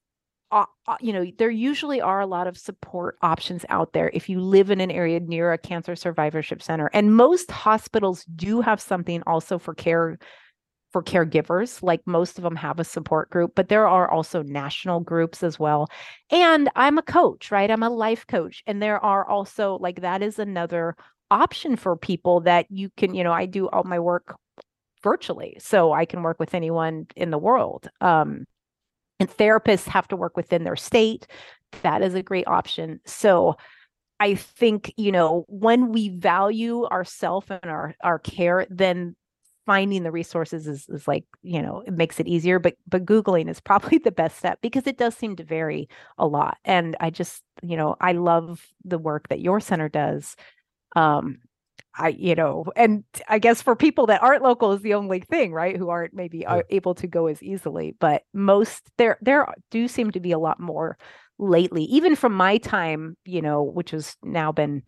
you 0.99 1.14
know, 1.14 1.26
there 1.38 1.49
usually 1.49 2.02
are 2.02 2.20
a 2.20 2.26
lot 2.26 2.47
of 2.47 2.58
support 2.58 3.18
options 3.22 3.66
out 3.70 3.93
there 3.93 4.12
if 4.14 4.30
you 4.30 4.41
live 4.41 4.70
in 4.70 4.82
an 4.82 4.91
area 4.91 5.20
near 5.20 5.54
a 5.54 5.58
cancer 5.58 5.95
survivorship 5.95 6.62
center. 6.62 6.89
And 6.93 7.16
most 7.16 7.49
hospitals 7.52 8.26
do 8.36 8.62
have 8.62 8.82
something 8.82 9.24
also 9.26 9.58
for 9.58 9.74
care 9.74 10.18
for 10.91 11.02
caregivers 11.02 11.82
like 11.82 12.02
most 12.06 12.38
of 12.38 12.43
them 12.43 12.56
have 12.58 12.78
a 12.78 12.84
support 12.84 13.30
group 13.30 13.54
but 13.56 13.70
there 13.70 13.88
are 13.88 14.12
also 14.12 14.43
national 14.43 14.99
groups 14.99 15.41
as 15.41 15.58
well 15.58 15.88
and 16.30 16.70
i'm 16.76 16.97
a 16.97 17.02
coach 17.02 17.49
right 17.49 17.72
i'm 17.72 17.82
a 17.84 17.89
life 17.89 18.28
coach 18.28 18.62
and 18.68 18.82
there 18.82 18.99
are 18.99 19.26
also 19.26 19.78
like 19.80 20.02
that 20.02 20.22
is 20.22 20.38
another 20.38 20.95
option 21.30 21.78
for 21.78 21.95
people 21.95 22.41
that 22.41 22.66
you 22.70 22.89
can 22.97 23.16
you 23.16 23.24
know 23.24 23.32
i 23.32 23.45
do 23.45 23.70
all 23.70 23.86
my 23.86 23.99
work 23.99 24.36
virtually 25.02 25.56
so 25.60 25.93
i 25.93 26.04
can 26.04 26.24
work 26.24 26.39
with 26.41 26.54
anyone 26.54 27.06
in 27.16 27.32
the 27.32 27.38
world 27.38 27.88
um 28.02 28.43
and 29.22 29.30
therapists 29.30 29.88
have 29.88 30.08
to 30.08 30.16
work 30.16 30.36
within 30.36 30.64
their 30.64 30.76
state. 30.76 31.28
That 31.84 32.02
is 32.02 32.16
a 32.16 32.24
great 32.24 32.48
option. 32.48 33.00
So 33.06 33.56
I 34.20 34.36
think, 34.36 34.94
you 34.98 35.12
know, 35.12 35.46
when 35.48 35.92
we 35.92 36.10
value 36.10 36.86
ourself 36.86 37.50
and 37.50 37.66
our 37.66 37.96
our 38.04 38.20
care, 38.20 38.66
then 38.70 39.16
finding 39.68 40.02
the 40.02 40.12
resources 40.12 40.68
is, 40.68 40.88
is 40.90 41.08
like, 41.08 41.24
you 41.44 41.62
know, 41.62 41.84
it 41.86 41.94
makes 41.94 42.20
it 42.20 42.28
easier. 42.28 42.58
But 42.58 42.76
but 42.88 43.06
Googling 43.06 43.48
is 43.48 43.62
probably 43.70 44.00
the 44.00 44.12
best 44.12 44.38
step 44.38 44.60
because 44.62 44.88
it 44.88 44.98
does 44.98 45.16
seem 45.16 45.36
to 45.36 45.44
vary 45.44 45.88
a 46.18 46.26
lot. 46.26 46.58
And 46.66 46.98
I 47.00 47.12
just, 47.12 47.44
you 47.62 47.78
know, 47.78 47.96
I 48.02 48.14
love 48.14 48.66
the 48.84 48.98
work 48.98 49.30
that 49.30 49.40
your 49.40 49.60
center 49.60 49.88
does. 49.88 50.36
Um, 50.96 51.38
I, 51.96 52.10
you 52.10 52.36
know, 52.36 52.66
and 52.76 53.04
I 53.28 53.40
guess 53.40 53.62
for 53.62 53.76
people 53.76 54.08
that 54.08 54.24
aren't 54.24 54.44
local 54.44 54.72
is 54.72 54.82
the 54.82 54.94
only 54.94 55.20
thing, 55.20 55.52
right? 55.52 55.76
Who 55.76 55.90
aren't 55.90 56.14
maybe 56.14 56.40
yeah. 56.40 56.62
able 56.70 56.96
to 56.96 57.08
go 57.08 57.28
as 57.28 57.44
easily. 57.44 57.96
But 58.00 58.24
most 58.34 58.90
there, 58.98 59.18
there 59.22 59.48
do 59.70 59.88
seem 59.88 60.12
to 60.12 60.20
be 60.20 60.32
a 60.32 60.40
lot 60.40 60.60
more 60.60 60.98
lately, 61.38 61.84
even 61.86 62.16
from 62.16 62.34
my 62.34 62.58
time, 62.58 63.18
you 63.26 63.42
know, 63.42 63.64
which 63.64 63.92
has 63.92 64.16
now 64.24 64.52
been 64.52 64.84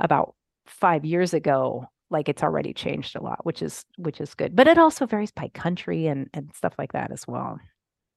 about 0.00 0.34
five 0.66 1.04
years 1.04 1.34
ago. 1.34 1.86
Like 2.10 2.28
it's 2.28 2.42
already 2.42 2.72
changed 2.72 3.16
a 3.16 3.22
lot, 3.22 3.44
which 3.44 3.60
is 3.60 3.84
which 3.98 4.18
is 4.20 4.34
good. 4.34 4.56
But 4.56 4.66
it 4.66 4.78
also 4.78 5.04
varies 5.04 5.30
by 5.30 5.48
country 5.48 6.06
and 6.06 6.28
and 6.32 6.50
stuff 6.54 6.74
like 6.78 6.92
that 6.92 7.12
as 7.12 7.26
well. 7.28 7.58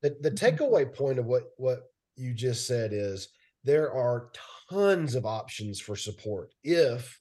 The 0.02 0.16
the 0.22 0.32
mm-hmm. 0.32 0.64
takeaway 0.64 0.94
point 0.96 1.20
of 1.20 1.26
what 1.26 1.44
what 1.58 1.92
you 2.16 2.34
just 2.34 2.68
said 2.68 2.92
is 2.94 3.28
there 3.64 3.92
are 3.92 4.30
tons 4.70 5.16
of 5.16 5.26
options 5.26 5.80
for 5.80 5.96
support 5.96 6.54
if 6.64 7.21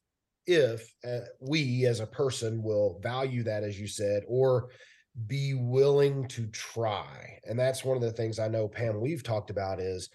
if 0.51 0.93
uh, 1.07 1.21
we 1.41 1.87
as 1.87 2.01
a 2.01 2.07
person 2.07 2.61
will 2.61 2.99
value 3.01 3.45
that 3.45 3.63
as 3.63 3.79
you 3.79 3.87
said 3.87 4.25
or 4.27 4.71
be 5.29 5.55
willing 5.55 6.27
to 6.29 6.47
try. 6.49 7.39
And 7.47 7.57
that's 7.59 7.85
one 7.85 7.97
of 7.97 8.03
the 8.03 8.13
things 8.13 8.39
i 8.39 8.49
know 8.49 8.67
pam 8.67 9.01
we've 9.01 9.23
talked 9.23 9.51
about 9.51 9.81
is 9.81 10.11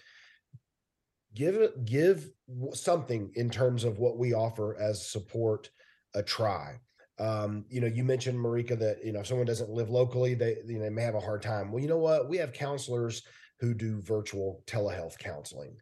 give 1.33 1.71
give 1.85 2.29
something 2.73 3.31
in 3.35 3.49
terms 3.49 3.85
of 3.85 3.99
what 3.99 4.17
we 4.17 4.33
offer 4.33 4.77
as 4.77 5.09
support 5.09 5.69
a 6.13 6.23
try. 6.23 6.79
Um, 7.17 7.63
you 7.69 7.79
know 7.79 7.87
you 7.87 8.03
mentioned 8.03 8.37
marika 8.37 8.77
that 8.77 9.03
you 9.05 9.13
know 9.13 9.21
if 9.21 9.27
someone 9.27 9.47
doesn't 9.47 9.69
live 9.69 9.89
locally 9.89 10.33
they 10.33 10.57
you 10.65 10.79
know 10.79 10.83
they 10.83 10.89
may 10.89 11.03
have 11.03 11.15
a 11.15 11.19
hard 11.19 11.41
time. 11.41 11.71
Well 11.71 11.81
you 11.81 11.87
know 11.87 11.97
what? 11.97 12.27
We 12.27 12.37
have 12.37 12.51
counselors 12.51 13.23
who 13.61 13.73
do 13.73 14.01
virtual 14.01 14.63
telehealth 14.67 15.17
counseling 15.17 15.77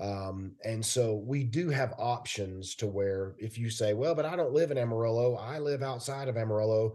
um, 0.00 0.52
and 0.64 0.84
so 0.84 1.16
we 1.16 1.42
do 1.42 1.70
have 1.70 1.94
options 1.98 2.76
to 2.76 2.86
where 2.86 3.34
if 3.38 3.58
you 3.58 3.68
say, 3.68 3.94
well, 3.94 4.14
but 4.14 4.24
I 4.24 4.36
don't 4.36 4.52
live 4.52 4.70
in 4.70 4.78
Amarillo, 4.78 5.34
I 5.34 5.58
live 5.58 5.82
outside 5.82 6.28
of 6.28 6.36
Amarillo, 6.36 6.94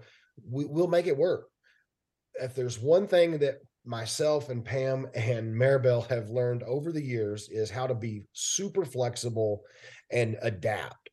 we, 0.50 0.66
will 0.66 0.88
make 0.88 1.08
it 1.08 1.18
work. 1.18 1.50
If 2.36 2.56
there's 2.56 2.80
one 2.80 3.08
thing 3.08 3.40
that 3.40 3.58
myself 3.86 4.50
and 4.50 4.64
Pam 4.64 5.08
and 5.16 5.54
Maribel 5.54 6.08
have 6.08 6.30
learned 6.30 6.64
over 6.64 6.92
the 6.92 7.04
years 7.04 7.50
is 7.50 7.70
how 7.70 7.88
to 7.88 7.96
be 7.96 8.24
super 8.32 8.86
flexible 8.86 9.64
and 10.12 10.38
adapt. 10.42 11.10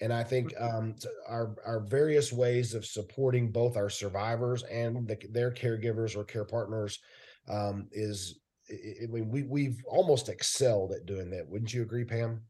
And 0.00 0.12
I 0.12 0.22
think 0.24 0.54
mm-hmm. 0.54 0.76
um, 0.76 0.94
our 1.28 1.56
our 1.64 1.80
various 1.80 2.32
ways 2.32 2.74
of 2.74 2.84
supporting 2.84 3.52
both 3.52 3.76
our 3.76 3.90
survivors 3.90 4.62
and 4.64 5.06
the, 5.06 5.16
their 5.30 5.52
caregivers 5.52 6.16
or 6.16 6.24
care 6.24 6.44
partners 6.44 6.98
um, 7.48 7.88
is 7.92 8.40
I 8.70 9.06
mean, 9.06 9.28
we 9.28 9.42
we've 9.42 9.82
almost 9.86 10.28
excelled 10.28 10.92
at 10.92 11.06
doing 11.06 11.30
that. 11.30 11.48
Wouldn't 11.48 11.74
you 11.74 11.82
agree, 11.82 12.04
Pam? 12.04 12.42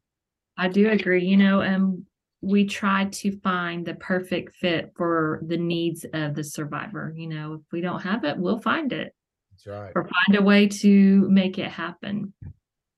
I 0.57 0.67
do 0.67 0.89
agree. 0.89 1.25
You 1.25 1.37
know, 1.37 1.61
um, 1.61 2.05
we 2.41 2.65
try 2.65 3.05
to 3.05 3.39
find 3.39 3.85
the 3.85 3.95
perfect 3.95 4.55
fit 4.55 4.91
for 4.95 5.41
the 5.47 5.57
needs 5.57 6.05
of 6.13 6.35
the 6.35 6.43
survivor. 6.43 7.13
You 7.15 7.27
know, 7.27 7.53
if 7.53 7.61
we 7.71 7.81
don't 7.81 8.01
have 8.01 8.23
it, 8.25 8.37
we'll 8.37 8.59
find 8.59 8.91
it. 8.93 9.13
That's 9.51 9.67
right. 9.67 9.91
Or 9.95 10.03
find 10.03 10.37
a 10.37 10.41
way 10.41 10.67
to 10.67 11.29
make 11.29 11.57
it 11.57 11.69
happen. 11.69 12.33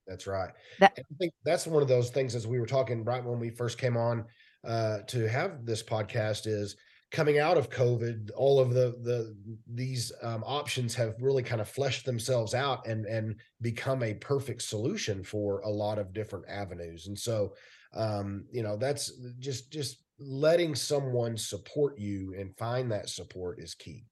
That's 0.07 0.27
right. 0.27 0.51
That- 0.79 0.93
I 0.97 1.01
think 1.19 1.33
that's 1.43 1.67
one 1.67 1.81
of 1.81 1.87
those 1.87 2.09
things 2.09 2.35
as 2.35 2.47
we 2.47 2.59
were 2.59 2.65
talking 2.65 3.03
right 3.03 3.23
when 3.23 3.39
we 3.39 3.49
first 3.49 3.77
came 3.77 3.97
on 3.97 4.25
uh, 4.65 4.99
to 5.07 5.27
have 5.27 5.65
this 5.65 5.83
podcast 5.83 6.47
is 6.47 6.75
coming 7.15 7.39
out 7.39 7.57
of 7.57 7.69
COVID, 7.69 8.29
all 8.35 8.59
of 8.59 8.73
the 8.73 8.93
the 9.01 9.33
these 9.73 10.11
um, 10.21 10.43
options 10.45 10.93
have 10.95 11.15
really 11.21 11.43
kind 11.43 11.61
of 11.61 11.69
fleshed 11.69 12.05
themselves 12.05 12.53
out 12.53 12.85
and 12.85 13.05
and 13.05 13.37
become 13.61 14.03
a 14.03 14.15
perfect 14.15 14.61
solution 14.61 15.23
for 15.23 15.61
a 15.61 15.69
lot 15.69 15.97
of 15.97 16.13
different 16.13 16.45
avenues. 16.49 17.07
And 17.07 17.17
so, 17.17 17.53
um, 17.93 18.45
you 18.51 18.63
know, 18.63 18.75
that's 18.75 19.13
just 19.39 19.71
just 19.71 20.03
letting 20.19 20.75
someone 20.75 21.37
support 21.37 21.97
you 21.97 22.35
and 22.37 22.57
find 22.57 22.91
that 22.91 23.07
support 23.07 23.59
is 23.59 23.75
key. 23.75 24.03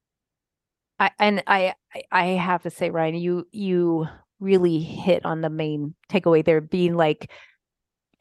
I, 0.97 1.11
and 1.19 1.43
I 1.45 1.73
I 2.09 2.25
have 2.27 2.63
to 2.63 2.69
say, 2.69 2.89
Ryan, 2.89 3.15
you 3.15 3.45
you 3.51 4.07
really 4.39 4.79
hit 4.79 5.25
on 5.25 5.41
the 5.41 5.49
main 5.49 5.93
takeaway 6.09 6.45
there, 6.45 6.61
being 6.61 6.95
like 6.95 7.29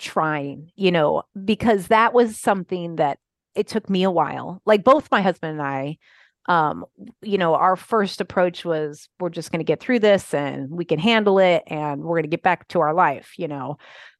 trying, 0.01 0.73
you 0.75 0.91
know, 0.91 1.23
because 1.45 1.87
that 1.87 2.13
was 2.13 2.37
something 2.37 2.97
that 2.97 3.19
it 3.55 3.69
took 3.69 3.89
me 3.91 4.03
a 4.03 4.11
while. 4.11 4.61
Like 4.65 4.85
both 4.85 5.11
my 5.11 5.23
husband 5.23 5.61
and 5.61 5.63
I, 5.63 5.99
um, 6.47 6.85
you 7.23 7.39
know, 7.39 7.55
our 7.55 7.77
first 7.77 8.21
approach 8.21 8.65
was 8.65 9.09
we're 9.21 9.31
just 9.31 9.53
going 9.53 9.61
to 9.61 9.65
get 9.65 9.81
through 9.81 10.01
this 10.01 10.35
and 10.35 10.71
we 10.71 10.85
can 10.85 10.99
handle 10.99 11.39
it 11.39 11.63
and 11.67 12.03
we're 12.03 12.17
going 12.17 12.25
to 12.25 12.29
get 12.29 12.43
back 12.43 12.69
to 12.69 12.81
our 12.81 12.95
life, 12.95 13.35
you 13.39 13.49
know. 13.49 13.79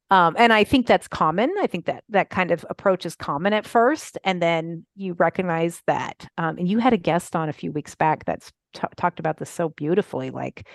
Um, 0.09 0.35
and 0.37 0.53
I 0.53 0.63
think 0.63 0.85
that's 0.85 1.07
common. 1.07 1.51
I 1.59 1.67
think 1.67 1.85
that 1.85 2.03
that 2.09 2.29
kind 2.29 2.51
of 2.51 2.63
approach 2.69 3.05
is 3.05 3.15
common 3.15 3.51
at 3.51 3.65
first, 3.65 4.17
and 4.23 4.41
then 4.41 4.85
you 4.95 5.13
recognize 5.13 5.81
that. 5.87 6.27
Um, 6.37 6.57
and 6.59 6.67
you 6.67 6.77
had 6.77 6.93
a 6.93 6.97
guest 6.97 7.35
on 7.35 7.49
a 7.49 7.53
few 7.53 7.71
weeks 7.71 7.95
back 7.95 8.23
that's 8.25 8.51
t- 8.73 8.81
talked 8.95 9.19
about 9.19 9.37
this 9.37 9.49
so 9.49 9.69
beautifully. 9.69 10.29
Like, 10.29 10.67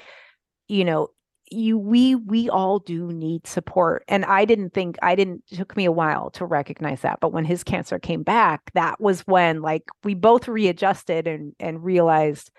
you 0.66 0.84
know, 0.84 1.11
you 1.51 1.78
we 1.78 2.14
we 2.14 2.49
all 2.49 2.78
do 2.78 3.12
need 3.12 3.46
support 3.46 4.05
and 4.09 4.24
i 4.24 4.44
didn't 4.44 4.72
think 4.74 4.96
i 5.03 5.14
didn't 5.14 5.46
took 5.46 5.76
me 5.76 5.84
a 5.84 5.92
while 5.92 6.30
to 6.30 6.44
recognize 6.44 7.01
that 7.03 7.18
but 7.20 7.32
when 7.32 7.44
his 7.44 7.64
cancer 7.64 7.99
came 7.99 8.22
back 8.22 8.70
that 8.74 9.01
was 9.01 9.20
when 9.26 9.62
like 9.62 9.84
we 10.05 10.14
both 10.14 10.49
readjusted 10.49 11.26
and 11.26 11.55
and 11.59 11.84
realized 11.84 12.51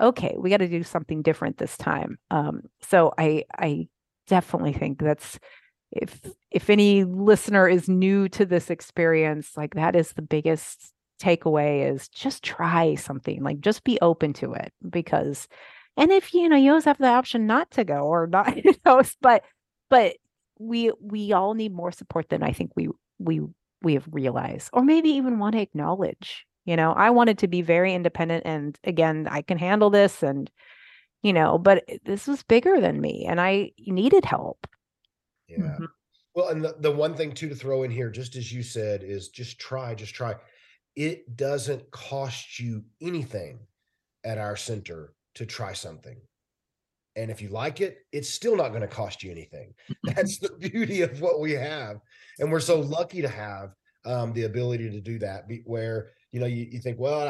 okay 0.00 0.34
we 0.38 0.50
got 0.50 0.58
to 0.58 0.68
do 0.68 0.82
something 0.82 1.22
different 1.22 1.58
this 1.58 1.76
time. 1.76 2.18
Um 2.30 2.62
so 2.80 3.12
i 3.18 3.44
i 3.58 3.88
definitely 4.26 4.72
think 4.72 4.98
that's 4.98 5.38
if 5.90 6.20
if 6.50 6.70
any 6.70 7.04
listener 7.04 7.68
is 7.68 7.88
new 7.88 8.28
to 8.28 8.44
this 8.44 8.70
experience 8.70 9.56
like 9.56 9.74
that 9.74 9.96
is 9.96 10.12
the 10.12 10.22
biggest 10.22 10.92
takeaway 11.20 11.90
is 11.90 12.08
just 12.08 12.44
try 12.44 12.94
something 12.94 13.42
like 13.42 13.60
just 13.60 13.82
be 13.84 13.98
open 14.00 14.32
to 14.32 14.52
it 14.52 14.72
because 14.88 15.48
and 15.98 16.10
if 16.10 16.32
you 16.32 16.48
know 16.48 16.56
you 16.56 16.70
always 16.70 16.84
have 16.86 16.98
the 16.98 17.06
option 17.06 17.46
not 17.46 17.70
to 17.70 17.84
go 17.84 18.06
or 18.06 18.26
not 18.26 18.56
you 18.64 18.74
know 18.86 19.02
but 19.20 19.44
but 19.90 20.16
we 20.58 20.90
we 21.00 21.32
all 21.32 21.54
need 21.54 21.72
more 21.72 21.92
support 21.92 22.28
than 22.28 22.42
i 22.42 22.52
think 22.52 22.70
we 22.74 22.88
we 23.18 23.40
we 23.82 23.94
have 23.94 24.08
realized 24.10 24.70
or 24.72 24.82
maybe 24.82 25.10
even 25.10 25.38
want 25.38 25.54
to 25.54 25.60
acknowledge 25.60 26.46
You 26.68 26.76
know, 26.76 26.92
I 26.92 27.08
wanted 27.08 27.38
to 27.38 27.48
be 27.48 27.62
very 27.62 27.94
independent 27.94 28.44
and 28.44 28.78
again, 28.84 29.26
I 29.30 29.40
can 29.40 29.56
handle 29.56 29.88
this 29.88 30.22
and 30.22 30.50
you 31.22 31.32
know, 31.32 31.56
but 31.56 31.82
this 32.04 32.26
was 32.26 32.42
bigger 32.42 32.78
than 32.78 33.00
me 33.00 33.24
and 33.26 33.40
I 33.40 33.72
needed 33.86 34.26
help. 34.26 34.66
Yeah. 35.48 35.58
Mm-hmm. 35.58 35.84
Well, 36.34 36.48
and 36.50 36.62
the, 36.62 36.76
the 36.78 36.92
one 36.92 37.14
thing 37.14 37.32
too 37.32 37.48
to 37.48 37.54
throw 37.54 37.84
in 37.84 37.90
here, 37.90 38.10
just 38.10 38.36
as 38.36 38.52
you 38.52 38.62
said, 38.62 39.02
is 39.02 39.30
just 39.30 39.58
try, 39.58 39.94
just 39.94 40.14
try. 40.14 40.34
It 40.94 41.36
doesn't 41.36 41.90
cost 41.90 42.60
you 42.60 42.84
anything 43.00 43.60
at 44.22 44.36
our 44.36 44.56
center 44.56 45.14
to 45.38 45.46
try 45.46 45.72
something. 45.72 46.16
And 47.16 47.30
if 47.30 47.40
you 47.40 47.48
like 47.48 47.80
it, 47.80 47.98
it's 48.12 48.28
still 48.28 48.56
not 48.56 48.68
going 48.68 48.82
to 48.82 48.88
cost 48.88 49.22
you 49.22 49.30
anything. 49.30 49.72
That's 50.04 50.38
the 50.38 50.50
beauty 50.50 51.02
of 51.02 51.20
what 51.20 51.40
we 51.40 51.52
have. 51.52 52.00
And 52.38 52.50
we're 52.50 52.60
so 52.60 52.80
lucky 52.80 53.22
to 53.22 53.28
have 53.28 53.74
um, 54.04 54.32
the 54.32 54.44
ability 54.44 54.90
to 54.90 55.00
do 55.00 55.18
that 55.20 55.44
where, 55.64 56.10
you 56.32 56.40
know, 56.40 56.46
you, 56.46 56.68
you 56.70 56.80
think, 56.80 56.98
well, 56.98 57.20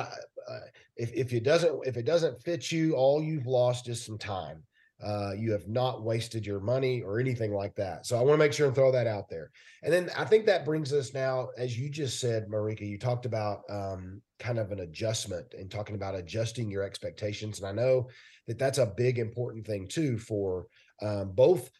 uh, 0.48 0.58
if, 0.96 1.12
if 1.12 1.32
it 1.32 1.42
doesn't, 1.42 1.86
if 1.86 1.96
it 1.96 2.04
doesn't 2.04 2.42
fit 2.42 2.72
you, 2.72 2.94
all 2.94 3.22
you've 3.22 3.46
lost 3.46 3.88
is 3.88 4.04
some 4.04 4.18
time. 4.18 4.62
Uh, 5.04 5.32
you 5.36 5.52
have 5.52 5.68
not 5.68 6.02
wasted 6.02 6.44
your 6.44 6.58
money 6.58 7.02
or 7.02 7.20
anything 7.20 7.52
like 7.52 7.74
that. 7.76 8.04
So 8.04 8.18
I 8.18 8.20
want 8.20 8.32
to 8.32 8.38
make 8.38 8.52
sure 8.52 8.66
and 8.66 8.74
throw 8.74 8.90
that 8.90 9.06
out 9.06 9.28
there. 9.28 9.52
And 9.82 9.92
then 9.92 10.10
I 10.16 10.24
think 10.24 10.46
that 10.46 10.64
brings 10.64 10.92
us 10.92 11.14
now, 11.14 11.50
as 11.56 11.78
you 11.78 11.88
just 11.88 12.18
said, 12.18 12.48
Marika, 12.48 12.80
you 12.80 12.98
talked 12.98 13.24
about 13.24 13.62
um, 13.70 14.20
kind 14.40 14.58
of 14.58 14.72
an 14.72 14.80
adjustment 14.80 15.54
and 15.56 15.70
talking 15.70 15.94
about 15.94 16.16
adjusting 16.16 16.68
your 16.68 16.82
expectations. 16.82 17.60
And 17.60 17.68
I 17.68 17.72
know 17.72 18.08
that 18.48 18.58
that's 18.58 18.78
a 18.78 18.86
big 18.86 19.18
important 19.18 19.66
thing 19.66 19.86
too 19.86 20.18
for 20.18 20.66
um, 21.00 21.30
both 21.30 21.70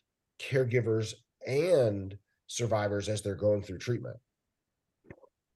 caregivers 0.40 1.14
and 1.46 2.16
survivors 2.46 3.08
as 3.08 3.22
they're 3.22 3.34
going 3.34 3.62
through 3.62 3.78
treatment. 3.78 4.16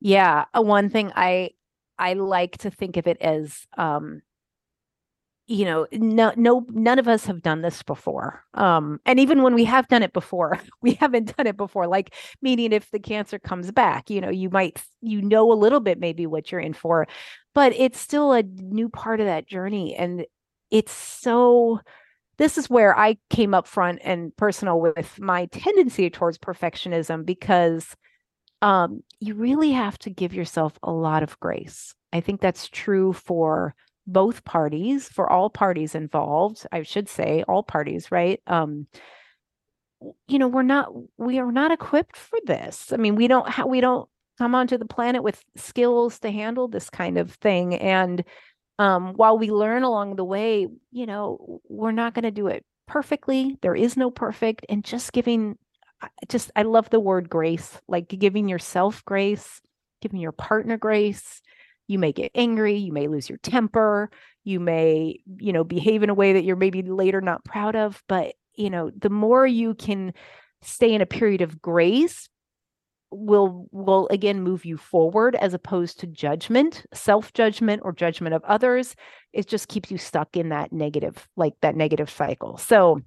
Yeah, 0.00 0.46
uh, 0.52 0.62
one 0.62 0.90
thing 0.90 1.12
I 1.14 1.50
I 1.96 2.14
like 2.14 2.58
to 2.58 2.70
think 2.70 2.96
of 2.96 3.06
it 3.06 3.18
as 3.20 3.66
um, 3.76 4.22
you 5.46 5.64
know 5.64 5.86
no 5.92 6.32
no 6.36 6.64
none 6.70 6.98
of 6.98 7.08
us 7.08 7.26
have 7.26 7.42
done 7.42 7.62
this 7.62 7.82
before 7.82 8.44
um 8.54 9.00
and 9.04 9.18
even 9.18 9.42
when 9.42 9.54
we 9.54 9.64
have 9.64 9.88
done 9.88 10.02
it 10.02 10.12
before 10.12 10.58
we 10.82 10.94
haven't 10.94 11.36
done 11.36 11.46
it 11.46 11.56
before 11.56 11.86
like 11.86 12.14
meaning 12.40 12.72
if 12.72 12.90
the 12.90 12.98
cancer 12.98 13.38
comes 13.38 13.70
back 13.72 14.08
you 14.08 14.20
know 14.20 14.30
you 14.30 14.48
might 14.50 14.82
you 15.00 15.20
know 15.20 15.52
a 15.52 15.54
little 15.54 15.80
bit 15.80 15.98
maybe 15.98 16.26
what 16.26 16.50
you're 16.50 16.60
in 16.60 16.72
for 16.72 17.06
but 17.54 17.72
it's 17.74 17.98
still 17.98 18.32
a 18.32 18.42
new 18.42 18.88
part 18.88 19.20
of 19.20 19.26
that 19.26 19.46
journey 19.46 19.94
and 19.94 20.24
it's 20.70 20.92
so 20.92 21.80
this 22.38 22.56
is 22.56 22.70
where 22.70 22.96
i 22.98 23.16
came 23.28 23.52
up 23.52 23.66
front 23.66 23.98
and 24.04 24.34
personal 24.36 24.80
with 24.80 25.18
my 25.18 25.46
tendency 25.46 26.08
towards 26.08 26.38
perfectionism 26.38 27.26
because 27.26 27.96
um 28.62 29.02
you 29.18 29.34
really 29.34 29.72
have 29.72 29.98
to 29.98 30.10
give 30.10 30.34
yourself 30.34 30.78
a 30.82 30.90
lot 30.90 31.22
of 31.22 31.38
grace. 31.38 31.94
I 32.12 32.20
think 32.20 32.40
that's 32.40 32.68
true 32.68 33.12
for 33.12 33.74
both 34.06 34.44
parties 34.44 35.08
for 35.08 35.30
all 35.30 35.48
parties 35.48 35.94
involved 35.94 36.66
i 36.72 36.82
should 36.82 37.08
say 37.08 37.44
all 37.48 37.62
parties 37.62 38.10
right? 38.10 38.40
Um 38.46 38.86
you 40.28 40.38
know 40.38 40.48
we're 40.48 40.62
not 40.62 40.92
we 41.16 41.38
are 41.38 41.52
not 41.52 41.70
equipped 41.72 42.16
for 42.16 42.38
this. 42.44 42.92
I 42.92 42.96
mean 42.96 43.14
we 43.16 43.28
don't 43.28 43.48
have 43.48 43.66
we 43.66 43.80
don't 43.80 44.08
come 44.38 44.54
onto 44.54 44.78
the 44.78 44.86
planet 44.86 45.22
with 45.22 45.42
skills 45.56 46.18
to 46.20 46.30
handle 46.30 46.68
this 46.68 46.90
kind 46.90 47.18
of 47.18 47.32
thing. 47.32 47.74
And 47.74 48.24
um 48.78 49.12
while 49.14 49.38
we 49.38 49.50
learn 49.50 49.82
along 49.82 50.16
the 50.16 50.24
way 50.24 50.66
you 50.90 51.06
know 51.06 51.60
we're 51.68 51.92
not 51.92 52.14
going 52.14 52.24
to 52.24 52.30
do 52.30 52.48
it 52.48 52.64
perfectly. 52.86 53.58
There 53.62 53.76
is 53.76 53.96
no 53.96 54.10
perfect. 54.10 54.66
And 54.68 54.84
just 54.84 55.12
giving 55.12 55.56
just 56.28 56.50
i 56.56 56.62
love 56.62 56.90
the 56.90 56.98
word 56.98 57.30
grace 57.30 57.80
like 57.86 58.08
giving 58.08 58.48
yourself 58.48 59.04
grace 59.04 59.60
giving 60.00 60.18
your 60.18 60.32
partner 60.32 60.76
grace 60.76 61.40
you 61.88 61.98
may 61.98 62.12
get 62.12 62.30
angry 62.34 62.76
you 62.76 62.92
may 62.92 63.08
lose 63.08 63.28
your 63.28 63.38
temper 63.38 64.10
you 64.44 64.60
may 64.60 65.18
you 65.38 65.52
know 65.52 65.64
behave 65.64 66.02
in 66.02 66.10
a 66.10 66.14
way 66.14 66.32
that 66.32 66.44
you're 66.44 66.56
maybe 66.56 66.82
later 66.82 67.20
not 67.20 67.44
proud 67.44 67.76
of 67.76 68.02
but 68.08 68.34
you 68.54 68.70
know 68.70 68.90
the 68.96 69.10
more 69.10 69.46
you 69.46 69.74
can 69.74 70.12
stay 70.62 70.92
in 70.92 71.00
a 71.00 71.06
period 71.06 71.40
of 71.40 71.60
grace 71.60 72.28
will 73.12 73.66
will 73.70 74.08
again 74.08 74.42
move 74.42 74.64
you 74.64 74.76
forward 74.76 75.34
as 75.36 75.54
opposed 75.54 76.00
to 76.00 76.06
judgment 76.06 76.84
self 76.94 77.32
judgment 77.32 77.82
or 77.84 77.92
judgment 77.92 78.34
of 78.34 78.42
others. 78.44 78.96
It 79.32 79.46
just 79.46 79.68
keeps 79.68 79.90
you 79.90 79.98
stuck 79.98 80.36
in 80.36 80.48
that 80.48 80.72
negative 80.72 81.28
like 81.36 81.54
that 81.60 81.76
negative 81.76 82.10
cycle. 82.10 82.56
So 82.56 83.02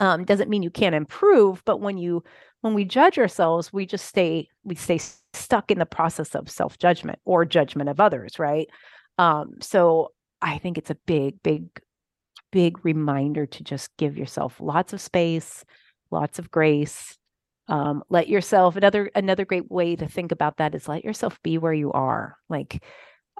um 0.00 0.24
doesn't 0.24 0.50
mean 0.50 0.62
you 0.62 0.70
can't 0.70 0.94
improve 0.94 1.62
but 1.64 1.80
when 1.80 1.98
you 1.98 2.24
when 2.62 2.74
we 2.74 2.84
judge 2.84 3.18
ourselves 3.18 3.72
we 3.72 3.86
just 3.86 4.06
stay 4.06 4.48
we 4.64 4.74
stay 4.74 4.98
stuck 5.32 5.70
in 5.70 5.78
the 5.78 5.86
process 5.86 6.34
of 6.34 6.50
self 6.50 6.78
judgment 6.78 7.18
or 7.24 7.44
judgment 7.44 7.88
of 7.88 8.00
others 8.00 8.38
right? 8.38 8.68
Um 9.18 9.54
so 9.60 10.12
i 10.42 10.58
think 10.58 10.78
it's 10.78 10.90
a 10.90 10.96
big 11.06 11.42
big 11.42 11.68
big 12.50 12.84
reminder 12.84 13.46
to 13.46 13.62
just 13.62 13.94
give 13.98 14.16
yourself 14.16 14.56
lots 14.60 14.92
of 14.92 15.00
space 15.00 15.64
lots 16.10 16.38
of 16.38 16.50
grace. 16.50 17.16
Um, 17.68 18.02
let 18.08 18.28
yourself 18.28 18.76
another 18.76 19.10
another 19.14 19.44
great 19.44 19.70
way 19.70 19.94
to 19.94 20.08
think 20.08 20.32
about 20.32 20.56
that 20.56 20.74
is 20.74 20.88
let 20.88 21.04
yourself 21.04 21.38
be 21.42 21.56
where 21.56 21.72
you 21.72 21.92
are. 21.92 22.36
Like 22.48 22.82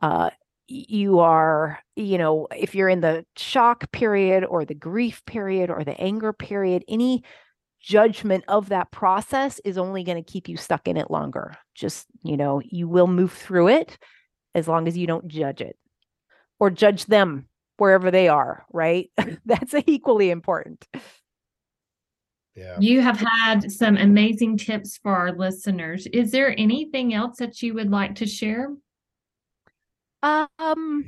uh 0.03 0.31
you 0.69 1.19
are 1.19 1.81
you 1.97 2.17
know 2.17 2.47
if 2.57 2.77
you're 2.77 2.89
in 2.89 3.01
the 3.01 3.27
shock 3.37 3.91
period 3.91 4.45
or 4.45 4.65
the 4.65 4.75
grief 4.75 5.25
period 5.27 5.69
or 5.69 5.83
the 5.83 6.01
anger 6.01 6.33
period 6.33 6.85
any 6.87 7.25
judgment 7.81 8.45
of 8.47 8.69
that 8.69 8.91
process 8.91 9.61
is 9.65 9.79
only 9.79 10.05
going 10.05 10.23
to 10.23 10.33
keep 10.33 10.49
you 10.49 10.57
stuck 10.57 10.87
in 10.87 10.97
it 10.97 11.11
longer. 11.11 11.57
Just, 11.75 12.07
you 12.23 12.37
know, 12.37 12.61
you 12.65 12.87
will 12.89 13.07
move 13.07 13.33
through 13.33 13.69
it 13.69 13.99
as 14.55 14.69
long 14.69 14.87
as 14.87 14.97
you 14.97 15.07
don't 15.07 15.29
judge 15.29 15.61
it 15.61 15.77
or 16.59 16.71
judge 16.71 17.07
them 17.07 17.49
wherever 17.79 18.11
they 18.11 18.29
are, 18.29 18.65
right? 18.73 19.11
That's 19.47 19.75
equally 19.87 20.31
important. 20.31 20.87
Yeah. 22.55 22.77
You 22.79 23.01
have 23.01 23.19
had 23.19 23.73
some 23.73 23.97
amazing 23.97 24.59
tips 24.59 24.99
for 24.99 25.15
our 25.15 25.33
listeners. 25.33 26.07
Is 26.13 26.31
there 26.31 26.55
anything 26.59 27.15
else 27.15 27.39
that 27.39 27.63
you 27.63 27.75
would 27.75 27.91
like 27.91 28.17
to 28.17 28.27
share? 28.27 28.75
Um 30.23 31.05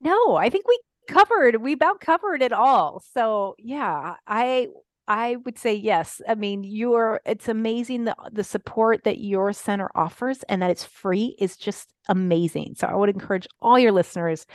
no, 0.00 0.36
I 0.36 0.48
think 0.48 0.68
we 0.68 0.78
covered 1.08 1.56
we 1.56 1.72
about 1.72 2.00
covered 2.00 2.42
it 2.42 2.52
all. 2.52 3.02
So, 3.12 3.56
yeah, 3.58 4.14
I 4.28 4.68
I 5.08 5.36
would 5.46 5.58
say 5.58 5.74
yes. 5.74 6.20
I 6.28 6.34
mean, 6.34 6.64
you're 6.64 7.20
it's 7.24 7.48
amazing 7.48 8.04
the 8.04 8.14
the 8.30 8.44
support 8.44 9.04
that 9.04 9.18
your 9.18 9.54
center 9.54 9.90
offers 9.94 10.42
and 10.50 10.60
that 10.60 10.70
it's 10.70 10.84
free 10.84 11.34
is 11.38 11.56
just 11.56 11.88
amazing. 12.08 12.74
So 12.76 12.86
I 12.86 12.94
would 12.94 13.08
encourage 13.08 13.48
all 13.62 13.78
your 13.78 13.92
listeners 13.92 14.46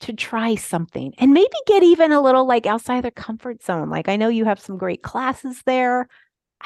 to 0.00 0.12
try 0.12 0.54
something 0.54 1.12
and 1.18 1.32
maybe 1.32 1.48
get 1.66 1.82
even 1.82 2.12
a 2.12 2.20
little 2.20 2.46
like 2.46 2.64
outside 2.66 3.02
their 3.02 3.10
comfort 3.10 3.62
zone. 3.64 3.90
Like 3.90 4.08
I 4.08 4.16
know 4.16 4.28
you 4.28 4.44
have 4.44 4.60
some 4.60 4.78
great 4.78 5.02
classes 5.02 5.62
there. 5.66 6.08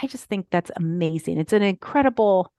I 0.01 0.07
just 0.07 0.26
think 0.26 0.47
that's 0.51 0.70
amazing. 0.76 1.39
It's 1.39 1.55
an 1.55 1.62
incredible 1.62 2.53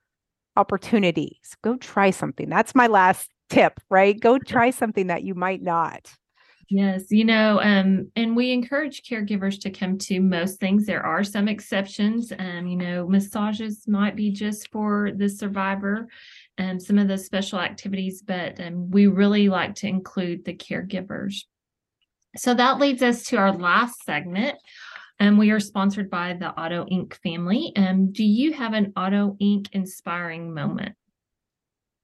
opportunity. 0.56 1.40
So 1.44 1.56
go 1.64 1.78
try 1.78 2.10
something. 2.10 2.50
That's 2.50 2.74
my 2.74 2.88
last 2.88 3.30
tip, 3.50 3.80
right? 3.92 4.20
Go 4.20 4.40
try 4.40 4.72
something 4.72 5.08
that 5.08 5.24
you 5.24 5.36
might 5.36 5.62
not. 5.62 6.12
Yes, 6.76 7.12
you 7.12 7.24
know, 7.24 7.62
um, 7.62 8.10
and 8.16 8.36
we 8.36 8.52
encourage 8.52 9.04
caregivers 9.04 9.62
to 9.62 9.70
come 9.70 9.96
to 10.00 10.20
most 10.20 10.60
things. 10.60 10.88
There 10.88 11.06
are 11.06 11.24
some 11.24 11.48
exceptions. 11.48 12.34
Um, 12.40 12.66
you 12.66 12.78
know, 12.78 13.08
massages 13.08 13.88
might 13.88 14.16
be 14.16 14.32
just 14.32 14.72
for 14.72 15.12
the 15.16 15.30
survivor, 15.30 16.08
and 16.58 16.72
um, 16.72 16.80
some 16.80 16.98
of 16.98 17.08
the 17.08 17.20
special 17.20 17.60
activities, 17.60 18.24
but 18.24 18.60
um, 18.60 18.90
we 18.90 19.06
really 19.06 19.50
like 19.50 19.76
to 19.76 19.88
include 19.88 20.46
the 20.46 20.56
caregivers. 20.56 21.44
So 22.38 22.56
that 22.56 22.80
leads 22.80 23.04
us 23.04 23.26
to 23.26 23.38
our 23.38 23.52
last 23.52 24.04
segment. 24.04 24.58
And 25.20 25.38
we 25.38 25.52
are 25.52 25.60
sponsored 25.60 26.10
by 26.10 26.34
the 26.34 26.60
Auto 26.60 26.86
Inc 26.86 27.14
family. 27.22 27.72
Um, 27.76 28.12
do 28.12 28.24
you 28.24 28.52
have 28.54 28.74
an 28.74 28.94
Auto 28.98 29.38
Inc 29.40 29.68
inspiring 29.74 30.52
moment? 30.52 30.96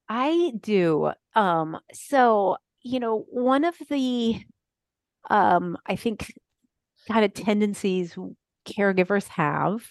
I 0.08 0.52
do. 0.62 1.12
Um, 1.34 1.80
so 1.92 2.58
you 2.82 3.00
know, 3.00 3.26
one 3.30 3.66
of 3.66 3.76
the 3.90 4.42
um, 5.30 5.78
I 5.86 5.96
think 5.96 6.34
kind 7.08 7.26
of 7.26 7.34
tendencies 7.34 8.18
caregivers 8.68 9.28
have 9.30 9.90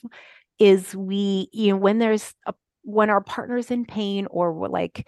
is 0.58 0.94
we, 0.94 1.48
you 1.52 1.72
know, 1.72 1.76
when 1.76 1.98
there's 1.98 2.34
a 2.46 2.54
when 2.82 3.10
our 3.10 3.20
partner's 3.20 3.70
in 3.70 3.84
pain 3.84 4.26
or 4.30 4.52
we're 4.52 4.68
like 4.68 5.06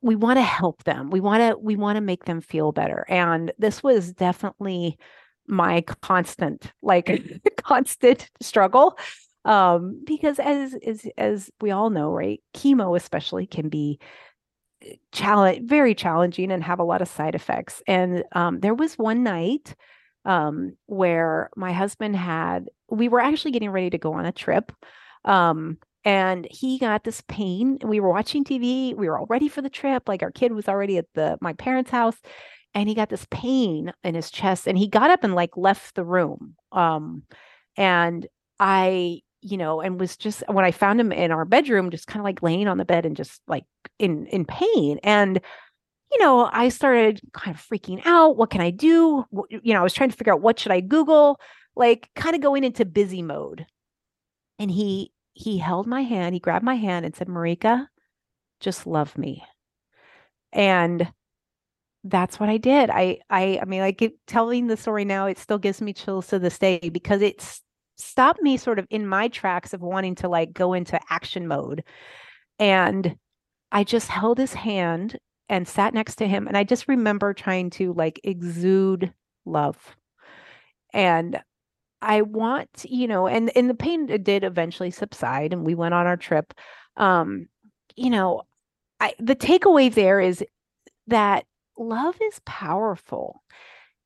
we 0.00 0.16
want 0.16 0.38
to 0.38 0.42
help 0.42 0.84
them. 0.84 1.10
We 1.10 1.20
want 1.20 1.42
to 1.42 1.58
we 1.58 1.76
want 1.76 1.96
to 1.96 2.00
make 2.00 2.24
them 2.24 2.40
feel 2.40 2.72
better. 2.72 3.04
And 3.08 3.52
this 3.58 3.82
was 3.82 4.12
definitely 4.12 4.98
my 5.46 5.82
constant 6.02 6.72
like 6.82 7.22
constant 7.62 8.30
struggle 8.40 8.96
um 9.44 10.00
because 10.06 10.38
as 10.38 10.74
as 10.86 11.04
as 11.18 11.50
we 11.60 11.72
all 11.72 11.90
know 11.90 12.12
right 12.12 12.40
chemo 12.54 12.96
especially 12.96 13.44
can 13.44 13.68
be 13.68 13.98
challenge 15.12 15.68
very 15.68 15.94
challenging 15.94 16.50
and 16.50 16.62
have 16.64 16.78
a 16.78 16.84
lot 16.84 17.02
of 17.02 17.08
side 17.08 17.34
effects 17.34 17.82
and 17.86 18.24
um, 18.32 18.60
there 18.60 18.74
was 18.74 18.98
one 18.98 19.22
night 19.22 19.74
um, 20.24 20.76
where 20.86 21.50
my 21.56 21.72
husband 21.72 22.16
had 22.16 22.68
we 22.90 23.08
were 23.08 23.20
actually 23.20 23.50
getting 23.50 23.70
ready 23.70 23.90
to 23.90 23.98
go 23.98 24.12
on 24.14 24.26
a 24.26 24.32
trip 24.32 24.72
um, 25.24 25.78
and 26.04 26.46
he 26.50 26.78
got 26.78 27.04
this 27.04 27.22
pain. 27.28 27.78
We 27.84 28.00
were 28.00 28.10
watching 28.10 28.44
TV. 28.44 28.94
We 28.96 29.08
were 29.08 29.18
all 29.18 29.26
ready 29.26 29.48
for 29.48 29.62
the 29.62 29.70
trip. 29.70 30.08
Like 30.08 30.22
our 30.22 30.32
kid 30.32 30.52
was 30.52 30.68
already 30.68 30.98
at 30.98 31.06
the 31.14 31.38
my 31.40 31.52
parents' 31.52 31.90
house, 31.90 32.16
and 32.74 32.88
he 32.88 32.94
got 32.94 33.08
this 33.08 33.26
pain 33.30 33.92
in 34.02 34.14
his 34.14 34.30
chest. 34.30 34.66
And 34.66 34.76
he 34.76 34.88
got 34.88 35.10
up 35.10 35.22
and 35.22 35.34
like 35.34 35.56
left 35.56 35.94
the 35.94 36.04
room. 36.04 36.56
Um, 36.72 37.22
and 37.76 38.26
I, 38.58 39.20
you 39.42 39.56
know, 39.56 39.80
and 39.80 40.00
was 40.00 40.16
just 40.16 40.42
when 40.48 40.64
I 40.64 40.70
found 40.70 41.00
him 41.00 41.12
in 41.12 41.32
our 41.32 41.44
bedroom, 41.44 41.90
just 41.90 42.06
kind 42.06 42.20
of 42.20 42.24
like 42.24 42.42
laying 42.42 42.68
on 42.68 42.78
the 42.78 42.84
bed 42.84 43.04
and 43.04 43.16
just 43.16 43.42
like 43.48 43.64
in 43.98 44.26
in 44.26 44.44
pain. 44.44 44.98
And 45.02 45.40
you 46.12 46.18
know, 46.18 46.48
I 46.52 46.68
started 46.68 47.20
kind 47.32 47.54
of 47.54 47.60
freaking 47.60 48.00
out. 48.04 48.36
What 48.36 48.50
can 48.50 48.60
I 48.60 48.70
do? 48.70 49.24
You 49.50 49.74
know, 49.74 49.80
I 49.80 49.82
was 49.82 49.94
trying 49.94 50.10
to 50.10 50.16
figure 50.16 50.32
out 50.32 50.42
what 50.42 50.58
should 50.58 50.72
I 50.72 50.80
Google, 50.80 51.40
like 51.74 52.08
kind 52.14 52.36
of 52.36 52.42
going 52.42 52.64
into 52.64 52.84
busy 52.84 53.22
mode. 53.22 53.66
And 54.58 54.70
he 54.70 55.12
he 55.34 55.58
held 55.58 55.86
my 55.86 56.02
hand, 56.02 56.34
he 56.34 56.40
grabbed 56.40 56.64
my 56.64 56.76
hand 56.76 57.04
and 57.04 57.16
said, 57.16 57.28
Marika, 57.28 57.88
just 58.60 58.86
love 58.86 59.18
me. 59.18 59.42
And 60.52 61.10
that's 62.04 62.38
what 62.38 62.48
I 62.48 62.58
did. 62.58 62.90
I 62.90 63.18
I 63.30 63.58
I 63.62 63.64
mean, 63.64 63.80
like 63.80 64.14
telling 64.26 64.68
the 64.68 64.76
story 64.76 65.04
now, 65.04 65.26
it 65.26 65.38
still 65.38 65.58
gives 65.58 65.80
me 65.80 65.92
chills 65.92 66.28
to 66.28 66.38
this 66.38 66.58
day 66.58 66.78
because 66.92 67.22
it's 67.22 67.62
stopped 67.96 68.42
me 68.42 68.56
sort 68.56 68.78
of 68.78 68.86
in 68.90 69.06
my 69.06 69.28
tracks 69.28 69.74
of 69.74 69.80
wanting 69.80 70.14
to 70.16 70.28
like 70.28 70.52
go 70.52 70.72
into 70.72 71.00
action 71.10 71.46
mode. 71.46 71.84
And 72.58 73.16
I 73.70 73.84
just 73.84 74.08
held 74.08 74.38
his 74.38 74.54
hand 74.54 75.18
and 75.48 75.66
sat 75.66 75.94
next 75.94 76.16
to 76.16 76.28
him. 76.28 76.46
And 76.46 76.56
I 76.56 76.64
just 76.64 76.88
remember 76.88 77.34
trying 77.34 77.70
to 77.70 77.92
like 77.92 78.20
exude 78.24 79.12
love. 79.44 79.76
And 80.92 81.40
I 82.00 82.22
want, 82.22 82.84
you 82.88 83.06
know, 83.06 83.26
and 83.26 83.56
and 83.56 83.70
the 83.70 83.74
pain 83.74 84.06
did 84.06 84.44
eventually 84.44 84.90
subside 84.90 85.52
and 85.52 85.64
we 85.64 85.74
went 85.74 85.94
on 85.94 86.06
our 86.06 86.16
trip. 86.16 86.52
Um, 86.96 87.48
you 87.96 88.10
know, 88.10 88.42
I 89.00 89.14
the 89.18 89.36
takeaway 89.36 89.92
there 89.92 90.20
is 90.20 90.44
that 91.06 91.44
love 91.78 92.16
is 92.20 92.40
powerful. 92.44 93.42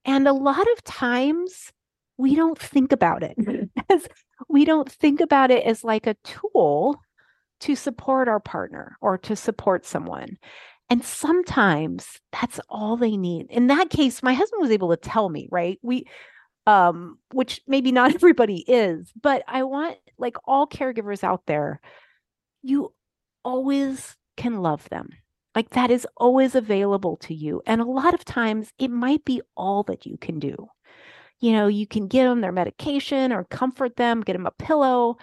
And 0.05 0.28
a 0.28 0.32
lot 0.32 0.66
of 0.72 0.84
times 0.84 1.72
we 2.18 2.34
don't 2.34 2.58
think 2.58 2.92
about 2.92 3.22
it 3.22 3.36
as 3.90 4.06
we 4.48 4.64
don't 4.64 4.90
think 4.90 5.20
about 5.20 5.50
it 5.50 5.64
as 5.64 5.84
like 5.84 6.06
a 6.06 6.16
tool 6.24 7.00
to 7.60 7.74
support 7.74 8.28
our 8.28 8.40
partner 8.40 8.96
or 9.00 9.16
to 9.18 9.34
support 9.34 9.86
someone. 9.86 10.36
And 10.88 11.04
sometimes 11.04 12.20
that's 12.32 12.60
all 12.68 12.96
they 12.96 13.16
need. 13.16 13.46
In 13.50 13.66
that 13.68 13.90
case, 13.90 14.22
my 14.22 14.34
husband 14.34 14.62
was 14.62 14.70
able 14.70 14.90
to 14.90 14.96
tell 14.96 15.28
me, 15.28 15.48
right? 15.50 15.78
We 15.82 16.06
um 16.66 17.18
which 17.32 17.60
maybe 17.66 17.92
not 17.92 18.14
everybody 18.14 18.64
is, 18.66 19.12
but 19.20 19.42
I 19.48 19.62
want 19.64 19.96
like 20.18 20.36
all 20.44 20.66
caregivers 20.66 21.24
out 21.24 21.42
there, 21.46 21.80
you 22.62 22.92
always 23.44 24.16
can 24.36 24.62
love 24.62 24.88
them. 24.88 25.10
Like 25.54 25.70
that 25.70 25.90
is 25.90 26.06
always 26.16 26.54
available 26.54 27.16
to 27.18 27.34
you. 27.34 27.62
And 27.66 27.80
a 27.80 27.84
lot 27.84 28.12
of 28.12 28.24
times 28.24 28.72
it 28.78 28.90
might 28.90 29.24
be 29.24 29.40
all 29.56 29.82
that 29.84 30.04
you 30.04 30.18
can 30.18 30.38
do. 30.38 30.68
You 31.41 31.53
know, 31.53 31.66
you 31.66 31.87
can 31.87 32.07
give 32.07 32.28
them 32.28 32.41
their 32.41 32.53
medication 32.53 33.32
or 33.32 33.45
comfort 33.45 33.97
them, 33.97 34.22
get 34.22 34.32
them 34.32 34.47
a 34.47 34.51
pillow, 34.53 35.18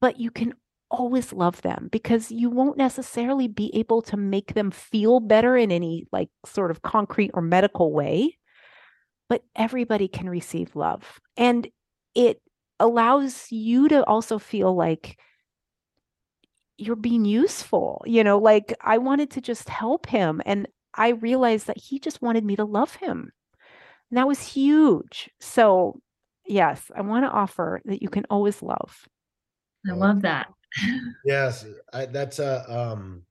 but 0.00 0.18
you 0.18 0.30
can 0.30 0.54
always 0.90 1.32
love 1.32 1.60
them 1.62 1.88
because 1.90 2.30
you 2.30 2.48
won't 2.48 2.76
necessarily 2.76 3.48
be 3.48 3.70
able 3.74 4.00
to 4.02 4.16
make 4.16 4.54
them 4.54 4.70
feel 4.70 5.20
better 5.20 5.56
in 5.56 5.72
any 5.72 6.06
like 6.12 6.28
sort 6.46 6.70
of 6.70 6.82
concrete 6.82 7.30
or 7.34 7.42
medical 7.42 7.92
way. 7.92 8.38
But 9.28 9.42
everybody 9.56 10.08
can 10.08 10.28
receive 10.28 10.76
love. 10.76 11.20
And 11.36 11.66
it 12.14 12.40
allows 12.78 13.50
you 13.50 13.88
to 13.88 14.04
also 14.04 14.38
feel 14.38 14.74
like 14.74 15.18
you're 16.76 16.96
being 16.96 17.24
useful. 17.24 18.02
You 18.06 18.22
know, 18.24 18.38
like 18.38 18.74
I 18.80 18.98
wanted 18.98 19.30
to 19.32 19.40
just 19.40 19.68
help 19.68 20.06
him. 20.06 20.42
And 20.44 20.68
I 20.94 21.10
realized 21.10 21.66
that 21.66 21.78
he 21.78 21.98
just 21.98 22.22
wanted 22.22 22.44
me 22.44 22.56
to 22.56 22.64
love 22.64 22.94
him. 22.96 23.32
And 24.14 24.18
that 24.20 24.28
was 24.28 24.38
huge. 24.38 25.28
So, 25.40 26.00
yes, 26.46 26.88
I 26.94 27.00
want 27.00 27.24
to 27.24 27.30
offer 27.32 27.80
that 27.86 28.00
you 28.00 28.08
can 28.08 28.24
always 28.30 28.62
love. 28.62 29.08
I 29.90 29.94
love 29.94 30.22
that. 30.22 30.46
yes, 31.24 31.66
I, 31.92 32.06
that's 32.06 32.38
a 32.38 32.64
um, 32.72 33.24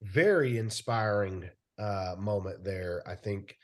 very 0.00 0.58
inspiring 0.58 1.50
uh, 1.76 2.14
moment 2.16 2.62
there. 2.62 3.02
I 3.04 3.16
think 3.16 3.56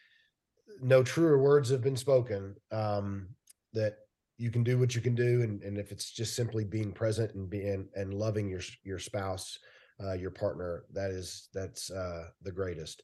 no 0.83 1.05
truer 1.05 1.41
words 1.41 1.71
have 1.71 1.81
been 1.81 1.97
spoken. 1.97 2.57
Um, 2.73 3.29
that 3.75 3.95
you 4.37 4.51
can 4.51 4.65
do 4.65 4.81
what 4.81 4.97
you 4.97 5.01
can 5.01 5.15
do 5.15 5.43
and, 5.43 5.63
and 5.63 5.79
if 5.79 5.93
it's 5.93 6.11
just 6.11 6.35
simply 6.35 6.65
being 6.65 6.91
present 6.91 7.37
and 7.37 7.49
being 7.49 7.89
and 7.95 8.13
loving 8.13 8.49
your 8.49 8.63
your 8.83 8.99
spouse 8.99 9.59
uh, 10.03 10.13
your 10.15 10.31
partner 10.31 10.85
that 10.93 11.11
is 11.11 11.49
that's 11.55 11.91
uh, 11.91 12.25
the 12.43 12.53
greatest 12.53 13.03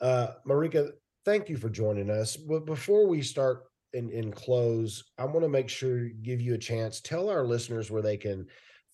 uh, 0.00 0.28
marika 0.46 0.90
thank 1.24 1.48
you 1.48 1.56
for 1.56 1.68
joining 1.68 2.10
us 2.10 2.36
but 2.36 2.64
before 2.66 3.06
we 3.06 3.22
start 3.22 3.64
and, 3.92 4.10
in 4.10 4.30
close 4.30 5.04
i 5.18 5.24
want 5.24 5.42
to 5.42 5.48
make 5.48 5.68
sure 5.68 6.08
give 6.22 6.40
you 6.40 6.54
a 6.54 6.58
chance 6.58 7.00
tell 7.00 7.28
our 7.28 7.44
listeners 7.44 7.90
where 7.90 8.02
they 8.02 8.16
can 8.16 8.46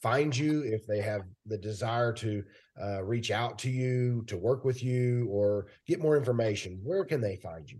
find 0.02 0.36
you 0.36 0.62
if 0.62 0.86
they 0.86 1.00
have 1.00 1.22
the 1.46 1.58
desire 1.58 2.12
to 2.12 2.42
uh, 2.82 3.02
reach 3.02 3.30
out 3.30 3.58
to 3.58 3.70
you 3.70 4.22
to 4.26 4.36
work 4.36 4.64
with 4.64 4.82
you 4.82 5.26
or 5.30 5.66
get 5.86 6.00
more 6.00 6.16
information 6.16 6.80
where 6.82 7.04
can 7.04 7.20
they 7.20 7.36
find 7.36 7.70
you 7.70 7.78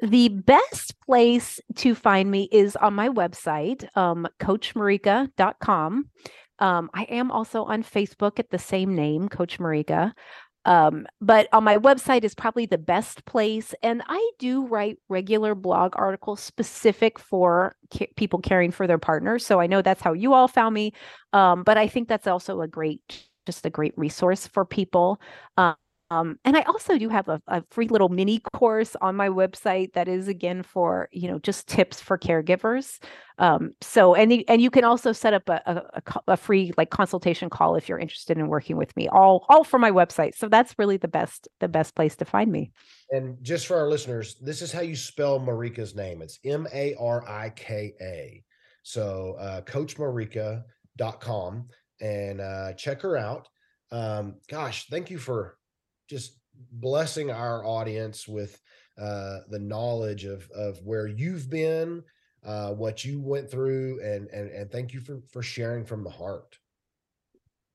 the 0.00 0.28
best 0.28 0.94
place 1.00 1.60
to 1.76 1.94
find 1.94 2.30
me 2.30 2.48
is 2.52 2.76
on 2.76 2.94
my 2.94 3.08
website, 3.08 3.84
um, 3.96 4.28
coachmarika.com. 4.38 6.10
Um, 6.60 6.90
I 6.92 7.02
am 7.04 7.30
also 7.30 7.64
on 7.64 7.82
Facebook 7.82 8.38
at 8.38 8.50
the 8.50 8.58
same 8.58 8.94
name, 8.94 9.28
Coach 9.28 9.58
Marika. 9.58 10.12
Um, 10.64 11.06
but 11.20 11.48
on 11.52 11.64
my 11.64 11.78
website 11.78 12.24
is 12.24 12.34
probably 12.34 12.66
the 12.66 12.78
best 12.78 13.24
place. 13.24 13.74
And 13.82 14.02
I 14.06 14.30
do 14.38 14.66
write 14.66 14.98
regular 15.08 15.54
blog 15.54 15.92
articles 15.96 16.40
specific 16.40 17.18
for 17.18 17.76
ca- 17.92 18.10
people 18.16 18.40
caring 18.40 18.70
for 18.70 18.86
their 18.86 18.98
partners. 18.98 19.46
So 19.46 19.60
I 19.60 19.66
know 19.66 19.80
that's 19.82 20.02
how 20.02 20.12
you 20.12 20.34
all 20.34 20.48
found 20.48 20.74
me. 20.74 20.92
Um, 21.32 21.62
but 21.62 21.78
I 21.78 21.88
think 21.88 22.08
that's 22.08 22.26
also 22.26 22.60
a 22.60 22.68
great, 22.68 23.28
just 23.46 23.64
a 23.64 23.70
great 23.70 23.94
resource 23.96 24.46
for 24.46 24.64
people. 24.64 25.20
Um, 25.56 25.74
um, 26.10 26.38
and 26.44 26.56
I 26.56 26.62
also 26.62 26.96
do 26.96 27.10
have 27.10 27.28
a, 27.28 27.42
a, 27.48 27.62
free 27.70 27.88
little 27.88 28.08
mini 28.08 28.40
course 28.54 28.96
on 29.02 29.14
my 29.14 29.28
website 29.28 29.92
that 29.92 30.08
is 30.08 30.26
again 30.26 30.62
for 30.62 31.10
you 31.12 31.28
know 31.28 31.38
just 31.38 31.68
tips 31.68 32.00
for 32.00 32.16
caregivers. 32.16 32.98
Um, 33.38 33.74
so 33.82 34.14
and 34.14 34.32
you, 34.32 34.42
and 34.48 34.62
you 34.62 34.70
can 34.70 34.84
also 34.84 35.12
set 35.12 35.34
up 35.34 35.48
a, 35.50 35.60
a, 35.66 35.82
a, 36.28 36.36
free 36.36 36.72
like 36.78 36.90
consultation 36.90 37.50
call 37.50 37.76
if 37.76 37.88
you're 37.88 37.98
interested 37.98 38.38
in 38.38 38.48
working 38.48 38.78
with 38.78 38.96
me. 38.96 39.08
All 39.08 39.44
all 39.50 39.64
for 39.64 39.78
my 39.78 39.90
website. 39.90 40.34
So 40.34 40.48
that's 40.48 40.74
really 40.78 40.96
the 40.96 41.08
best 41.08 41.46
the 41.60 41.68
best 41.68 41.94
place 41.94 42.16
to 42.16 42.24
find 42.24 42.50
me. 42.50 42.72
And 43.10 43.36
just 43.42 43.66
for 43.66 43.76
our 43.76 43.90
listeners, 43.90 44.36
this 44.40 44.62
is 44.62 44.72
how 44.72 44.80
you 44.80 44.96
spell 44.96 45.38
Marika's 45.38 45.94
name. 45.94 46.22
It's 46.22 46.38
M 46.42 46.66
A 46.72 46.94
R 46.98 47.28
I 47.28 47.50
K 47.50 47.92
A. 48.00 48.42
So 48.82 49.36
uh, 49.38 49.60
CoachMarika.com 49.60 51.68
and 52.00 52.40
uh, 52.40 52.72
check 52.72 53.02
her 53.02 53.18
out. 53.18 53.46
Um, 53.90 54.36
gosh, 54.48 54.86
thank 54.86 55.10
you 55.10 55.18
for 55.18 55.57
just 56.08 56.38
blessing 56.72 57.30
our 57.30 57.64
audience 57.64 58.26
with 58.26 58.60
uh, 58.98 59.38
the 59.48 59.58
knowledge 59.58 60.24
of 60.24 60.50
of 60.50 60.78
where 60.84 61.06
you've 61.06 61.48
been, 61.48 62.02
uh, 62.44 62.72
what 62.72 63.04
you 63.04 63.20
went 63.20 63.50
through, 63.50 64.00
and 64.02 64.28
and 64.28 64.50
and 64.50 64.70
thank 64.70 64.92
you 64.92 65.00
for 65.00 65.20
for 65.30 65.42
sharing 65.42 65.84
from 65.84 66.02
the 66.02 66.10
heart. 66.10 66.58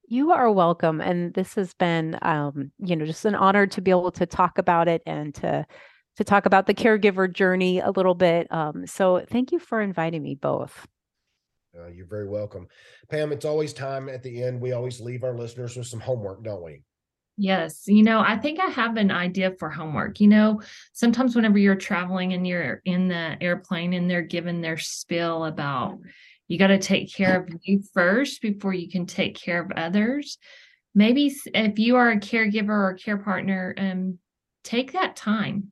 You 0.07 0.31
are 0.31 0.51
welcome, 0.51 0.99
and 0.99 1.33
this 1.33 1.55
has 1.55 1.73
been, 1.73 2.19
um, 2.21 2.71
you 2.77 2.95
know, 2.95 3.05
just 3.05 3.23
an 3.25 3.35
honor 3.35 3.65
to 3.67 3.81
be 3.81 3.89
able 3.89 4.11
to 4.11 4.25
talk 4.25 4.57
about 4.57 4.87
it 4.87 5.01
and 5.05 5.33
to 5.35 5.65
to 6.17 6.23
talk 6.23 6.45
about 6.45 6.67
the 6.67 6.73
caregiver 6.73 7.31
journey 7.31 7.79
a 7.79 7.89
little 7.89 8.13
bit. 8.13 8.51
Um, 8.51 8.85
so, 8.85 9.25
thank 9.29 9.51
you 9.51 9.59
for 9.59 9.81
inviting 9.81 10.21
me 10.21 10.35
both. 10.35 10.87
Uh, 11.75 11.87
you're 11.87 12.05
very 12.05 12.27
welcome, 12.27 12.67
Pam. 13.09 13.31
It's 13.31 13.45
always 13.45 13.73
time 13.73 14.09
at 14.09 14.21
the 14.21 14.43
end. 14.43 14.61
We 14.61 14.73
always 14.73 14.99
leave 14.99 15.23
our 15.23 15.35
listeners 15.35 15.75
with 15.75 15.87
some 15.87 16.01
homework, 16.01 16.43
don't 16.43 16.63
we? 16.63 16.83
Yes. 17.35 17.83
You 17.87 18.03
know, 18.03 18.19
I 18.19 18.37
think 18.37 18.59
I 18.59 18.67
have 18.67 18.95
an 18.97 19.09
idea 19.09 19.53
for 19.57 19.69
homework. 19.69 20.19
You 20.19 20.27
know, 20.27 20.61
sometimes 20.93 21.35
whenever 21.35 21.57
you're 21.57 21.75
traveling 21.75 22.33
and 22.33 22.45
you're 22.45 22.81
in 22.85 23.07
the 23.07 23.35
airplane 23.41 23.93
and 23.93 24.09
they're 24.09 24.21
given 24.21 24.61
their 24.61 24.77
spill 24.77 25.45
about 25.45 25.97
you 26.47 26.59
got 26.59 26.67
to 26.67 26.77
take 26.77 27.11
care 27.11 27.41
of 27.41 27.49
you 27.63 27.81
first 27.93 28.41
before 28.41 28.73
you 28.73 28.89
can 28.89 29.05
take 29.05 29.35
care 29.35 29.61
of 29.61 29.71
others. 29.75 30.37
Maybe 30.93 31.33
if 31.53 31.79
you 31.79 31.95
are 31.95 32.11
a 32.11 32.19
caregiver 32.19 32.69
or 32.69 32.93
care 32.93 33.17
partner, 33.17 33.73
um, 33.77 34.19
take 34.63 34.91
that 34.91 35.15
time. 35.15 35.71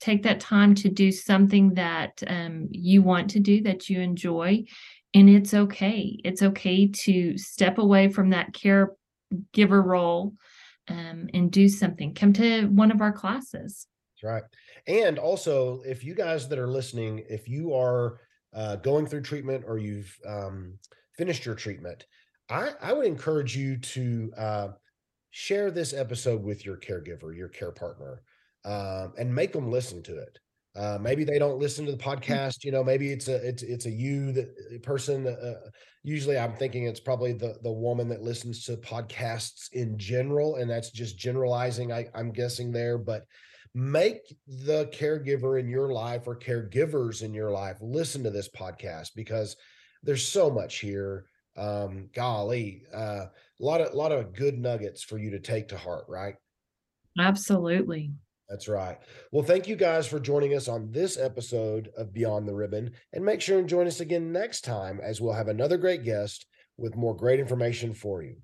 Take 0.00 0.22
that 0.22 0.40
time 0.40 0.74
to 0.76 0.88
do 0.88 1.10
something 1.10 1.74
that 1.74 2.22
um, 2.26 2.68
you 2.70 3.02
want 3.02 3.30
to 3.30 3.40
do, 3.40 3.62
that 3.64 3.90
you 3.90 4.00
enjoy. 4.00 4.64
And 5.12 5.28
it's 5.28 5.52
okay. 5.52 6.18
It's 6.24 6.42
okay 6.42 6.86
to 6.86 7.36
step 7.36 7.78
away 7.78 8.08
from 8.08 8.30
that 8.30 8.52
caregiver 8.52 9.84
role 9.84 10.34
um, 10.88 11.28
and 11.34 11.50
do 11.50 11.68
something. 11.68 12.14
Come 12.14 12.32
to 12.34 12.66
one 12.66 12.90
of 12.90 13.00
our 13.00 13.12
classes. 13.12 13.86
That's 14.14 14.32
right. 14.32 14.42
And 14.86 15.18
also, 15.18 15.82
if 15.86 16.04
you 16.04 16.14
guys 16.14 16.48
that 16.48 16.58
are 16.58 16.68
listening, 16.68 17.24
if 17.28 17.48
you 17.48 17.74
are 17.74 18.20
uh, 18.54 18.76
going 18.76 19.06
through 19.06 19.22
treatment 19.22 19.64
or 19.66 19.78
you've 19.78 20.14
um, 20.26 20.78
finished 21.16 21.44
your 21.44 21.54
treatment, 21.54 22.06
I, 22.50 22.70
I 22.80 22.92
would 22.92 23.06
encourage 23.06 23.56
you 23.56 23.76
to 23.76 24.32
uh, 24.36 24.68
share 25.30 25.70
this 25.70 25.92
episode 25.92 26.42
with 26.42 26.64
your 26.64 26.76
caregiver, 26.76 27.36
your 27.36 27.48
care 27.48 27.72
partner, 27.72 28.22
um, 28.64 29.12
and 29.18 29.34
make 29.34 29.52
them 29.52 29.70
listen 29.70 30.02
to 30.04 30.18
it. 30.18 30.38
Uh, 30.78 30.96
maybe 31.00 31.24
they 31.24 31.40
don't 31.40 31.58
listen 31.58 31.84
to 31.84 31.92
the 31.92 31.98
mm. 31.98 32.02
podcast. 32.02 32.62
You 32.62 32.70
know, 32.70 32.84
maybe 32.84 33.10
it's 33.10 33.28
a 33.28 33.36
it's 33.46 33.62
it's 33.62 33.86
a 33.86 33.90
you 33.90 34.32
that 34.32 34.82
person. 34.82 35.26
Uh, 35.26 35.54
usually, 36.04 36.38
I'm 36.38 36.54
thinking 36.54 36.84
it's 36.84 37.00
probably 37.00 37.32
the 37.32 37.56
the 37.62 37.72
woman 37.72 38.08
that 38.08 38.22
listens 38.22 38.64
to 38.66 38.76
podcasts 38.76 39.72
in 39.72 39.98
general, 39.98 40.56
and 40.56 40.70
that's 40.70 40.90
just 40.90 41.18
generalizing. 41.18 41.92
I, 41.92 42.06
I'm 42.14 42.30
guessing 42.30 42.70
there, 42.70 42.96
but 42.96 43.24
make 43.74 44.36
the 44.46 44.86
caregiver 44.86 45.60
in 45.60 45.68
your 45.68 45.92
life 45.92 46.26
or 46.26 46.36
caregivers 46.36 47.22
in 47.22 47.34
your 47.34 47.50
life 47.50 47.76
listen 47.80 48.22
to 48.22 48.30
this 48.30 48.48
podcast 48.48 49.10
because 49.14 49.56
there's 50.02 50.26
so 50.26 50.50
much 50.50 50.78
here 50.78 51.26
um 51.56 52.08
golly 52.14 52.82
uh 52.94 53.26
a 53.26 53.30
lot 53.60 53.80
of 53.80 53.92
a 53.92 53.96
lot 53.96 54.10
of 54.10 54.32
good 54.32 54.58
nuggets 54.58 55.02
for 55.02 55.18
you 55.18 55.30
to 55.30 55.38
take 55.38 55.68
to 55.68 55.76
heart 55.76 56.04
right 56.08 56.34
absolutely 57.18 58.10
that's 58.48 58.68
right 58.68 58.98
well 59.32 59.42
thank 59.42 59.68
you 59.68 59.76
guys 59.76 60.06
for 60.06 60.18
joining 60.18 60.54
us 60.54 60.68
on 60.68 60.90
this 60.90 61.18
episode 61.18 61.90
of 61.96 62.12
beyond 62.12 62.48
the 62.48 62.54
ribbon 62.54 62.90
and 63.12 63.24
make 63.24 63.40
sure 63.40 63.58
and 63.58 63.68
join 63.68 63.86
us 63.86 64.00
again 64.00 64.32
next 64.32 64.62
time 64.62 65.00
as 65.02 65.20
we'll 65.20 65.32
have 65.32 65.48
another 65.48 65.76
great 65.76 66.04
guest 66.04 66.46
with 66.76 66.96
more 66.96 67.16
great 67.16 67.40
information 67.40 67.92
for 67.92 68.22
you 68.22 68.36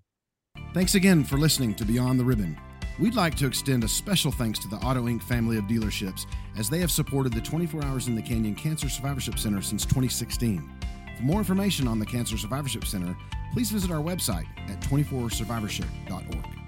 thanks 0.73 0.95
again 0.95 1.25
for 1.25 1.37
listening 1.37 1.75
to 1.75 1.85
beyond 1.85 2.19
the 2.19 2.25
ribbon 2.25 2.57
We'd 2.99 3.17
like 3.17 3.35
to 3.37 3.47
extend 3.47 3.83
a 3.83 3.89
special 3.89 4.31
thanks 4.31 4.59
to 4.61 4.69
the 4.69 4.77
Auto 4.77 5.07
Inc. 5.07 5.21
family 5.23 5.59
of 5.59 5.65
dealerships 5.65 6.27
as 6.57 6.71
they 6.71 6.79
have 6.79 6.93
supported 6.93 7.33
the 7.33 7.41
24 7.41 7.85
Hours 7.85 8.07
in 8.07 8.15
the 8.15 8.23
Canyon 8.23 8.55
Cancer 8.55 8.89
Survivorship 8.89 9.39
Center 9.39 9.63
since 9.63 9.85
2016. 9.85 10.71
For 11.17 11.23
more 11.23 11.39
information 11.39 11.89
on 11.89 11.99
the 11.99 12.07
Cancer 12.07 12.39
Survivorship 12.39 12.85
Center, 12.85 13.17
please 13.53 13.71
visit 13.71 13.91
our 13.91 14.03
website 14.03 14.47
at 14.69 14.81
24survivorship.org. 14.83 16.64